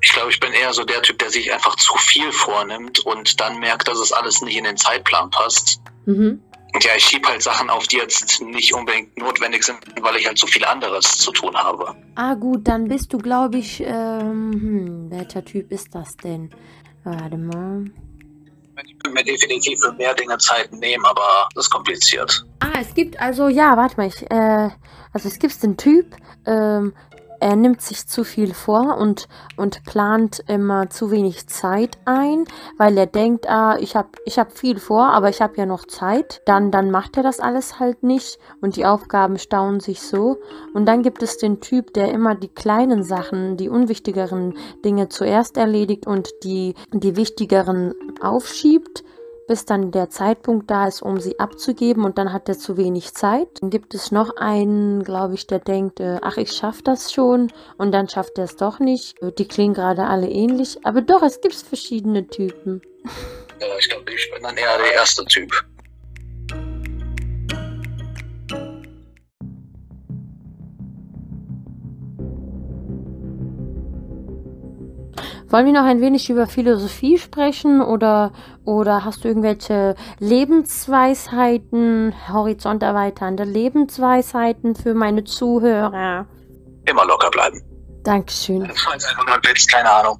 Ich 0.00 0.12
glaube, 0.12 0.30
ich 0.30 0.40
bin 0.40 0.52
eher 0.52 0.72
so 0.74 0.84
der 0.84 1.00
Typ, 1.00 1.18
der 1.18 1.30
sich 1.30 1.52
einfach 1.52 1.76
zu 1.76 1.96
viel 1.96 2.30
vornimmt 2.30 3.00
und 3.06 3.40
dann 3.40 3.58
merkt, 3.58 3.88
dass 3.88 3.98
es 3.98 4.12
alles 4.12 4.42
nicht 4.42 4.56
in 4.56 4.64
den 4.64 4.76
Zeitplan 4.76 5.30
passt. 5.30 5.80
Mhm. 6.04 6.42
Und 6.74 6.82
ja, 6.84 6.90
ich 6.96 7.04
schiebe 7.04 7.28
halt 7.28 7.40
Sachen 7.40 7.70
auf, 7.70 7.86
die 7.86 7.98
jetzt 7.98 8.42
nicht 8.42 8.74
unbedingt 8.74 9.16
notwendig 9.16 9.62
sind, 9.62 9.78
weil 10.00 10.16
ich 10.16 10.26
halt 10.26 10.36
so 10.36 10.48
viel 10.48 10.64
anderes 10.64 11.18
zu 11.18 11.30
tun 11.30 11.56
habe. 11.56 11.94
Ah 12.16 12.34
gut, 12.34 12.66
dann 12.66 12.88
bist 12.88 13.12
du, 13.12 13.18
glaube 13.18 13.58
ich, 13.58 13.80
ähm, 13.80 14.52
hm, 14.52 15.10
welcher 15.10 15.44
Typ 15.44 15.70
ist 15.70 15.94
das 15.94 16.16
denn? 16.16 16.50
Warte 17.04 17.38
mal. 17.38 17.84
Ich 18.84 18.96
würde 18.96 19.10
mir 19.10 19.22
definitiv 19.22 19.78
für 19.80 19.92
mehr 19.92 20.14
Dinge 20.14 20.36
Zeit 20.38 20.72
nehmen, 20.72 21.06
aber 21.06 21.48
das 21.54 21.66
ist 21.66 21.70
kompliziert. 21.70 22.44
Ah, 22.58 22.80
es 22.80 22.92
gibt 22.92 23.20
also, 23.20 23.46
ja, 23.46 23.76
warte 23.76 23.96
mal, 23.96 24.08
ich, 24.08 24.28
äh, 24.28 24.70
also 25.12 25.28
es 25.28 25.38
gibt 25.38 25.62
den 25.62 25.76
Typ, 25.76 26.16
ähm, 26.44 26.92
er 27.44 27.56
nimmt 27.56 27.82
sich 27.82 28.06
zu 28.06 28.24
viel 28.24 28.54
vor 28.54 28.96
und, 28.96 29.28
und 29.58 29.84
plant 29.84 30.42
immer 30.48 30.88
zu 30.88 31.10
wenig 31.10 31.46
Zeit 31.46 31.98
ein, 32.06 32.46
weil 32.78 32.96
er 32.96 33.04
denkt, 33.04 33.50
ah, 33.50 33.76
ich 33.78 33.96
habe 33.96 34.08
ich 34.24 34.38
hab 34.38 34.56
viel 34.56 34.78
vor, 34.78 35.08
aber 35.08 35.28
ich 35.28 35.42
habe 35.42 35.58
ja 35.58 35.66
noch 35.66 35.84
Zeit. 35.84 36.40
Dann, 36.46 36.70
dann 36.70 36.90
macht 36.90 37.18
er 37.18 37.22
das 37.22 37.40
alles 37.40 37.78
halt 37.78 38.02
nicht 38.02 38.38
und 38.62 38.76
die 38.76 38.86
Aufgaben 38.86 39.38
stauen 39.38 39.80
sich 39.80 40.00
so. 40.00 40.38
Und 40.72 40.86
dann 40.86 41.02
gibt 41.02 41.22
es 41.22 41.36
den 41.36 41.60
Typ, 41.60 41.92
der 41.92 42.10
immer 42.12 42.34
die 42.34 42.48
kleinen 42.48 43.02
Sachen, 43.02 43.58
die 43.58 43.68
unwichtigeren 43.68 44.54
Dinge 44.82 45.10
zuerst 45.10 45.58
erledigt 45.58 46.06
und 46.06 46.30
die, 46.44 46.74
die 46.94 47.14
wichtigeren 47.14 47.92
aufschiebt 48.22 49.04
bis 49.46 49.64
dann 49.64 49.90
der 49.90 50.10
Zeitpunkt 50.10 50.70
da 50.70 50.86
ist, 50.86 51.02
um 51.02 51.20
sie 51.20 51.38
abzugeben 51.38 52.04
und 52.04 52.18
dann 52.18 52.32
hat 52.32 52.48
er 52.48 52.58
zu 52.58 52.76
wenig 52.76 53.14
Zeit. 53.14 53.48
Dann 53.60 53.70
gibt 53.70 53.94
es 53.94 54.10
noch 54.10 54.36
einen, 54.36 55.02
glaube 55.02 55.34
ich, 55.34 55.46
der 55.46 55.58
denkt, 55.58 56.00
äh, 56.00 56.18
ach, 56.22 56.36
ich 56.36 56.52
schaffe 56.52 56.82
das 56.82 57.12
schon 57.12 57.52
und 57.76 57.92
dann 57.92 58.08
schafft 58.08 58.38
er 58.38 58.44
es 58.44 58.56
doch 58.56 58.78
nicht. 58.78 59.20
Äh, 59.22 59.32
die 59.32 59.48
klingen 59.48 59.74
gerade 59.74 60.04
alle 60.04 60.28
ähnlich, 60.28 60.78
aber 60.84 61.02
doch, 61.02 61.22
es 61.22 61.40
gibt 61.40 61.54
verschiedene 61.54 62.26
Typen. 62.26 62.82
Ja, 63.60 63.66
ich 63.78 63.88
glaube, 63.88 64.12
ich 64.12 64.30
bin 64.32 64.42
dann 64.42 64.56
eher 64.56 64.78
der 64.78 64.92
erste 64.94 65.24
Typ. 65.26 65.50
Wollen 75.54 75.66
wir 75.66 75.72
noch 75.72 75.84
ein 75.84 76.00
wenig 76.00 76.28
über 76.30 76.48
Philosophie 76.48 77.16
sprechen 77.16 77.80
oder, 77.80 78.32
oder 78.64 79.04
hast 79.04 79.22
du 79.22 79.28
irgendwelche 79.28 79.94
Lebensweisheiten, 80.18 82.12
horizonterweiternde 82.28 83.44
Lebensweisheiten 83.44 84.74
für 84.74 84.94
meine 84.94 85.22
Zuhörer? 85.22 86.26
Immer 86.86 87.06
locker 87.06 87.30
bleiben. 87.30 87.62
Dankeschön. 88.02 88.64
Ich 88.64 88.84
weiß 88.84 89.04
einfach 89.04 89.26
nur 89.28 89.36
Witz, 89.44 89.68
keine 89.68 89.88
Ahnung. 89.92 90.18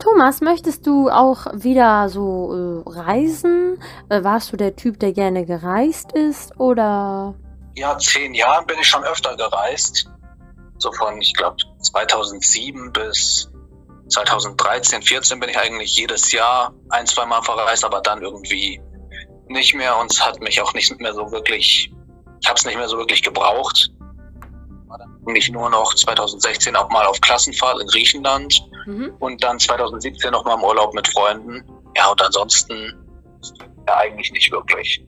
Thomas, 0.00 0.40
möchtest 0.40 0.88
du 0.88 1.08
auch 1.08 1.46
wieder 1.52 2.08
so 2.08 2.82
äh, 2.84 2.90
reisen? 2.90 3.78
Äh, 4.08 4.24
warst 4.24 4.52
du 4.52 4.56
der 4.56 4.74
Typ, 4.74 4.98
der 4.98 5.12
gerne 5.12 5.46
gereist 5.46 6.10
ist 6.14 6.58
oder? 6.58 7.36
Ja, 7.76 7.96
zehn 7.96 8.34
Jahren 8.34 8.66
bin 8.66 8.76
ich 8.80 8.88
schon 8.88 9.04
öfter 9.04 9.36
gereist. 9.36 10.10
So 10.78 10.90
von, 10.90 11.20
ich 11.20 11.32
glaube, 11.34 11.58
2007 11.80 12.90
bis 12.92 13.49
2013, 14.10 15.02
14 15.02 15.40
bin 15.40 15.50
ich 15.50 15.58
eigentlich 15.58 15.96
jedes 15.96 16.32
Jahr 16.32 16.74
ein, 16.90 17.06
zwei 17.06 17.24
Mal 17.26 17.42
verreist, 17.42 17.84
aber 17.84 18.00
dann 18.00 18.22
irgendwie 18.22 18.80
nicht 19.48 19.74
mehr 19.74 19.96
und 19.98 20.12
es 20.12 20.24
hat 20.24 20.40
mich 20.40 20.60
auch 20.60 20.72
nicht 20.74 20.98
mehr 21.00 21.12
so 21.12 21.30
wirklich, 21.32 21.92
ich 22.40 22.48
habe 22.48 22.58
es 22.58 22.64
nicht 22.64 22.76
mehr 22.76 22.88
so 22.88 22.98
wirklich 22.98 23.22
gebraucht. 23.22 23.90
War 24.86 24.98
dann 24.98 25.16
eigentlich 25.26 25.50
nur 25.50 25.70
noch 25.70 25.94
2016 25.94 26.76
auch 26.76 26.88
mal 26.90 27.06
auf 27.06 27.20
Klassenfahrt 27.20 27.80
in 27.80 27.86
Griechenland 27.88 28.60
mhm. 28.86 29.14
und 29.18 29.42
dann 29.42 29.58
2017 29.58 30.30
noch 30.30 30.44
mal 30.44 30.54
im 30.54 30.64
Urlaub 30.64 30.94
mit 30.94 31.08
Freunden. 31.08 31.64
Ja, 31.96 32.08
und 32.10 32.22
ansonsten 32.22 32.94
ja 33.86 33.96
eigentlich 33.96 34.30
nicht 34.32 34.50
wirklich. 34.52 35.04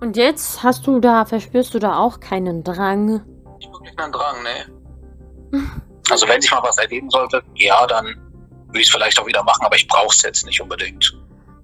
Und 0.00 0.16
jetzt 0.16 0.62
hast 0.62 0.86
du 0.86 0.98
da, 0.98 1.26
verspürst 1.26 1.74
du 1.74 1.78
da 1.78 1.98
auch 1.98 2.20
keinen 2.20 2.64
Drang? 2.64 3.22
Nicht 3.58 3.70
wirklich 3.70 3.98
einen 3.98 4.12
Drang, 4.12 4.42
ne. 4.42 5.60
Also 6.10 6.28
wenn 6.28 6.40
sich 6.40 6.50
mal 6.50 6.62
was 6.62 6.78
ergeben 6.78 7.10
sollte, 7.10 7.42
ja, 7.54 7.86
dann 7.86 8.06
würde 8.66 8.80
ich 8.80 8.86
es 8.86 8.90
vielleicht 8.92 9.18
auch 9.18 9.26
wieder 9.26 9.42
machen, 9.42 9.64
aber 9.64 9.76
ich 9.76 9.86
brauche 9.86 10.14
es 10.14 10.22
jetzt 10.22 10.44
nicht 10.46 10.60
unbedingt. 10.60 11.16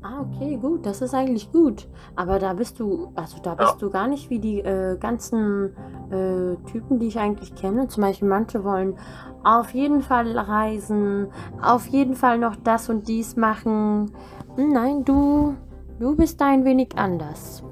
Ah, 0.03 0.21
okay, 0.21 0.57
gut, 0.57 0.87
das 0.87 1.01
ist 1.01 1.15
eigentlich 1.15 1.51
gut. 1.51 1.89
Aber 2.15 2.39
da 2.39 2.53
bist 2.53 2.79
du, 2.79 3.13
also 3.17 3.39
da 3.43 3.55
bist 3.55 3.73
ja. 3.73 3.79
du 3.79 3.91
gar 3.91 4.07
nicht 4.07 4.31
wie 4.31 4.39
die 4.39 4.61
äh, 4.61 4.97
ganzen 4.99 5.75
äh, 6.11 6.55
Typen, 6.71 7.01
die 7.01 7.09
ich 7.09 7.19
eigentlich 7.19 7.55
kenne. 7.57 7.89
Zum 7.89 8.03
Beispiel 8.03 8.29
manche 8.29 8.63
wollen 8.63 8.97
auf 9.43 9.75
jeden 9.75 10.03
Fall 10.03 10.39
reisen, 10.39 11.33
auf 11.61 11.89
jeden 11.89 12.15
Fall 12.15 12.39
noch 12.39 12.55
das 12.57 12.89
und 12.89 13.09
dies 13.09 13.35
machen. 13.37 14.13
Hm, 14.55 14.73
nein, 14.73 15.05
du, 15.05 15.57
du 15.99 16.15
bist 16.15 16.41
ein 16.41 16.65
wenig 16.65 16.97
anders. 16.97 17.65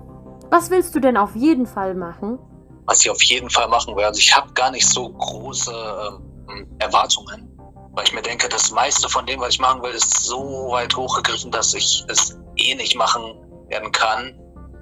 Was 0.50 0.70
willst 0.70 0.94
du 0.94 1.00
denn 1.00 1.16
auf 1.16 1.36
jeden 1.36 1.66
Fall 1.66 1.94
machen? 1.94 2.38
Was 2.86 3.04
ich 3.04 3.10
auf 3.10 3.22
jeden 3.22 3.50
Fall 3.50 3.68
machen 3.68 3.94
werde, 3.94 4.08
also 4.08 4.18
ich 4.18 4.36
habe 4.36 4.52
gar 4.54 4.70
nicht 4.70 4.88
so 4.88 5.08
große 5.08 5.72
ähm, 5.72 6.33
Erwartungen. 6.78 7.50
Weil 7.92 8.04
ich 8.04 8.12
mir 8.12 8.22
denke, 8.22 8.48
das 8.48 8.70
meiste 8.72 9.08
von 9.08 9.24
dem, 9.26 9.40
was 9.40 9.50
ich 9.50 9.60
machen 9.60 9.82
will, 9.82 9.92
ist 9.92 10.24
so 10.24 10.70
weit 10.70 10.96
hochgegriffen, 10.96 11.50
dass 11.52 11.74
ich 11.74 12.04
es 12.08 12.36
eh 12.56 12.74
nicht 12.74 12.96
machen 12.96 13.22
werden 13.68 13.92
kann. 13.92 14.38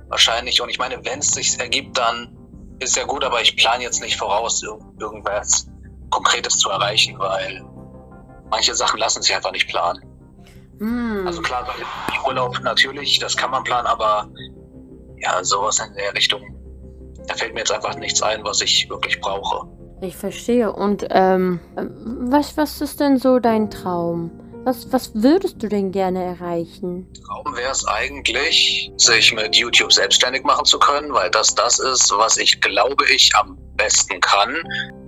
Wahrscheinlich. 0.08 0.60
Und 0.62 0.70
ich 0.70 0.78
meine, 0.78 1.04
wenn 1.04 1.18
es 1.18 1.28
sich 1.28 1.58
ergibt, 1.58 1.98
dann 1.98 2.36
ist 2.80 2.96
ja 2.96 3.04
gut, 3.04 3.22
aber 3.24 3.40
ich 3.40 3.56
plane 3.56 3.82
jetzt 3.84 4.00
nicht 4.00 4.16
voraus, 4.16 4.62
irgendwas 4.62 5.68
Konkretes 6.10 6.58
zu 6.58 6.70
erreichen, 6.70 7.18
weil 7.18 7.64
manche 8.50 8.74
Sachen 8.74 8.98
lassen 8.98 9.22
sich 9.22 9.34
einfach 9.34 9.52
nicht 9.52 9.68
planen. 9.68 10.02
Mm. 10.78 11.26
Also 11.26 11.40
klar, 11.42 11.66
Urlaub 12.26 12.58
natürlich, 12.62 13.18
das 13.18 13.36
kann 13.36 13.50
man 13.50 13.62
planen, 13.64 13.86
aber 13.86 14.28
ja, 15.18 15.42
sowas 15.44 15.78
in 15.78 15.94
der 15.94 16.14
Richtung, 16.14 16.42
da 17.28 17.34
fällt 17.34 17.54
mir 17.54 17.60
jetzt 17.60 17.72
einfach 17.72 17.94
nichts 17.96 18.22
ein, 18.22 18.44
was 18.44 18.60
ich 18.60 18.88
wirklich 18.90 19.20
brauche. 19.20 19.68
Ich 20.02 20.16
verstehe. 20.16 20.72
Und 20.72 21.06
ähm, 21.10 21.60
was, 21.76 22.56
was 22.56 22.80
ist 22.80 22.98
denn 22.98 23.18
so 23.18 23.38
dein 23.38 23.70
Traum? 23.70 24.32
Was, 24.64 24.92
was 24.92 25.12
würdest 25.14 25.62
du 25.62 25.68
denn 25.68 25.92
gerne 25.92 26.24
erreichen? 26.24 27.06
Traum 27.24 27.56
wäre 27.56 27.70
es 27.70 27.86
eigentlich, 27.86 28.92
sich 28.96 29.32
mit 29.32 29.54
YouTube 29.54 29.92
selbstständig 29.92 30.42
machen 30.42 30.64
zu 30.64 30.80
können, 30.80 31.12
weil 31.12 31.30
das 31.30 31.54
das 31.54 31.78
ist, 31.78 32.12
was 32.16 32.36
ich 32.36 32.60
glaube 32.60 33.04
ich 33.12 33.30
am 33.36 33.56
besten 33.76 34.20
kann 34.20 34.56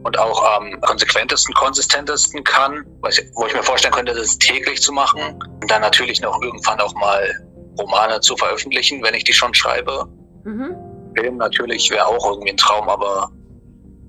und 0.05 0.17
auch 0.17 0.59
am 0.59 0.81
konsequentesten, 0.81 1.55
konsistentesten 1.55 2.45
kann, 2.45 2.85
wo 3.01 3.47
ich 3.47 3.55
mir 3.55 3.63
vorstellen 3.65 3.95
könnte, 3.95 4.15
das 4.15 4.39
täglich 4.39 4.81
zu 4.81 4.93
machen 4.93 5.21
und 5.61 5.71
dann 5.71 5.83
natürlich 5.83 6.21
noch 6.21 6.41
irgendwann 6.41 6.81
auch 6.81 6.95
mal 6.95 7.33
Romane 7.81 8.21
zu 8.21 8.37
veröffentlichen, 8.37 9.03
wenn 9.03 9.15
ich 9.15 9.25
die 9.25 9.33
schon 9.33 9.55
schreibe. 9.55 10.07
Mhm. 10.45 10.77
Film 11.17 11.37
natürlich 11.37 11.91
wäre 11.91 12.07
auch 12.07 12.31
irgendwie 12.31 12.51
ein 12.51 12.57
Traum, 12.57 12.89
aber 12.89 13.31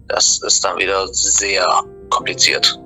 das 0.07 0.39
ist 0.43 0.63
dann 0.63 0.77
wieder 0.77 1.07
sehr 1.07 1.65
kompliziert. 2.09 2.79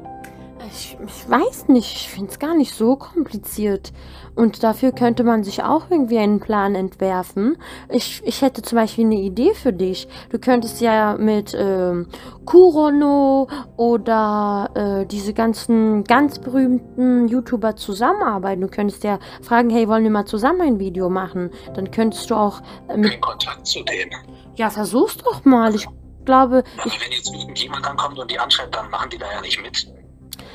Ich, 0.71 0.97
ich 1.03 1.29
weiß 1.29 1.67
nicht, 1.67 1.95
ich 1.95 2.09
finde 2.09 2.31
es 2.31 2.39
gar 2.39 2.55
nicht 2.55 2.75
so 2.75 2.95
kompliziert. 2.95 3.91
Und 4.35 4.63
dafür 4.63 4.91
könnte 4.91 5.23
man 5.23 5.43
sich 5.43 5.63
auch 5.63 5.89
irgendwie 5.89 6.19
einen 6.19 6.39
Plan 6.39 6.75
entwerfen. 6.75 7.57
Ich, 7.89 8.21
ich 8.23 8.41
hätte 8.41 8.61
zum 8.61 8.77
Beispiel 8.77 9.05
eine 9.05 9.19
Idee 9.19 9.53
für 9.53 9.73
dich. 9.73 10.07
Du 10.29 10.39
könntest 10.39 10.79
ja 10.79 11.17
mit 11.17 11.55
ähm, 11.57 12.07
Kurono 12.45 13.47
oder 13.77 14.69
äh, 14.75 15.05
diese 15.07 15.33
ganzen 15.33 16.03
ganz 16.03 16.39
berühmten 16.39 17.27
YouTuber 17.27 17.75
zusammenarbeiten. 17.75 18.61
Du 18.61 18.67
könntest 18.67 19.03
ja 19.03 19.19
fragen, 19.41 19.69
hey, 19.71 19.87
wollen 19.87 20.03
wir 20.03 20.11
mal 20.11 20.25
zusammen 20.25 20.61
ein 20.61 20.79
Video 20.79 21.09
machen? 21.09 21.49
Dann 21.73 21.91
könntest 21.91 22.29
du 22.29 22.35
auch 22.35 22.61
äh, 22.87 22.95
mit... 22.95 23.11
Kein 23.11 23.21
Kontakt 23.21 23.65
zu 23.65 23.83
denen. 23.83 24.11
Ja, 24.55 24.69
versuch's 24.69 25.17
doch 25.17 25.43
mal. 25.45 25.73
Ich 25.73 25.87
glaube. 26.29 26.63
Aber 26.77 26.91
wenn 26.91 27.11
jetzt 27.11 27.33
irgendjemand 27.33 27.85
dann 27.85 27.97
kommt 27.97 28.19
und 28.19 28.29
die 28.29 28.39
anschreibt, 28.39 28.75
dann 28.75 28.89
machen 28.89 29.09
die 29.09 29.17
da 29.17 29.25
ja 29.31 29.41
nicht 29.41 29.61
mit. 29.61 29.87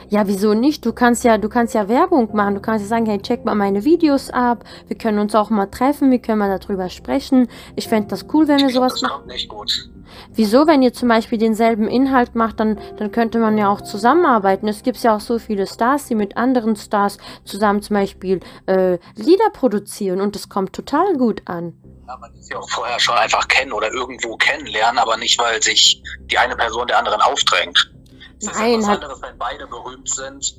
Ja, 0.09 0.27
wieso 0.29 0.55
nicht? 0.55 0.85
Du 0.87 0.93
kannst 0.93 1.25
ja, 1.25 1.39
du 1.39 1.49
kannst 1.49 1.75
ja 1.75 1.89
Werbung 1.89 2.35
machen. 2.37 2.55
Du 2.55 2.61
kannst 2.61 2.85
ja 2.85 2.89
sagen, 2.89 3.07
hey, 3.07 3.19
check 3.21 3.45
mal 3.45 3.55
meine 3.55 3.85
Videos 3.85 4.31
ab. 4.31 4.65
Wir 4.87 4.97
können 4.97 5.19
uns 5.19 5.35
auch 5.35 5.51
mal 5.51 5.67
treffen. 5.67 6.11
Wir 6.11 6.21
können 6.21 6.39
mal 6.39 6.59
darüber 6.59 6.89
sprechen. 6.89 7.49
Ich 7.75 7.89
fände 7.89 8.09
das 8.09 8.27
cool, 8.33 8.47
wenn 8.47 8.59
ich 8.59 8.67
wir 8.67 8.71
glaub, 8.71 8.91
sowas 8.91 9.03
machen. 9.03 9.27
nicht 9.27 9.49
gut. 9.49 9.91
Wieso, 10.33 10.67
wenn 10.67 10.83
ihr 10.83 10.93
zum 10.93 11.09
Beispiel 11.09 11.39
denselben 11.39 11.89
Inhalt 11.89 12.35
macht, 12.35 12.61
dann, 12.61 12.79
dann 12.99 13.11
könnte 13.11 13.39
man 13.39 13.59
ja 13.59 13.69
auch 13.69 13.81
zusammenarbeiten. 13.81 14.69
Es 14.69 14.83
gibt 14.83 14.99
ja 14.99 15.17
auch 15.17 15.21
so 15.21 15.39
viele 15.39 15.67
Stars, 15.67 16.07
die 16.07 16.15
mit 16.15 16.37
anderen 16.37 16.77
Stars 16.77 17.19
zusammen 17.45 17.83
zum 17.83 17.95
Beispiel 17.95 18.41
äh, 18.67 18.99
Lieder 19.17 19.51
produzieren 19.53 20.21
und 20.21 20.37
das 20.37 20.49
kommt 20.49 20.73
total 20.73 21.17
gut 21.17 21.43
an. 21.47 21.73
Ja, 22.07 22.17
man 22.17 22.35
ist 22.35 22.51
ja 22.51 22.59
auch 22.59 22.69
vorher 22.71 22.99
schon 23.01 23.17
einfach 23.17 23.49
kennen 23.49 23.73
oder 23.73 23.91
irgendwo 23.93 24.37
kennenlernen, 24.37 24.99
aber 24.99 25.17
nicht, 25.17 25.39
weil 25.39 25.63
sich 25.63 26.03
die 26.31 26.39
eine 26.39 26.57
Person 26.57 26.87
der 26.87 26.99
anderen 26.99 27.21
aufdrängt. 27.21 27.93
Es 28.41 28.47
Nein, 28.47 28.81
ist 28.81 28.87
ja 28.87 28.93
was 28.93 28.97
anderes, 28.97 29.23
wenn 29.23 29.39
beide 29.39 29.67
berühmt 29.67 30.09
sind 30.09 30.55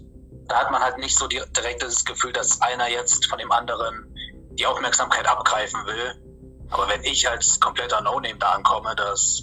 da 0.47 0.57
hat 0.57 0.71
man 0.71 0.81
halt 0.81 0.97
nicht 0.97 1.17
so 1.17 1.27
direkt 1.27 1.81
das 1.81 2.05
Gefühl, 2.05 2.31
dass 2.31 2.61
einer 2.61 2.89
jetzt 2.89 3.25
von 3.27 3.39
dem 3.39 3.51
anderen 3.51 4.05
die 4.51 4.65
Aufmerksamkeit 4.65 5.27
abgreifen 5.27 5.79
will. 5.85 6.21
Aber 6.69 6.87
wenn 6.89 7.03
ich 7.03 7.29
als 7.29 7.59
kompletter 7.59 8.01
No-Name 8.01 8.37
da 8.39 8.53
ankomme, 8.53 8.95
das 8.95 9.41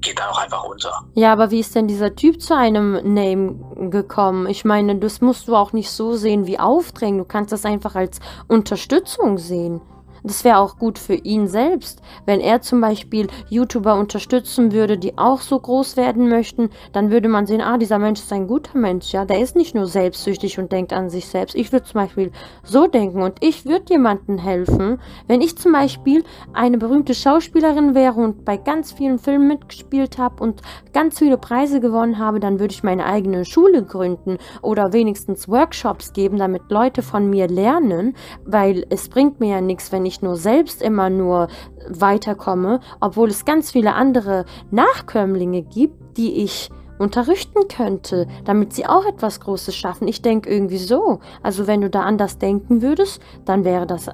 geht 0.00 0.18
dann 0.18 0.28
auch 0.28 0.38
einfach 0.38 0.64
unter. 0.64 0.92
Ja, 1.14 1.32
aber 1.32 1.50
wie 1.50 1.60
ist 1.60 1.74
denn 1.74 1.86
dieser 1.86 2.14
Typ 2.16 2.42
zu 2.42 2.56
einem 2.56 3.14
Name 3.14 3.90
gekommen? 3.90 4.46
Ich 4.46 4.64
meine, 4.64 4.96
das 4.96 5.20
musst 5.20 5.48
du 5.48 5.54
auch 5.54 5.72
nicht 5.72 5.90
so 5.90 6.14
sehen 6.14 6.46
wie 6.46 6.58
Aufdrängen. 6.58 7.18
Du 7.18 7.24
kannst 7.24 7.52
das 7.52 7.64
einfach 7.64 7.94
als 7.94 8.18
Unterstützung 8.48 9.38
sehen. 9.38 9.80
Das 10.24 10.44
wäre 10.44 10.58
auch 10.58 10.78
gut 10.78 11.00
für 11.00 11.14
ihn 11.14 11.48
selbst, 11.48 12.00
wenn 12.26 12.40
er 12.40 12.60
zum 12.60 12.80
Beispiel 12.80 13.26
YouTuber 13.48 13.96
unterstützen 13.96 14.70
würde, 14.70 14.96
die 14.96 15.18
auch 15.18 15.40
so 15.40 15.58
groß 15.58 15.96
werden 15.96 16.28
möchten, 16.28 16.70
dann 16.92 17.10
würde 17.10 17.28
man 17.28 17.46
sehen, 17.46 17.60
ah, 17.60 17.76
dieser 17.76 17.98
Mensch 17.98 18.20
ist 18.20 18.32
ein 18.32 18.46
guter 18.46 18.78
Mensch, 18.78 19.12
ja, 19.12 19.24
der 19.24 19.40
ist 19.40 19.56
nicht 19.56 19.74
nur 19.74 19.86
selbstsüchtig 19.86 20.60
und 20.60 20.70
denkt 20.70 20.92
an 20.92 21.10
sich 21.10 21.26
selbst. 21.26 21.56
Ich 21.56 21.72
würde 21.72 21.86
zum 21.86 22.00
Beispiel 22.00 22.30
so 22.62 22.86
denken 22.86 23.20
und 23.20 23.38
ich 23.40 23.66
würde 23.66 23.86
jemandem 23.88 24.38
helfen, 24.38 25.00
wenn 25.26 25.40
ich 25.40 25.58
zum 25.58 25.72
Beispiel 25.72 26.22
eine 26.52 26.78
berühmte 26.78 27.14
Schauspielerin 27.14 27.96
wäre 27.96 28.20
und 28.20 28.44
bei 28.44 28.56
ganz 28.56 28.92
vielen 28.92 29.18
Filmen 29.18 29.48
mitgespielt 29.48 30.18
habe 30.18 30.40
und 30.40 30.62
ganz 30.92 31.18
viele 31.18 31.36
Preise 31.36 31.80
gewonnen 31.80 32.18
habe, 32.18 32.38
dann 32.38 32.60
würde 32.60 32.72
ich 32.72 32.84
meine 32.84 33.06
eigene 33.06 33.44
Schule 33.44 33.82
gründen 33.84 34.38
oder 34.60 34.92
wenigstens 34.92 35.48
Workshops 35.48 36.12
geben, 36.12 36.38
damit 36.38 36.62
Leute 36.70 37.02
von 37.02 37.28
mir 37.28 37.48
lernen, 37.48 38.14
weil 38.44 38.86
es 38.88 39.08
bringt 39.08 39.40
mir 39.40 39.56
ja 39.56 39.60
nichts, 39.60 39.90
wenn 39.90 40.06
ich 40.06 40.11
nicht 40.12 40.22
nur 40.22 40.36
selbst 40.36 40.82
immer 40.82 41.08
nur 41.08 41.48
weiterkomme, 41.88 42.80
obwohl 43.00 43.30
es 43.30 43.46
ganz 43.46 43.70
viele 43.70 43.94
andere 43.94 44.44
Nachkömmlinge 44.70 45.62
gibt, 45.62 46.18
die 46.18 46.42
ich 46.42 46.68
unterrichten 46.98 47.66
könnte, 47.66 48.26
damit 48.44 48.74
sie 48.74 48.84
auch 48.84 49.06
etwas 49.06 49.40
Großes 49.40 49.74
schaffen. 49.74 50.06
Ich 50.06 50.20
denke 50.20 50.50
irgendwie 50.50 50.76
so. 50.76 51.20
Also 51.42 51.66
wenn 51.66 51.80
du 51.80 51.88
da 51.88 52.02
anders 52.02 52.36
denken 52.36 52.82
würdest, 52.82 53.22
dann 53.46 53.64
wäre 53.64 53.86
das. 53.86 54.10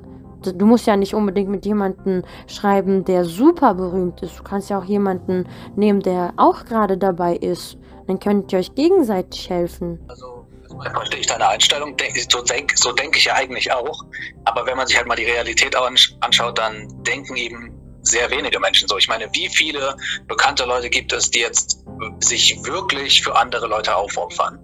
Du 0.56 0.66
musst 0.66 0.86
ja 0.86 0.96
nicht 0.96 1.14
unbedingt 1.14 1.50
mit 1.50 1.66
jemandem 1.66 2.22
schreiben, 2.46 3.04
der 3.04 3.24
super 3.24 3.74
berühmt 3.74 4.22
ist. 4.22 4.38
Du 4.38 4.44
kannst 4.44 4.70
ja 4.70 4.78
auch 4.78 4.84
jemanden 4.84 5.46
nehmen, 5.74 5.98
der 5.98 6.32
auch 6.36 6.64
gerade 6.64 6.96
dabei 6.96 7.34
ist. 7.34 7.76
Dann 8.06 8.20
könnt 8.20 8.52
ihr 8.52 8.60
euch 8.60 8.72
gegenseitig 8.76 9.50
helfen. 9.50 9.98
Also 10.06 10.37
verstehe 10.82 11.20
ich 11.20 11.26
deine 11.26 11.48
Einstellung. 11.48 11.96
So 12.28 12.42
denke 12.42 12.76
so 12.76 12.92
denk 12.92 13.16
ich 13.16 13.24
ja 13.24 13.34
eigentlich 13.34 13.72
auch. 13.72 14.02
Aber 14.44 14.66
wenn 14.66 14.76
man 14.76 14.86
sich 14.86 14.96
halt 14.96 15.06
mal 15.06 15.16
die 15.16 15.24
Realität 15.24 15.74
anschaut, 16.20 16.58
dann 16.58 16.88
denken 17.04 17.36
eben 17.36 17.74
sehr 18.02 18.30
wenige 18.30 18.58
Menschen 18.60 18.88
so. 18.88 18.96
Ich 18.96 19.08
meine, 19.08 19.28
wie 19.32 19.48
viele 19.48 19.96
bekannte 20.26 20.64
Leute 20.64 20.88
gibt 20.88 21.12
es, 21.12 21.30
die 21.30 21.40
jetzt 21.40 21.84
sich 22.20 22.64
wirklich 22.64 23.22
für 23.22 23.36
andere 23.36 23.66
Leute 23.66 23.94
aufopfern? 23.94 24.58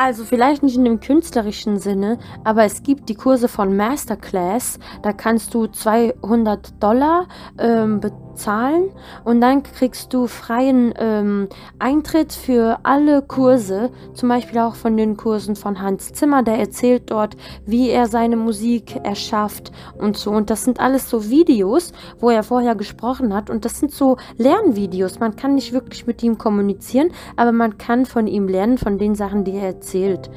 Also 0.00 0.24
vielleicht 0.24 0.62
nicht 0.62 0.76
in 0.76 0.84
dem 0.84 1.00
künstlerischen 1.00 1.80
Sinne, 1.80 2.20
aber 2.44 2.62
es 2.62 2.84
gibt 2.84 3.08
die 3.08 3.16
Kurse 3.16 3.48
von 3.48 3.76
Masterclass. 3.76 4.78
Da 5.02 5.12
kannst 5.12 5.54
du 5.54 5.66
200 5.66 6.80
Dollar 6.80 7.26
ähm, 7.58 8.00
zahlen 8.38 8.90
und 9.24 9.40
dann 9.40 9.62
kriegst 9.62 10.14
du 10.14 10.26
freien 10.26 10.94
ähm, 10.98 11.48
Eintritt 11.78 12.32
für 12.32 12.78
alle 12.82 13.22
Kurse, 13.22 13.90
zum 14.14 14.28
Beispiel 14.28 14.58
auch 14.60 14.74
von 14.74 14.96
den 14.96 15.16
Kursen 15.16 15.56
von 15.56 15.82
Hans 15.82 16.12
Zimmer, 16.12 16.42
der 16.42 16.58
erzählt 16.58 17.10
dort, 17.10 17.36
wie 17.66 17.90
er 17.90 18.06
seine 18.06 18.36
Musik 18.36 18.96
erschafft 19.04 19.72
und 19.98 20.16
so. 20.16 20.30
Und 20.30 20.50
das 20.50 20.64
sind 20.64 20.80
alles 20.80 21.10
so 21.10 21.28
Videos, 21.28 21.92
wo 22.18 22.30
er 22.30 22.42
vorher 22.42 22.74
gesprochen 22.74 23.34
hat 23.34 23.50
und 23.50 23.64
das 23.64 23.78
sind 23.78 23.92
so 23.92 24.16
Lernvideos. 24.36 25.20
Man 25.20 25.36
kann 25.36 25.54
nicht 25.54 25.72
wirklich 25.72 26.06
mit 26.06 26.22
ihm 26.22 26.38
kommunizieren, 26.38 27.10
aber 27.36 27.52
man 27.52 27.76
kann 27.78 28.06
von 28.06 28.26
ihm 28.26 28.48
lernen, 28.48 28.78
von 28.78 28.98
den 28.98 29.14
Sachen, 29.14 29.44
die 29.44 29.52
er 29.52 29.66
erzählt. 29.66 30.30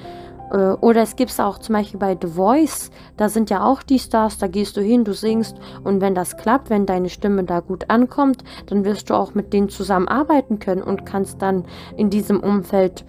Äh, 0.51 0.73
oder 0.81 1.01
es 1.01 1.15
gibt 1.15 1.31
es 1.31 1.39
auch 1.39 1.57
zum 1.57 1.73
Beispiel 1.73 1.99
bei 1.99 2.17
The 2.19 2.27
Voice, 2.27 2.91
da 3.17 3.29
sind 3.29 3.49
ja 3.49 3.63
auch 3.63 3.83
die 3.83 3.99
Stars, 3.99 4.37
da 4.37 4.47
gehst 4.47 4.77
du 4.77 4.81
hin, 4.81 5.03
du 5.03 5.13
singst 5.13 5.57
und 5.83 6.01
wenn 6.01 6.15
das 6.15 6.37
klappt, 6.37 6.69
wenn 6.69 6.85
deine 6.85 7.09
Stimme 7.09 7.43
da 7.43 7.59
gut 7.59 7.89
ankommt, 7.89 8.43
dann 8.67 8.83
wirst 8.85 9.09
du 9.09 9.13
auch 9.13 9.33
mit 9.33 9.53
denen 9.53 9.69
zusammenarbeiten 9.69 10.59
können 10.59 10.83
und 10.83 11.05
kannst 11.05 11.41
dann 11.41 11.65
in 11.95 12.09
diesem 12.09 12.39
Umfeld 12.39 13.05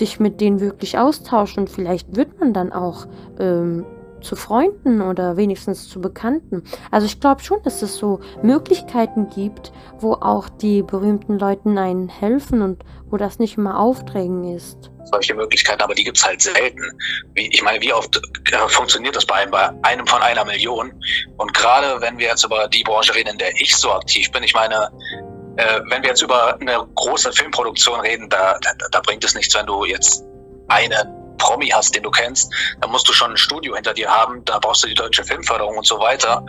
dich 0.00 0.20
mit 0.20 0.40
denen 0.40 0.60
wirklich 0.60 0.98
austauschen 0.98 1.60
und 1.60 1.70
vielleicht 1.70 2.16
wird 2.16 2.38
man 2.38 2.52
dann 2.52 2.72
auch 2.72 3.06
ähm, 3.38 3.84
zu 4.26 4.36
Freunden 4.36 5.00
oder 5.00 5.36
wenigstens 5.36 5.88
zu 5.88 6.00
Bekannten. 6.00 6.64
Also 6.90 7.06
ich 7.06 7.20
glaube 7.20 7.42
schon, 7.42 7.62
dass 7.62 7.82
es 7.82 7.96
so 7.96 8.20
Möglichkeiten 8.42 9.28
gibt, 9.30 9.72
wo 9.98 10.14
auch 10.14 10.48
die 10.48 10.82
berühmten 10.82 11.38
Leuten 11.38 11.78
einen 11.78 12.08
helfen 12.08 12.60
und 12.62 12.84
wo 13.08 13.16
das 13.16 13.38
nicht 13.38 13.56
immer 13.56 13.78
Aufdrängen 13.78 14.56
ist. 14.56 14.90
Solche 15.04 15.34
Möglichkeiten, 15.34 15.82
aber 15.82 15.94
die 15.94 16.02
gibt 16.02 16.18
es 16.18 16.26
halt 16.26 16.42
selten. 16.42 16.82
Wie, 17.34 17.48
ich 17.48 17.62
meine, 17.62 17.80
wie 17.80 17.92
oft 17.92 18.16
äh, 18.16 18.68
funktioniert 18.68 19.14
das 19.14 19.24
bei 19.24 19.36
einem, 19.36 19.52
bei 19.52 19.70
einem 19.82 20.06
von 20.06 20.20
einer 20.20 20.44
Million? 20.44 20.92
Und 21.36 21.54
gerade 21.54 22.00
wenn 22.00 22.18
wir 22.18 22.26
jetzt 22.26 22.44
über 22.44 22.66
die 22.66 22.82
Branche 22.82 23.14
reden, 23.14 23.30
in 23.30 23.38
der 23.38 23.52
ich 23.60 23.76
so 23.76 23.92
aktiv 23.92 24.30
bin, 24.32 24.42
ich 24.42 24.54
meine, 24.54 24.90
äh, 25.56 25.80
wenn 25.88 26.02
wir 26.02 26.10
jetzt 26.10 26.22
über 26.22 26.58
eine 26.60 26.86
große 26.96 27.32
Filmproduktion 27.32 28.00
reden, 28.00 28.28
da, 28.28 28.58
da, 28.60 28.72
da 28.90 29.00
bringt 29.00 29.24
es 29.24 29.34
nichts, 29.34 29.54
wenn 29.54 29.66
du 29.66 29.84
jetzt 29.84 30.24
einen 30.68 31.15
Promi 31.38 31.68
hast, 31.68 31.94
den 31.94 32.02
du 32.02 32.10
kennst, 32.10 32.52
dann 32.80 32.90
musst 32.90 33.08
du 33.08 33.12
schon 33.12 33.32
ein 33.32 33.36
Studio 33.36 33.74
hinter 33.74 33.94
dir 33.94 34.08
haben, 34.08 34.44
da 34.44 34.58
brauchst 34.58 34.84
du 34.84 34.88
die 34.88 34.94
deutsche 34.94 35.24
Filmförderung 35.24 35.76
und 35.76 35.86
so 35.86 35.98
weiter. 35.98 36.44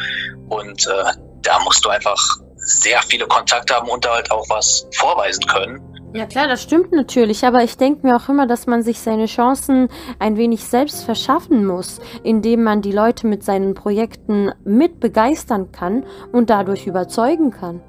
Und 0.49 0.87
äh, 0.87 1.11
da 1.41 1.59
musst 1.59 1.83
du 1.85 1.89
einfach 1.89 2.17
sehr 2.55 3.01
viele 3.03 3.27
Kontakte 3.27 3.75
haben 3.75 3.89
und 3.89 4.07
halt 4.07 4.29
auch 4.31 4.45
was 4.49 4.87
vorweisen 4.93 5.45
können. 5.45 5.81
Ja 6.13 6.25
klar, 6.25 6.47
das 6.47 6.63
stimmt 6.63 6.93
natürlich, 6.93 7.45
aber 7.45 7.63
ich 7.63 7.77
denke 7.77 8.07
mir 8.07 8.15
auch 8.15 8.29
immer, 8.29 8.47
dass 8.47 8.65
man 8.65 8.81
sich 8.81 8.99
seine 8.99 9.25
Chancen 9.25 9.89
ein 10.19 10.37
wenig 10.37 10.63
selbst 10.63 11.03
verschaffen 11.03 11.65
muss, 11.65 11.99
indem 12.23 12.63
man 12.63 12.81
die 12.81 12.91
Leute 12.91 13.27
mit 13.27 13.43
seinen 13.43 13.73
Projekten 13.73 14.51
mit 14.63 14.99
begeistern 14.99 15.71
kann 15.71 16.05
und 16.31 16.49
dadurch 16.49 16.87
überzeugen 16.87 17.51
kann. 17.51 17.81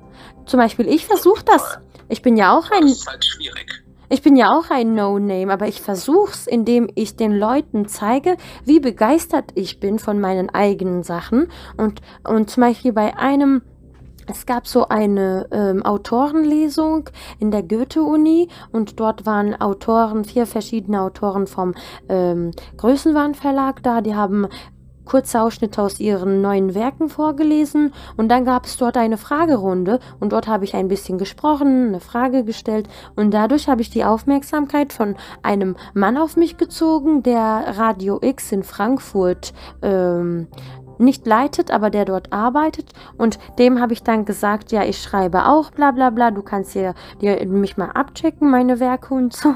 Zum 0.46 0.59
Beispiel, 0.59 0.88
ich 0.88 1.07
versuche 1.07 1.44
das. 1.44 1.78
Ich 2.09 2.22
bin 2.22 2.36
ja 2.36 2.57
auch 2.57 2.70
ein. 2.70 2.82
Das 2.82 2.92
ist 2.92 3.07
halt 3.07 3.24
schwierig. 3.24 3.84
Ich 4.11 4.22
bin 4.22 4.36
ja 4.36 4.48
auch 4.48 4.70
ein 4.70 4.94
No-Name, 4.94 5.52
aber 5.52 5.68
ich 5.68 5.82
versuch's, 5.82 6.46
indem 6.46 6.88
ich 6.94 7.16
den 7.16 7.32
Leuten 7.32 7.88
zeige, 7.88 8.36
wie 8.64 8.80
begeistert 8.80 9.50
ich 9.54 9.80
bin 9.80 9.98
von 9.98 10.18
meinen 10.18 10.48
eigenen 10.48 11.02
Sachen. 11.02 11.48
Und, 11.76 12.00
und 12.24 12.48
zum 12.48 12.62
Beispiel 12.62 12.92
bei 12.92 13.16
einem 13.16 13.62
es 14.30 14.44
gab 14.44 14.66
so 14.66 14.88
eine 14.88 15.46
ähm, 15.52 15.82
Autorenlesung 15.82 17.09
in 17.38 17.50
der 17.50 17.62
Goethe-Uni 17.62 18.48
und 18.72 19.00
dort 19.00 19.24
waren 19.24 19.59
Autoren, 19.59 20.24
vier 20.24 20.46
verschiedene 20.46 21.00
Autoren 21.00 21.46
vom 21.46 21.74
ähm, 22.11 22.50
Größenwahn-Verlag 22.76 23.82
da, 23.82 24.02
die 24.02 24.14
haben 24.14 24.46
kurze 25.09 25.40
Ausschnitte 25.40 25.80
aus 25.80 25.98
ihren 25.98 26.42
neuen 26.42 26.74
Werken 26.74 27.09
vorgelesen 27.09 27.92
und 28.16 28.28
dann 28.28 28.44
gab 28.44 28.66
es 28.66 28.76
dort 28.76 28.96
eine 28.96 29.16
Fragerunde 29.16 30.00
und 30.20 30.32
dort 30.32 30.46
habe 30.46 30.64
ich 30.64 30.74
ein 30.74 30.88
bisschen 30.88 31.16
gesprochen, 31.18 31.88
eine 31.88 32.00
Frage 32.00 32.44
gestellt 32.44 32.88
und 33.16 33.32
dadurch 33.32 33.68
habe 33.68 33.80
ich 33.80 33.90
die 33.90 34.04
Aufmerksamkeit 34.04 34.92
von 34.92 35.16
einem 35.42 35.76
Mann 35.94 36.18
auf 36.18 36.36
mich 36.36 36.59
gezogen, 36.59 37.22
der 37.22 37.78
Radio 37.78 38.18
X 38.22 38.52
in 38.52 38.62
Frankfurt 38.62 39.54
ähm, 39.82 40.48
nicht 40.99 41.26
leitet, 41.26 41.70
aber 41.70 41.90
der 41.90 42.05
dort 42.05 42.32
arbeitet. 42.32 42.92
Und 43.16 43.38
dem 43.59 43.80
habe 43.80 43.92
ich 43.92 44.03
dann 44.03 44.24
gesagt, 44.24 44.72
ja, 44.72 44.84
ich 44.84 45.01
schreibe 45.01 45.46
auch, 45.46 45.70
bla 45.70 45.90
bla 45.90 46.11
bla, 46.11 46.30
du 46.30 46.42
kannst 46.42 46.72
hier 46.72 46.94
dir 47.20 47.44
mich 47.46 47.76
mal 47.76 47.90
abchecken, 47.90 48.51
meine 48.51 48.80
Werke 48.80 49.14
und 49.14 49.32
so. 49.32 49.55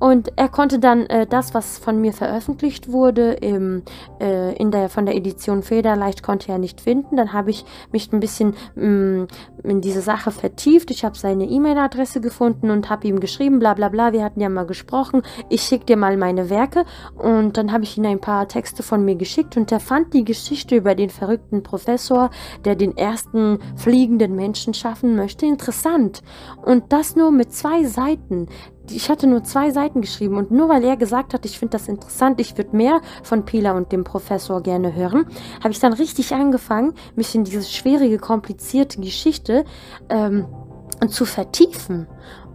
Und 0.00 0.32
er 0.36 0.48
konnte 0.48 0.78
dann 0.78 1.06
äh, 1.06 1.26
das, 1.26 1.54
was 1.54 1.78
von 1.78 2.00
mir 2.00 2.12
veröffentlicht 2.12 2.92
wurde, 2.92 3.32
im, 3.32 3.82
äh, 4.20 4.54
in 4.56 4.70
der, 4.70 4.88
von 4.88 5.06
der 5.06 5.16
Edition 5.16 5.62
Federleicht, 5.62 6.22
konnte 6.22 6.52
er 6.52 6.58
nicht 6.58 6.80
finden. 6.80 7.16
Dann 7.16 7.32
habe 7.32 7.50
ich 7.50 7.64
mich 7.90 8.12
ein 8.12 8.20
bisschen 8.20 8.54
mh, 8.76 8.86
mm, 8.86 9.28
in 9.64 9.80
diese 9.80 10.00
Sache 10.00 10.30
vertieft. 10.30 10.90
Ich 10.90 11.04
habe 11.04 11.18
seine 11.18 11.46
E-Mail-Adresse 11.46 12.20
gefunden 12.20 12.70
und 12.70 12.90
habe 12.90 13.08
ihm 13.08 13.18
geschrieben, 13.18 13.58
bla 13.58 13.74
bla 13.74 13.88
bla, 13.88 14.12
wir 14.12 14.22
hatten 14.22 14.40
ja 14.40 14.48
mal 14.48 14.66
gesprochen, 14.66 15.22
ich 15.48 15.62
schicke 15.62 15.86
dir 15.86 15.96
mal 15.96 16.16
meine 16.16 16.48
Werke. 16.48 16.84
Und 17.16 17.56
dann 17.56 17.72
habe 17.72 17.84
ich 17.84 17.98
ihm 17.98 18.06
ein 18.06 18.20
paar 18.20 18.46
Texte 18.46 18.82
von 18.82 19.04
mir 19.04 19.16
geschickt 19.16 19.56
und 19.56 19.72
er 19.72 19.80
fand 19.80 20.14
die 20.14 20.24
Geschichte 20.24 20.47
über 20.70 20.94
den 20.94 21.10
verrückten 21.10 21.62
Professor, 21.62 22.30
der 22.64 22.76
den 22.76 22.96
ersten 22.96 23.58
fliegenden 23.76 24.34
Menschen 24.34 24.74
schaffen 24.74 25.16
möchte, 25.16 25.46
interessant. 25.46 26.22
Und 26.64 26.92
das 26.92 27.16
nur 27.16 27.30
mit 27.30 27.52
zwei 27.52 27.84
Seiten 27.84 28.48
ich 28.90 29.10
hatte 29.10 29.26
nur 29.26 29.44
zwei 29.44 29.70
Seiten 29.70 30.00
geschrieben 30.00 30.36
und 30.36 30.50
nur 30.50 30.68
weil 30.68 30.84
er 30.84 30.96
gesagt 30.96 31.34
hat, 31.34 31.44
ich 31.44 31.58
finde 31.58 31.72
das 31.72 31.88
interessant, 31.88 32.40
ich 32.40 32.56
würde 32.56 32.76
mehr 32.76 33.00
von 33.22 33.44
Pila 33.44 33.72
und 33.72 33.92
dem 33.92 34.04
Professor 34.04 34.62
gerne 34.62 34.94
hören, 34.94 35.26
habe 35.62 35.70
ich 35.70 35.80
dann 35.80 35.92
richtig 35.92 36.32
angefangen, 36.32 36.94
mich 37.14 37.34
in 37.34 37.44
diese 37.44 37.62
schwierige, 37.62 38.18
komplizierte 38.18 39.00
Geschichte 39.00 39.64
ähm, 40.08 40.46
zu 41.08 41.24
vertiefen. 41.24 42.06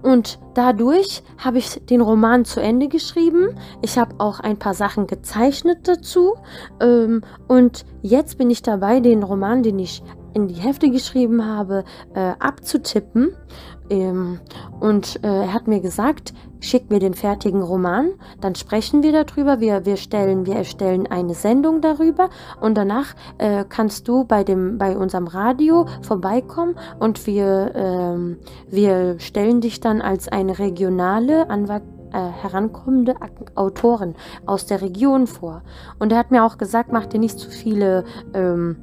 Und 0.04 0.40
dadurch 0.54 1.24
habe 1.38 1.58
ich 1.58 1.82
den 1.86 2.02
Roman 2.02 2.46
zu 2.46 2.62
Ende 2.62 2.90
geschrieben. 2.90 3.56
Ich 3.82 3.98
habe 3.98 4.16
auch 4.20 4.40
ein 4.42 4.60
paar 4.60 4.74
Sachen 4.74 5.08
gezeichnet 5.08 5.88
dazu. 5.88 6.36
Ähm, 6.82 7.22
und 7.48 7.86
jetzt 8.02 8.38
bin 8.38 8.50
ich 8.50 8.62
dabei, 8.62 9.00
den 9.00 9.24
Roman, 9.24 9.64
den 9.64 9.80
ich 9.80 10.04
in 10.34 10.48
die 10.48 10.56
Hefte 10.56 10.90
geschrieben 10.90 11.46
habe, 11.46 11.86
äh, 12.14 12.34
abzutippen. 12.40 13.36
Ähm, 13.90 14.40
und 14.80 15.24
äh, 15.24 15.44
er 15.44 15.54
hat 15.54 15.68
mir 15.68 15.80
gesagt, 15.80 16.34
schick 16.64 16.90
mir 16.90 17.00
den 17.00 17.14
fertigen 17.14 17.62
Roman, 17.62 18.12
dann 18.42 18.56
sprechen 18.56 19.04
wir 19.04 19.12
darüber, 19.12 19.60
wir, 19.60 19.86
wir, 19.86 19.98
stellen, 19.98 20.46
wir 20.46 20.56
erstellen 20.56 21.08
eine 21.08 21.34
Sendung 21.36 21.82
darüber 21.82 22.30
und 22.62 22.76
danach 22.76 23.14
äh, 23.38 23.66
kannst 23.68 24.08
du 24.08 24.24
bei, 24.24 24.44
dem, 24.44 24.78
bei 24.78 24.98
unserem 24.98 25.28
Radio 25.28 25.86
vorbeikommen 26.02 26.76
und 27.00 27.28
wir, 27.28 27.72
ähm, 27.76 28.38
wir 28.70 29.20
stellen 29.20 29.62
dich 29.62 29.82
dann 29.82 30.02
als 30.02 30.28
eine 30.30 30.58
regionale 30.58 31.50
Anwalt 31.50 31.84
äh, 32.14 32.30
herankommende 32.30 33.16
Autoren 33.56 34.16
aus 34.46 34.68
der 34.68 34.82
Region 34.82 35.26
vor. 35.26 35.64
Und 35.98 36.12
er 36.12 36.20
hat 36.20 36.30
mir 36.30 36.44
auch 36.44 36.60
gesagt, 36.60 36.92
mach 36.92 37.08
dir 37.08 37.20
nicht 37.20 37.40
zu 37.40 37.50
viele 37.50 38.06
ähm, 38.36 38.78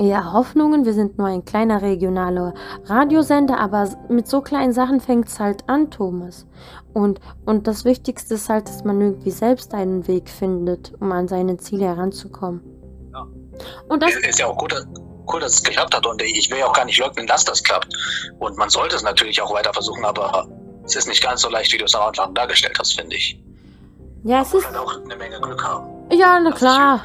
ja, 0.00 0.32
Hoffnungen. 0.32 0.84
Wir 0.84 0.92
sind 0.92 1.18
nur 1.18 1.28
ein 1.28 1.44
kleiner 1.44 1.82
regionaler 1.82 2.54
Radiosender, 2.84 3.58
aber 3.58 3.88
mit 4.08 4.28
so 4.28 4.40
kleinen 4.40 4.72
Sachen 4.72 5.00
fängt 5.00 5.28
es 5.28 5.38
halt 5.38 5.68
an, 5.68 5.90
Thomas. 5.90 6.46
Und, 6.92 7.20
und 7.44 7.66
das 7.66 7.84
Wichtigste 7.84 8.34
ist 8.34 8.48
halt, 8.48 8.68
dass 8.68 8.84
man 8.84 9.00
irgendwie 9.00 9.30
selbst 9.30 9.74
einen 9.74 10.06
Weg 10.06 10.28
findet, 10.30 10.92
um 11.00 11.12
an 11.12 11.28
seine 11.28 11.56
Ziele 11.58 11.86
heranzukommen. 11.86 12.60
Ja. 13.12 13.26
Und 13.88 14.02
das 14.02 14.14
ist 14.14 14.38
ja 14.38 14.46
auch 14.46 14.56
gut, 14.56 14.74
cool, 15.32 15.40
dass 15.40 15.54
es 15.54 15.62
geklappt 15.62 15.94
hat. 15.94 16.06
Und 16.06 16.22
ich 16.22 16.50
will 16.50 16.58
ja 16.58 16.66
auch 16.66 16.72
gar 16.72 16.84
nicht 16.84 16.98
leugnen, 16.98 17.26
dass 17.26 17.44
das 17.44 17.62
klappt. 17.62 17.88
Und 18.38 18.56
man 18.56 18.70
sollte 18.70 18.96
es 18.96 19.02
natürlich 19.02 19.40
auch 19.40 19.52
weiter 19.52 19.72
versuchen, 19.72 20.04
aber 20.04 20.48
es 20.84 20.96
ist 20.96 21.08
nicht 21.08 21.22
ganz 21.22 21.42
so 21.42 21.48
leicht, 21.48 21.72
wie 21.72 21.78
du 21.78 21.84
es 21.84 21.94
am 21.94 22.08
Anfang 22.08 22.34
dargestellt 22.34 22.76
hast, 22.78 22.98
finde 22.98 23.16
ich. 23.16 23.40
Ja, 24.24 24.42
es 24.42 24.54
ist. 24.54 24.64
Man 24.64 24.76
auch 24.76 25.00
eine 25.04 25.16
Menge 25.16 25.40
Glück 25.40 25.62
haben. 25.62 25.93
Ja, 26.16 26.38
na 26.40 26.52
klar. 26.52 27.02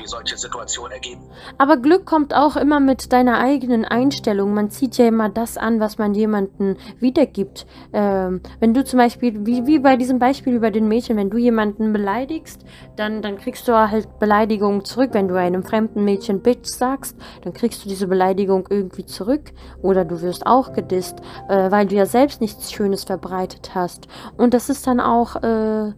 Aber 1.58 1.78
Glück 1.78 2.06
kommt 2.06 2.36
auch 2.36 2.56
immer 2.56 2.80
mit 2.80 3.12
deiner 3.12 3.40
eigenen 3.40 3.86
Einstellung. 3.86 4.54
Man 4.54 4.70
zieht 4.70 4.98
ja 4.98 5.08
immer 5.08 5.30
das 5.30 5.58
an, 5.58 5.80
was 5.80 5.98
man 5.98 6.14
jemanden 6.14 6.78
wiedergibt. 7.00 7.66
Ähm, 7.94 8.42
wenn 8.60 8.74
du 8.74 8.84
zum 8.84 9.00
Beispiel, 9.00 9.46
wie, 9.46 9.66
wie 9.66 9.80
bei 9.80 9.98
diesem 9.98 10.20
Beispiel 10.20 10.54
über 10.54 10.72
den 10.72 10.88
Mädchen, 10.88 11.18
wenn 11.18 11.30
du 11.30 11.38
jemanden 11.38 11.92
beleidigst, 11.92 12.64
dann, 12.96 13.22
dann 13.22 13.38
kriegst 13.38 13.68
du 13.68 13.74
halt 13.74 14.20
Beleidigungen 14.20 14.86
zurück. 14.86 15.10
Wenn 15.14 15.28
du 15.28 15.36
einem 15.36 15.64
fremden 15.64 16.04
Mädchen 16.04 16.42
Bitch 16.42 16.68
sagst, 16.68 17.18
dann 17.44 17.54
kriegst 17.54 17.84
du 17.84 17.90
diese 17.90 18.08
Beleidigung 18.08 18.68
irgendwie 18.70 19.06
zurück. 19.06 19.52
Oder 19.82 20.06
du 20.06 20.22
wirst 20.22 20.46
auch 20.46 20.74
gedisst, 20.74 21.20
äh, 21.48 21.72
weil 21.72 21.88
du 21.88 21.96
ja 21.96 22.06
selbst 22.06 22.42
nichts 22.42 22.72
Schönes 22.72 23.06
verbreitet 23.06 23.72
hast. 23.74 24.08
Und 24.38 24.54
das 24.54 24.70
ist 24.70 24.86
dann 24.86 25.00
auch. 25.00 25.36
Äh, 25.44 25.94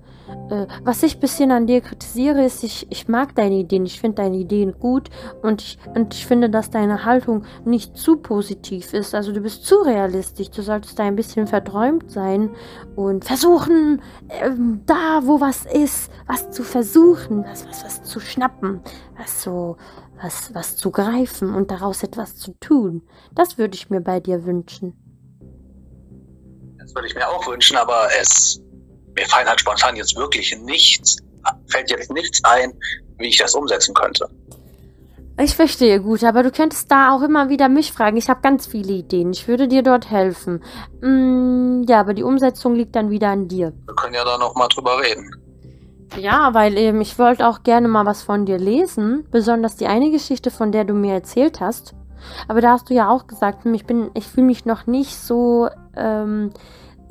äh, 0.49 0.67
was 0.83 1.03
ich 1.03 1.15
ein 1.15 1.19
bisschen 1.19 1.51
an 1.51 1.67
dir 1.67 1.81
kritisiere, 1.81 2.43
ist, 2.43 2.63
ich, 2.63 2.87
ich 2.89 3.07
mag 3.07 3.35
deine 3.35 3.55
Ideen, 3.55 3.85
ich 3.85 3.99
finde 3.99 4.21
deine 4.21 4.37
Ideen 4.37 4.73
gut 4.79 5.09
und 5.41 5.61
ich, 5.61 5.77
und 5.95 6.13
ich 6.13 6.25
finde, 6.25 6.49
dass 6.49 6.69
deine 6.69 7.05
Haltung 7.05 7.45
nicht 7.65 7.97
zu 7.97 8.17
positiv 8.17 8.93
ist. 8.93 9.15
Also 9.15 9.31
du 9.31 9.41
bist 9.41 9.65
zu 9.65 9.75
realistisch, 9.75 10.49
du 10.49 10.61
solltest 10.61 10.99
da 10.99 11.03
ein 11.03 11.15
bisschen 11.15 11.47
verträumt 11.47 12.11
sein 12.11 12.51
und 12.95 13.25
versuchen, 13.25 14.01
ähm, 14.29 14.81
da 14.85 15.21
wo 15.23 15.39
was 15.39 15.65
ist, 15.65 16.11
was 16.27 16.51
zu 16.51 16.63
versuchen, 16.63 17.43
was, 17.45 17.67
was, 17.67 17.83
was 17.83 18.03
zu 18.03 18.19
schnappen, 18.19 18.81
was 19.17 19.43
so, 19.43 19.77
was, 20.21 20.53
was 20.53 20.77
zu 20.77 20.91
greifen 20.91 21.53
und 21.53 21.71
daraus 21.71 22.03
etwas 22.03 22.35
zu 22.35 22.53
tun. 22.59 23.03
Das 23.33 23.57
würde 23.57 23.75
ich 23.75 23.89
mir 23.89 24.01
bei 24.01 24.19
dir 24.19 24.45
wünschen. 24.45 24.97
Das 26.77 26.93
würde 26.95 27.07
ich 27.07 27.15
mir 27.15 27.27
auch 27.27 27.47
wünschen, 27.47 27.77
aber 27.77 28.07
es 28.19 28.61
mir 29.15 29.25
fallen 29.27 29.47
halt 29.47 29.59
spontan 29.59 29.95
jetzt 29.95 30.15
wirklich 30.15 30.55
nichts, 30.59 31.17
fällt 31.67 31.89
jetzt 31.89 32.11
nichts 32.11 32.43
ein, 32.43 32.73
wie 33.17 33.27
ich 33.27 33.37
das 33.37 33.55
umsetzen 33.55 33.93
könnte. 33.93 34.29
Ich 35.39 35.55
verstehe 35.55 36.01
gut, 36.01 36.23
aber 36.23 36.43
du 36.43 36.51
könntest 36.51 36.91
da 36.91 37.15
auch 37.15 37.21
immer 37.21 37.49
wieder 37.49 37.69
mich 37.69 37.93
fragen. 37.93 38.17
Ich 38.17 38.29
habe 38.29 38.41
ganz 38.41 38.67
viele 38.67 38.93
Ideen. 38.93 39.31
Ich 39.31 39.47
würde 39.47 39.67
dir 39.67 39.81
dort 39.81 40.11
helfen. 40.11 40.61
Mm, 41.01 41.83
ja, 41.87 41.99
aber 41.99 42.13
die 42.13 42.23
Umsetzung 42.23 42.75
liegt 42.75 42.95
dann 42.95 43.09
wieder 43.09 43.29
an 43.29 43.47
dir. 43.47 43.73
Wir 43.85 43.95
können 43.95 44.13
ja 44.13 44.23
da 44.23 44.37
nochmal 44.37 44.67
drüber 44.67 45.01
reden. 45.01 45.31
Ja, 46.17 46.53
weil 46.53 46.77
eben 46.77 46.99
ich 47.01 47.17
wollte 47.17 47.47
auch 47.47 47.63
gerne 47.63 47.87
mal 47.87 48.05
was 48.05 48.21
von 48.21 48.45
dir 48.45 48.59
lesen. 48.59 49.25
Besonders 49.31 49.77
die 49.77 49.87
eine 49.87 50.11
Geschichte, 50.11 50.51
von 50.51 50.71
der 50.71 50.83
du 50.83 50.93
mir 50.93 51.13
erzählt 51.13 51.61
hast. 51.61 51.95
Aber 52.47 52.61
da 52.61 52.73
hast 52.73 52.89
du 52.89 52.93
ja 52.93 53.09
auch 53.09 53.25
gesagt, 53.25 53.65
ich 53.65 53.85
bin, 53.85 54.11
ich 54.13 54.27
fühle 54.27 54.45
mich 54.45 54.65
noch 54.65 54.85
nicht 54.85 55.17
so 55.17 55.69
ähm, 55.95 56.51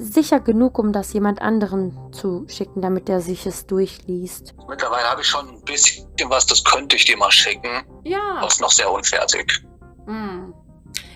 sicher 0.00 0.40
genug, 0.40 0.78
um 0.78 0.92
das 0.92 1.12
jemand 1.12 1.42
anderen 1.42 1.96
zu 2.12 2.46
schicken, 2.48 2.80
damit 2.80 3.08
er 3.08 3.20
sich 3.20 3.46
es 3.46 3.66
durchliest. 3.66 4.54
Mittlerweile 4.68 5.08
habe 5.08 5.20
ich 5.20 5.26
schon 5.26 5.48
ein 5.48 5.62
bisschen 5.62 6.06
was, 6.26 6.46
das 6.46 6.64
könnte 6.64 6.96
ich 6.96 7.04
dir 7.04 7.16
mal 7.16 7.30
schicken. 7.30 7.84
Ja. 8.04 8.40
Das 8.40 8.54
ist 8.54 8.60
noch 8.60 8.72
sehr 8.72 8.90
unfertig. 8.90 9.64
Hm. 10.06 10.54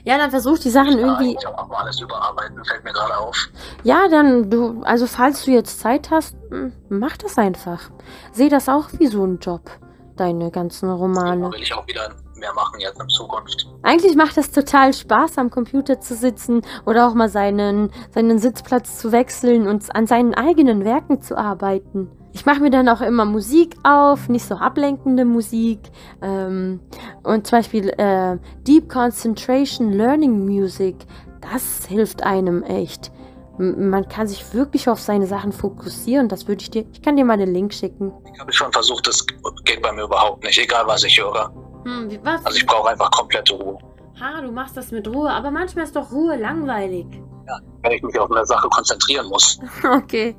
Ja, 0.05 0.19
dann 0.19 0.31
versuch 0.31 0.59
die 0.59 0.71
Sachen 0.71 0.99
ich 0.99 1.05
irgendwie. 1.05 1.37
Ich 1.39 1.47
auch 1.47 1.71
alles 1.71 1.99
überarbeiten, 1.99 2.63
fällt 2.65 2.85
mir 2.85 2.93
gerade 2.93 3.17
auf. 3.17 3.37
Ja, 3.85 4.07
dann 4.09 4.51
du, 4.51 4.83
also 4.85 5.07
falls 5.07 5.45
du 5.45 5.51
jetzt 5.51 5.81
Zeit 5.81 6.11
hast, 6.11 6.37
hm, 6.51 6.73
mach 6.91 7.17
das 7.17 7.39
einfach. 7.39 7.91
Seh 8.33 8.51
das 8.51 8.69
auch 8.69 8.89
wie 8.99 9.07
so 9.07 9.25
ein 9.25 9.39
Job, 9.39 9.63
deine 10.17 10.51
ganzen 10.51 10.91
Romane. 10.91 11.47
Ja, 11.47 11.53
will 11.53 11.63
ich 11.63 11.73
auch 11.73 11.87
wieder 11.87 12.15
mehr 12.45 12.55
machen 12.55 12.79
jetzt 12.81 13.01
in 13.01 13.09
Zukunft. 13.09 13.67
Eigentlich 13.83 14.17
macht 14.17 14.37
es 14.37 14.51
total 14.51 14.93
Spaß, 14.93 15.39
am 15.39 15.51
Computer 15.51 16.01
zu 16.01 16.15
sitzen 16.15 16.63
oder 16.85 17.09
auch 17.09 17.15
mal 17.15 17.29
seinen, 17.29 17.91
seinen 18.11 18.39
Sitzplatz 18.39 18.99
zu 18.99 19.13
wechseln 19.13 19.67
und 19.67 19.95
an 19.95 20.07
seinen 20.07 20.35
eigenen 20.35 20.85
Werken 20.85 21.23
zu 21.23 21.37
arbeiten. 21.39 22.11
Ich 22.33 22.45
mache 22.45 22.61
mir 22.61 22.71
dann 22.71 22.89
auch 22.89 23.01
immer 23.01 23.25
Musik 23.25 23.77
auf, 23.85 24.29
nicht 24.29 24.45
so 24.45 24.57
ablenkende 24.57 25.25
Musik. 25.25 25.79
Ähm, 26.21 26.81
und 27.23 27.47
zum 27.47 27.59
Beispiel 27.59 27.89
äh, 27.91 28.39
Deep 28.67 28.89
Concentration 28.89 29.93
Learning 29.93 30.45
Music, 30.45 30.97
das 31.41 31.87
hilft 31.87 32.25
einem 32.25 32.63
echt. 32.65 33.13
Man 33.57 34.09
kann 34.09 34.27
sich 34.27 34.53
wirklich 34.53 34.89
auf 34.89 34.99
seine 34.99 35.29
Sachen 35.29 35.53
fokussieren. 35.53 36.29
Das 36.29 36.49
würde 36.49 36.63
ich 36.63 36.71
dir. 36.71 36.85
Ich 36.93 37.03
kann 37.03 37.17
dir 37.17 37.25
mal 37.25 37.37
den 37.37 37.55
Link 37.55 37.73
schicken. 37.73 38.13
Ich 38.35 38.41
habe 38.41 38.53
schon 38.53 38.73
versucht, 38.73 39.07
das 39.07 39.25
geht 39.65 39.81
bei 39.81 39.93
mir 39.93 40.03
überhaupt 40.03 40.43
nicht, 40.43 40.59
egal 40.59 40.85
was 40.89 41.05
ich 41.05 41.21
höre. 41.21 41.53
Hm, 41.85 42.11
wie, 42.11 42.21
was? 42.25 42.45
Also 42.45 42.59
ich 42.59 42.67
brauche 42.67 42.91
einfach 42.91 43.11
komplette 43.11 43.55
Ruhe. 43.55 43.79
Ha, 44.21 44.41
du 44.41 44.53
machst 44.53 44.77
das 44.77 44.91
mit 44.91 45.09
Ruhe, 45.09 45.31
aber 45.31 45.51
manchmal 45.51 45.85
ist 45.85 45.97
doch 45.97 46.11
Ruhe 46.13 46.37
langweilig. 46.37 47.07
Ja, 47.47 47.59
wenn 47.83 47.93
ich 47.93 48.03
mich 48.03 48.19
auf 48.19 48.31
eine 48.31 48.45
Sache 48.47 48.69
konzentrieren 48.69 49.27
muss. 49.29 49.59
okay. 49.85 50.37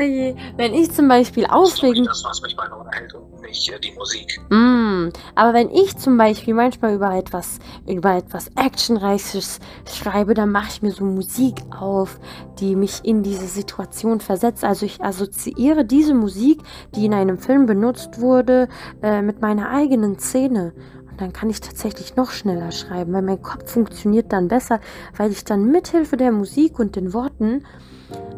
Wenn 0.00 0.74
ich 0.74 0.90
zum 0.92 1.08
Beispiel 1.08 1.46
aufregend. 1.46 2.06
Das, 2.06 2.24
was 2.24 2.40
mich 2.42 2.56
mir 2.56 2.76
unterhält 2.76 3.12
und 3.14 3.30
nicht 3.42 3.68
äh, 3.68 3.78
die 3.78 3.92
Musik. 3.92 4.40
Mm, 4.50 5.08
aber 5.34 5.54
wenn 5.54 5.70
ich 5.70 5.96
zum 5.96 6.16
Beispiel 6.16 6.54
manchmal 6.54 6.94
über 6.94 7.14
etwas, 7.14 7.58
über 7.86 8.14
etwas 8.14 8.50
Actionreiches 8.56 9.60
schreibe, 9.86 10.34
dann 10.34 10.50
mache 10.50 10.68
ich 10.70 10.82
mir 10.82 10.92
so 10.92 11.04
Musik 11.04 11.60
auf, 11.78 12.18
die 12.58 12.76
mich 12.76 13.04
in 13.04 13.22
diese 13.22 13.46
Situation 13.46 14.20
versetzt. 14.20 14.64
Also 14.64 14.86
ich 14.86 15.02
assoziiere 15.02 15.84
diese 15.84 16.14
Musik, 16.14 16.62
die 16.94 17.06
in 17.06 17.14
einem 17.14 17.38
Film 17.38 17.66
benutzt 17.66 18.20
wurde, 18.20 18.68
äh, 19.02 19.22
mit 19.22 19.40
meiner 19.40 19.70
eigenen 19.70 20.18
Szene. 20.18 20.72
Und 21.10 21.20
dann 21.20 21.32
kann 21.32 21.50
ich 21.50 21.60
tatsächlich 21.60 22.16
noch 22.16 22.30
schneller 22.30 22.72
schreiben, 22.72 23.12
weil 23.12 23.22
mein 23.22 23.42
Kopf 23.42 23.70
funktioniert 23.70 24.32
dann 24.32 24.48
besser, 24.48 24.80
weil 25.16 25.30
ich 25.30 25.44
dann 25.44 25.66
mithilfe 25.66 26.16
der 26.16 26.32
Musik 26.32 26.78
und 26.78 26.96
den 26.96 27.12
Worten 27.12 27.64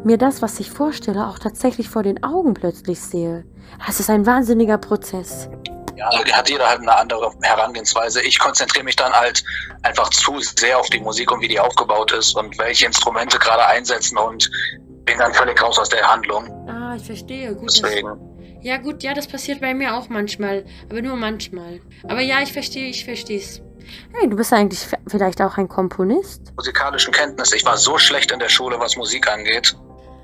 mir 0.03 0.17
das, 0.17 0.41
was 0.41 0.59
ich 0.59 0.69
vorstelle, 0.69 1.27
auch 1.27 1.39
tatsächlich 1.39 1.89
vor 1.89 2.03
den 2.03 2.23
Augen 2.23 2.53
plötzlich 2.53 2.99
sehe. 2.99 3.45
Das 3.85 3.99
ist 3.99 4.09
ein 4.09 4.25
wahnsinniger 4.25 4.77
Prozess. 4.77 5.49
Ja, 5.95 6.09
hat 6.33 6.49
jeder 6.49 6.67
halt 6.67 6.81
eine 6.81 6.95
andere 6.97 7.31
Herangehensweise. 7.41 8.21
Ich 8.23 8.39
konzentriere 8.39 8.83
mich 8.83 8.95
dann 8.95 9.13
halt 9.13 9.43
einfach 9.83 10.09
zu 10.09 10.39
sehr 10.39 10.79
auf 10.79 10.89
die 10.89 10.99
Musik 10.99 11.31
und 11.31 11.41
wie 11.41 11.47
die 11.47 11.59
aufgebaut 11.59 12.11
ist 12.11 12.35
und 12.35 12.57
welche 12.57 12.85
Instrumente 12.85 13.37
gerade 13.37 13.65
einsetzen 13.65 14.17
und 14.17 14.49
bin 15.05 15.17
dann 15.19 15.33
völlig 15.33 15.61
raus 15.61 15.77
aus 15.79 15.89
der 15.89 16.05
Handlung. 16.05 16.49
Ah, 16.67 16.95
ich 16.95 17.03
verstehe. 17.03 17.53
Gut, 17.55 17.69
Deswegen. 17.69 18.07
Das, 18.07 18.63
ja, 18.63 18.77
gut, 18.77 19.03
ja, 19.03 19.13
das 19.13 19.27
passiert 19.27 19.59
bei 19.59 19.73
mir 19.73 19.95
auch 19.95 20.09
manchmal, 20.09 20.65
aber 20.89 21.01
nur 21.01 21.17
manchmal. 21.17 21.81
Aber 22.03 22.21
ja, 22.21 22.41
ich 22.41 22.53
verstehe, 22.53 22.87
ich 22.87 23.03
verstehe 23.03 23.39
es. 23.39 23.61
Hey, 24.13 24.29
du 24.29 24.35
bist 24.35 24.53
eigentlich 24.53 24.87
vielleicht 25.07 25.41
auch 25.41 25.57
ein 25.57 25.67
Komponist? 25.67 26.53
Musikalischen 26.55 27.13
Kenntnisse. 27.13 27.55
Ich 27.55 27.65
war 27.65 27.77
so 27.77 27.97
schlecht 27.97 28.31
in 28.31 28.39
der 28.39 28.49
Schule, 28.49 28.79
was 28.79 28.95
Musik 28.95 29.29
angeht. 29.31 29.75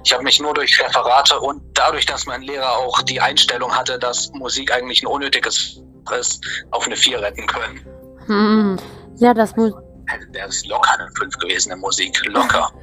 Ich 0.03 0.13
habe 0.13 0.23
mich 0.23 0.39
nur 0.39 0.53
durch 0.53 0.81
Referate 0.81 1.39
und 1.39 1.61
dadurch, 1.73 2.05
dass 2.05 2.25
mein 2.25 2.41
Lehrer 2.41 2.77
auch 2.77 3.01
die 3.01 3.19
Einstellung 3.19 3.75
hatte, 3.75 3.99
dass 3.99 4.31
Musik 4.31 4.73
eigentlich 4.73 5.03
ein 5.03 5.07
unnötiges 5.07 5.81
ist, 6.17 6.43
auf 6.71 6.85
eine 6.85 6.95
4 6.95 7.21
retten 7.21 7.45
können. 7.45 7.85
Hm, 8.25 8.79
ja, 9.17 9.33
das 9.33 9.55
muss. 9.55 9.73
Der 10.33 10.47
ist 10.47 10.65
locker 10.67 10.91
eine 10.97 11.09
5 11.17 11.37
gewesen 11.37 11.71
in 11.71 11.79
Musik. 11.79 12.19
Locker. 12.25 12.71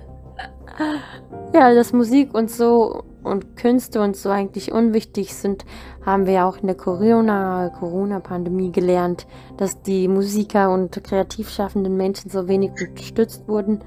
Ja, 1.54 1.72
dass 1.72 1.94
Musik 1.94 2.34
und 2.34 2.50
so 2.50 3.02
und 3.22 3.56
Künste 3.56 4.02
und 4.02 4.14
so 4.14 4.28
eigentlich 4.28 4.72
unwichtig 4.72 5.34
sind, 5.34 5.64
haben 6.06 6.26
wir 6.26 6.34
ja 6.34 6.48
auch 6.48 6.56
in 6.58 6.68
der 6.68 6.76
Corona-Pandemie 6.76 8.70
gelernt, 8.72 9.26
dass 9.56 9.82
die 9.82 10.06
Musiker 10.08 10.70
und 10.70 11.02
kreativ 11.02 11.50
schaffenden 11.50 11.96
Menschen 11.96 12.30
so 12.30 12.46
wenig 12.48 12.70
unterstützt 12.80 13.46
wurden. 13.48 13.82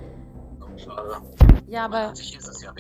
Ja, 1.67 1.86
aber. 1.86 2.11
Ist 2.11 2.38
ja. 2.61 2.74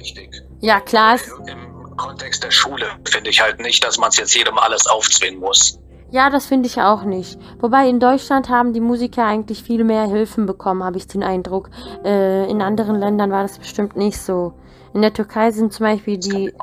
Ja, 0.59 0.79
klar. 0.81 1.17
Im 1.47 1.95
Kontext 1.95 2.43
der 2.43 2.51
Schule 2.51 2.87
finde 3.05 3.29
ich 3.29 3.41
halt 3.41 3.59
nicht, 3.59 3.83
dass 3.83 3.97
man 3.97 4.09
es 4.09 4.17
jetzt 4.17 4.35
jedem 4.35 4.57
alles 4.57 4.87
aufzwingen 4.87 5.39
muss. 5.39 5.79
Ja, 6.11 6.31
das 6.31 6.47
finde 6.47 6.67
ich 6.67 6.81
auch 6.81 7.03
nicht. 7.03 7.39
Wobei 7.59 7.87
in 7.87 7.99
Deutschland 7.99 8.49
haben 8.49 8.73
die 8.73 8.79
Musiker 8.79 9.25
eigentlich 9.25 9.61
viel 9.61 9.83
mehr 9.83 10.07
Hilfen 10.07 10.47
bekommen, 10.47 10.83
habe 10.83 10.97
ich 10.97 11.05
den 11.05 11.21
Eindruck. 11.21 11.69
Äh, 12.03 12.49
in 12.49 12.63
anderen 12.63 12.95
Ländern 12.95 13.31
war 13.31 13.43
das 13.43 13.59
bestimmt 13.59 13.95
nicht 13.95 14.17
so. 14.17 14.53
In 14.93 15.01
der 15.01 15.13
Türkei 15.13 15.51
sind 15.51 15.71
zum 15.71 15.85
Beispiel 15.85 16.17
die, 16.17 16.53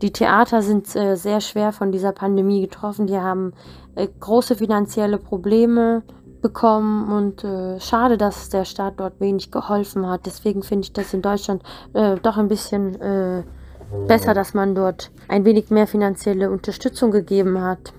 die 0.00 0.12
Theater 0.12 0.62
sind 0.62 0.94
äh, 0.96 1.16
sehr 1.16 1.40
schwer 1.40 1.72
von 1.72 1.92
dieser 1.92 2.12
Pandemie 2.12 2.62
getroffen. 2.62 3.06
Die 3.06 3.18
haben 3.18 3.52
äh, 3.96 4.08
große 4.20 4.56
finanzielle 4.56 5.18
Probleme 5.18 6.02
bekommen 6.40 7.12
und 7.12 7.44
äh, 7.44 7.78
schade, 7.80 8.16
dass 8.16 8.48
der 8.48 8.64
Staat 8.64 8.94
dort 8.96 9.20
wenig 9.20 9.50
geholfen 9.50 10.08
hat. 10.08 10.26
Deswegen 10.26 10.62
finde 10.62 10.84
ich 10.86 10.92
das 10.92 11.12
in 11.12 11.22
Deutschland 11.22 11.62
äh, 11.92 12.16
doch 12.16 12.38
ein 12.38 12.48
bisschen 12.48 13.00
äh, 13.00 13.42
besser, 14.06 14.34
dass 14.34 14.54
man 14.54 14.74
dort 14.74 15.10
ein 15.28 15.44
wenig 15.44 15.70
mehr 15.70 15.86
finanzielle 15.86 16.50
Unterstützung 16.50 17.10
gegeben 17.10 17.60
hat. 17.60 17.92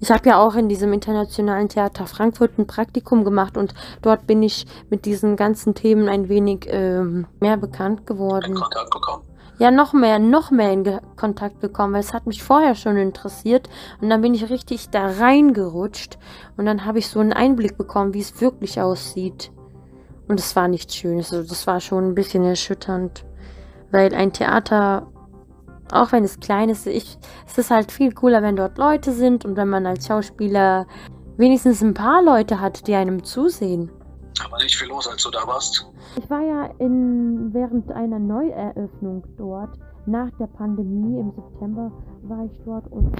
Ich 0.00 0.10
habe 0.10 0.28
ja 0.28 0.38
auch 0.38 0.54
in 0.54 0.68
diesem 0.68 0.92
internationalen 0.92 1.68
Theater 1.68 2.06
Frankfurt 2.06 2.58
ein 2.58 2.66
Praktikum 2.66 3.24
gemacht 3.24 3.56
und 3.56 3.74
dort 4.02 4.26
bin 4.26 4.42
ich 4.42 4.66
mit 4.90 5.06
diesen 5.06 5.36
ganzen 5.36 5.74
Themen 5.74 6.08
ein 6.08 6.28
wenig 6.28 6.66
ähm, 6.68 7.26
mehr 7.40 7.56
bekannt 7.56 8.06
geworden. 8.06 8.52
In 8.52 8.54
Kontakt 8.54 8.90
bekommen. 8.90 9.22
Ja, 9.58 9.70
noch 9.70 9.94
mehr, 9.94 10.18
noch 10.18 10.50
mehr 10.50 10.70
in 10.70 10.84
Ge 10.84 11.00
Kontakt 11.16 11.60
bekommen, 11.60 11.94
weil 11.94 12.00
es 12.00 12.12
hat 12.12 12.26
mich 12.26 12.42
vorher 12.42 12.74
schon 12.74 12.98
interessiert 12.98 13.70
und 14.02 14.10
dann 14.10 14.20
bin 14.20 14.34
ich 14.34 14.50
richtig 14.50 14.90
da 14.90 15.06
reingerutscht 15.06 16.18
und 16.58 16.66
dann 16.66 16.84
habe 16.84 16.98
ich 16.98 17.08
so 17.08 17.20
einen 17.20 17.32
Einblick 17.32 17.78
bekommen, 17.78 18.12
wie 18.12 18.20
es 18.20 18.38
wirklich 18.40 18.80
aussieht. 18.82 19.50
Und 20.28 20.40
es 20.40 20.54
war 20.56 20.68
nicht 20.68 20.92
schön, 20.92 21.18
also 21.18 21.42
das 21.42 21.66
war 21.66 21.80
schon 21.80 22.08
ein 22.08 22.14
bisschen 22.14 22.44
erschütternd, 22.44 23.24
weil 23.92 24.14
ein 24.14 24.32
Theater 24.32 25.06
auch 25.92 26.12
wenn 26.12 26.24
es 26.24 26.40
klein 26.40 26.68
ist, 26.68 26.86
ich, 26.86 27.18
es 27.46 27.58
ist 27.58 27.70
halt 27.70 27.92
viel 27.92 28.12
cooler, 28.12 28.42
wenn 28.42 28.56
dort 28.56 28.78
Leute 28.78 29.12
sind 29.12 29.44
und 29.44 29.56
wenn 29.56 29.68
man 29.68 29.86
als 29.86 30.06
Schauspieler 30.06 30.86
wenigstens 31.36 31.82
ein 31.82 31.94
paar 31.94 32.22
Leute 32.22 32.60
hat, 32.60 32.86
die 32.86 32.94
einem 32.94 33.22
zusehen. 33.24 33.90
Aber 34.44 34.58
nicht 34.58 34.76
viel 34.76 34.88
los, 34.88 35.08
als 35.08 35.22
du 35.22 35.30
da 35.30 35.46
warst. 35.46 35.86
Ich 36.16 36.28
war 36.28 36.42
ja 36.42 36.70
in, 36.78 37.52
während 37.52 37.90
einer 37.92 38.18
Neueröffnung 38.18 39.24
dort. 39.36 39.78
Nach 40.06 40.30
der 40.38 40.46
Pandemie 40.46 41.18
im 41.18 41.32
September 41.32 41.90
war 42.22 42.44
ich 42.44 42.60
dort 42.64 42.86
und 42.92 43.12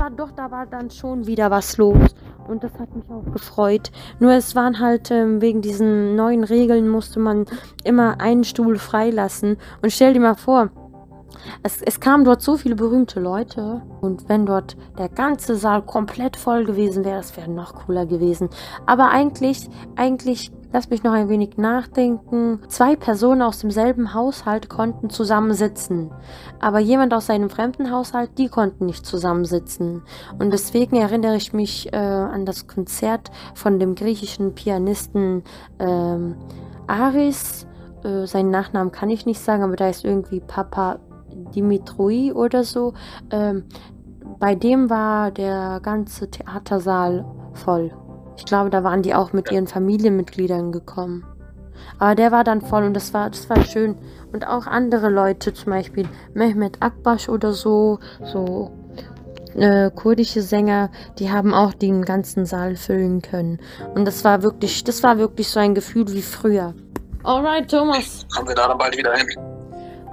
war 0.00 0.10
doch, 0.10 0.30
da 0.32 0.50
war 0.50 0.66
dann 0.66 0.90
schon 0.90 1.26
wieder 1.26 1.50
was 1.50 1.76
los. 1.76 2.14
Und 2.48 2.62
das 2.62 2.72
hat 2.78 2.94
mich 2.94 3.04
auch 3.10 3.24
gefreut. 3.32 3.90
Nur 4.18 4.32
es 4.32 4.54
waren 4.54 4.78
halt, 4.80 5.10
ähm, 5.10 5.40
wegen 5.40 5.62
diesen 5.62 6.14
neuen 6.14 6.44
Regeln 6.44 6.88
musste 6.88 7.20
man 7.20 7.46
immer 7.84 8.20
einen 8.20 8.44
Stuhl 8.44 8.78
freilassen. 8.78 9.56
Und 9.82 9.92
stell 9.92 10.12
dir 10.12 10.20
mal 10.20 10.34
vor, 10.34 10.70
es, 11.62 11.82
es 11.82 12.00
kamen 12.00 12.24
dort 12.24 12.42
so 12.42 12.56
viele 12.56 12.74
berühmte 12.74 13.20
Leute 13.20 13.82
und 14.00 14.28
wenn 14.28 14.46
dort 14.46 14.76
der 14.98 15.08
ganze 15.08 15.56
Saal 15.56 15.82
komplett 15.82 16.36
voll 16.36 16.64
gewesen 16.64 17.04
wäre, 17.04 17.16
das 17.16 17.36
wäre 17.36 17.50
noch 17.50 17.74
cooler 17.74 18.06
gewesen. 18.06 18.48
Aber 18.86 19.10
eigentlich, 19.10 19.68
eigentlich, 19.96 20.52
lass 20.72 20.90
mich 20.90 21.04
noch 21.04 21.12
ein 21.12 21.28
wenig 21.28 21.56
nachdenken. 21.56 22.60
Zwei 22.68 22.96
Personen 22.96 23.42
aus 23.42 23.60
demselben 23.60 24.12
Haushalt 24.12 24.68
konnten 24.68 25.08
zusammensitzen, 25.08 26.10
aber 26.60 26.80
jemand 26.80 27.14
aus 27.14 27.30
einem 27.30 27.48
fremden 27.48 27.90
Haushalt, 27.90 28.38
die 28.38 28.48
konnten 28.48 28.86
nicht 28.86 29.06
zusammensitzen. 29.06 30.02
Und 30.38 30.52
deswegen 30.52 30.96
erinnere 30.96 31.36
ich 31.36 31.52
mich 31.52 31.92
äh, 31.92 31.96
an 31.96 32.44
das 32.44 32.66
Konzert 32.66 33.30
von 33.54 33.78
dem 33.78 33.94
griechischen 33.94 34.54
Pianisten 34.54 35.44
ähm, 35.78 36.36
Aris. 36.86 37.66
Äh, 38.02 38.26
seinen 38.26 38.50
Nachnamen 38.50 38.92
kann 38.92 39.10
ich 39.10 39.26
nicht 39.26 39.40
sagen, 39.40 39.62
aber 39.62 39.76
da 39.76 39.88
ist 39.88 40.04
irgendwie 40.04 40.40
Papa 40.40 40.98
Dimitroi 41.54 42.32
oder 42.32 42.64
so. 42.64 42.94
Ähm, 43.30 43.64
bei 44.38 44.54
dem 44.54 44.90
war 44.90 45.30
der 45.30 45.80
ganze 45.82 46.30
Theatersaal 46.30 47.24
voll. 47.52 47.92
Ich 48.36 48.44
glaube, 48.44 48.70
da 48.70 48.82
waren 48.82 49.02
die 49.02 49.14
auch 49.14 49.32
mit 49.32 49.50
ihren 49.52 49.66
Familienmitgliedern 49.66 50.72
gekommen. 50.72 51.24
Aber 51.98 52.14
der 52.14 52.32
war 52.32 52.44
dann 52.44 52.60
voll 52.60 52.84
und 52.84 52.94
das 52.94 53.14
war, 53.14 53.30
das 53.30 53.48
war 53.48 53.62
schön. 53.64 53.96
Und 54.32 54.46
auch 54.46 54.66
andere 54.66 55.10
Leute, 55.10 55.52
zum 55.52 55.70
Beispiel 55.72 56.08
Mehmet 56.32 56.78
Akbash 56.80 57.28
oder 57.28 57.52
so, 57.52 57.98
so 58.22 58.72
äh, 59.54 59.90
kurdische 59.90 60.42
Sänger, 60.42 60.90
die 61.18 61.30
haben 61.30 61.54
auch 61.54 61.72
den 61.72 62.04
ganzen 62.04 62.46
Saal 62.46 62.76
füllen 62.76 63.22
können. 63.22 63.60
Und 63.94 64.06
das 64.06 64.24
war 64.24 64.42
wirklich, 64.42 64.84
das 64.84 65.02
war 65.02 65.18
wirklich 65.18 65.48
so 65.48 65.60
ein 65.60 65.74
Gefühl 65.74 66.08
wie 66.08 66.22
früher. 66.22 66.74
Alright, 67.22 67.70
Thomas. 67.70 68.26
Kommen 68.34 68.48
wir 68.48 68.54
da 68.54 68.68
dann 68.68 68.78
bald 68.78 68.96
wieder 68.96 69.14
hin? 69.14 69.53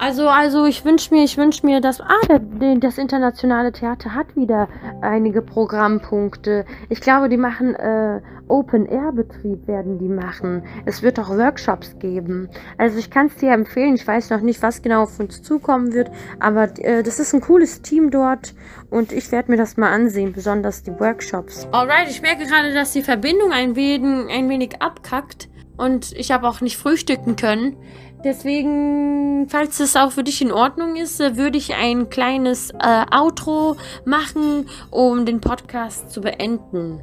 Also, 0.01 0.27
also 0.27 0.65
ich 0.65 0.83
wünsche 0.83 1.13
mir, 1.13 1.23
ich 1.23 1.37
wünsche 1.37 1.63
mir, 1.63 1.79
dass 1.79 2.01
ah, 2.01 2.07
der, 2.27 2.39
das 2.77 2.97
internationale 2.97 3.71
Theater 3.71 4.15
hat 4.15 4.35
wieder 4.35 4.67
einige 5.01 5.43
Programmpunkte. 5.43 6.65
Ich 6.89 7.01
glaube, 7.01 7.29
die 7.29 7.37
machen 7.37 7.75
äh, 7.75 8.19
Open 8.47 8.87
Air 8.87 9.11
Betrieb 9.11 9.67
werden 9.67 9.99
die 9.99 10.07
machen. 10.09 10.63
Es 10.85 11.03
wird 11.03 11.19
auch 11.19 11.29
Workshops 11.29 11.99
geben. 11.99 12.49
Also 12.79 12.97
ich 12.97 13.11
kann 13.11 13.27
es 13.27 13.35
dir 13.35 13.51
empfehlen. 13.51 13.93
Ich 13.93 14.07
weiß 14.07 14.31
noch 14.31 14.41
nicht, 14.41 14.63
was 14.63 14.81
genau 14.81 15.03
auf 15.03 15.19
uns 15.19 15.43
zukommen 15.43 15.93
wird, 15.93 16.09
aber 16.39 16.63
äh, 16.79 17.03
das 17.03 17.19
ist 17.19 17.35
ein 17.35 17.41
cooles 17.41 17.83
Team 17.83 18.09
dort 18.09 18.55
und 18.89 19.11
ich 19.11 19.31
werde 19.31 19.51
mir 19.51 19.57
das 19.57 19.77
mal 19.77 19.91
ansehen, 19.91 20.33
besonders 20.33 20.81
die 20.81 20.99
Workshops. 20.99 21.67
Alright, 21.71 22.09
ich 22.09 22.23
merke 22.23 22.47
gerade, 22.47 22.73
dass 22.73 22.93
die 22.93 23.03
Verbindung 23.03 23.51
ein 23.51 23.75
wenig, 23.75 24.35
ein 24.35 24.49
wenig 24.49 24.81
abkackt 24.81 25.50
und 25.81 26.11
ich 26.13 26.31
habe 26.31 26.47
auch 26.47 26.61
nicht 26.61 26.77
frühstücken 26.77 27.35
können. 27.35 27.75
Deswegen, 28.23 29.49
falls 29.49 29.79
es 29.79 29.95
auch 29.95 30.11
für 30.11 30.23
dich 30.23 30.41
in 30.41 30.51
Ordnung 30.51 30.95
ist, 30.95 31.19
äh, 31.19 31.37
würde 31.37 31.57
ich 31.57 31.73
ein 31.73 32.09
kleines 32.09 32.69
äh, 32.79 33.05
Outro 33.11 33.77
machen, 34.05 34.69
um 34.91 35.25
den 35.25 35.41
Podcast 35.41 36.11
zu 36.11 36.21
beenden. 36.21 37.01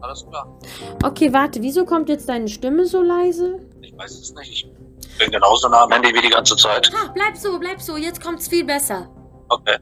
Alles 0.00 0.24
klar. 0.28 0.56
Okay, 1.04 1.32
warte, 1.32 1.60
wieso 1.60 1.84
kommt 1.84 2.08
jetzt 2.08 2.28
deine 2.28 2.48
Stimme 2.48 2.86
so 2.86 3.02
leise? 3.02 3.58
Ich 3.82 3.96
weiß 3.96 4.12
es 4.12 4.32
nicht. 4.34 4.70
Ich 5.00 5.18
bin 5.18 5.30
genauso 5.32 5.68
nah 5.68 5.82
am 5.82 5.92
Handy 5.92 6.14
wie 6.14 6.22
die 6.22 6.30
ganze 6.30 6.56
Zeit. 6.56 6.90
Ah, 6.94 7.10
bleib 7.12 7.36
so, 7.36 7.58
bleib 7.58 7.82
so. 7.82 7.96
Jetzt 7.96 8.22
kommt 8.22 8.38
es 8.38 8.48
viel 8.48 8.64
besser. 8.64 9.10
Okay. 9.48 9.76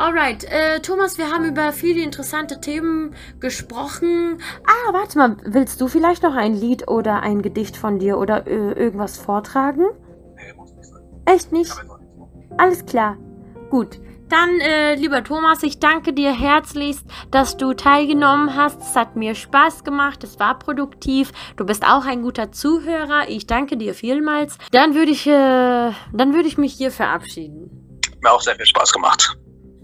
Alright, 0.00 0.44
äh, 0.44 0.80
Thomas, 0.80 1.18
wir 1.18 1.30
haben 1.30 1.44
über 1.44 1.74
viele 1.74 2.02
interessante 2.02 2.58
Themen 2.58 3.14
gesprochen. 3.38 4.38
Ah, 4.64 4.94
warte 4.94 5.18
mal, 5.18 5.36
willst 5.44 5.78
du 5.78 5.88
vielleicht 5.88 6.22
noch 6.22 6.34
ein 6.34 6.54
Lied 6.54 6.88
oder 6.88 7.20
ein 7.22 7.42
Gedicht 7.42 7.76
von 7.76 7.98
dir 7.98 8.16
oder 8.16 8.46
äh, 8.46 8.72
irgendwas 8.72 9.18
vortragen? 9.18 9.84
Nee, 10.36 10.54
muss 10.56 10.72
nicht 10.72 10.88
sein. 10.88 11.02
Echt 11.26 11.52
nicht? 11.52 11.74
Alles 12.56 12.86
klar. 12.86 13.18
Gut. 13.68 14.00
Dann, 14.30 14.60
äh, 14.60 14.94
lieber 14.94 15.22
Thomas, 15.22 15.62
ich 15.62 15.80
danke 15.80 16.14
dir 16.14 16.32
herzlichst, 16.32 17.04
dass 17.30 17.58
du 17.58 17.74
teilgenommen 17.74 18.56
hast. 18.56 18.80
Es 18.80 18.96
hat 18.96 19.16
mir 19.16 19.34
Spaß 19.34 19.84
gemacht, 19.84 20.24
es 20.24 20.38
war 20.38 20.58
produktiv. 20.58 21.30
Du 21.56 21.66
bist 21.66 21.84
auch 21.84 22.06
ein 22.06 22.22
guter 22.22 22.52
Zuhörer. 22.52 23.28
Ich 23.28 23.46
danke 23.46 23.76
dir 23.76 23.92
vielmals. 23.92 24.56
Dann 24.72 24.94
würde 24.94 25.10
ich, 25.10 25.26
äh, 25.26 25.30
dann 25.30 26.32
würde 26.32 26.48
ich 26.48 26.56
mich 26.56 26.72
hier 26.72 26.90
verabschieden. 26.90 28.00
Mir 28.22 28.32
auch 28.32 28.40
sehr 28.40 28.56
viel 28.56 28.64
Spaß 28.64 28.94
gemacht. 28.94 29.36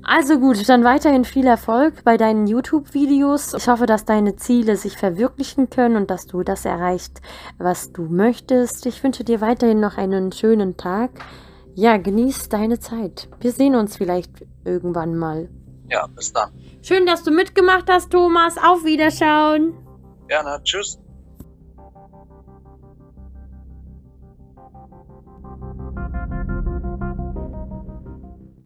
Also 0.08 0.38
gut, 0.38 0.68
dann 0.68 0.84
weiterhin 0.84 1.24
viel 1.24 1.48
Erfolg 1.48 2.04
bei 2.04 2.16
deinen 2.16 2.46
YouTube-Videos. 2.46 3.54
Ich 3.54 3.66
hoffe, 3.66 3.86
dass 3.86 4.04
deine 4.04 4.36
Ziele 4.36 4.76
sich 4.76 4.96
verwirklichen 4.96 5.68
können 5.68 5.96
und 5.96 6.12
dass 6.12 6.28
du 6.28 6.44
das 6.44 6.64
erreicht, 6.64 7.20
was 7.58 7.92
du 7.92 8.02
möchtest. 8.02 8.86
Ich 8.86 9.02
wünsche 9.02 9.24
dir 9.24 9.40
weiterhin 9.40 9.80
noch 9.80 9.98
einen 9.98 10.30
schönen 10.30 10.76
Tag. 10.76 11.10
Ja, 11.74 11.96
genieß 11.96 12.48
deine 12.48 12.78
Zeit. 12.78 13.28
Wir 13.40 13.50
sehen 13.50 13.74
uns 13.74 13.96
vielleicht 13.96 14.30
irgendwann 14.64 15.16
mal. 15.16 15.48
Ja, 15.90 16.06
bis 16.06 16.32
dann. 16.32 16.52
Schön, 16.82 17.04
dass 17.04 17.24
du 17.24 17.32
mitgemacht 17.32 17.90
hast, 17.90 18.10
Thomas. 18.10 18.58
Auf 18.58 18.84
Wiederschauen. 18.84 19.74
Gerne. 20.28 20.60
Tschüss. 20.62 21.00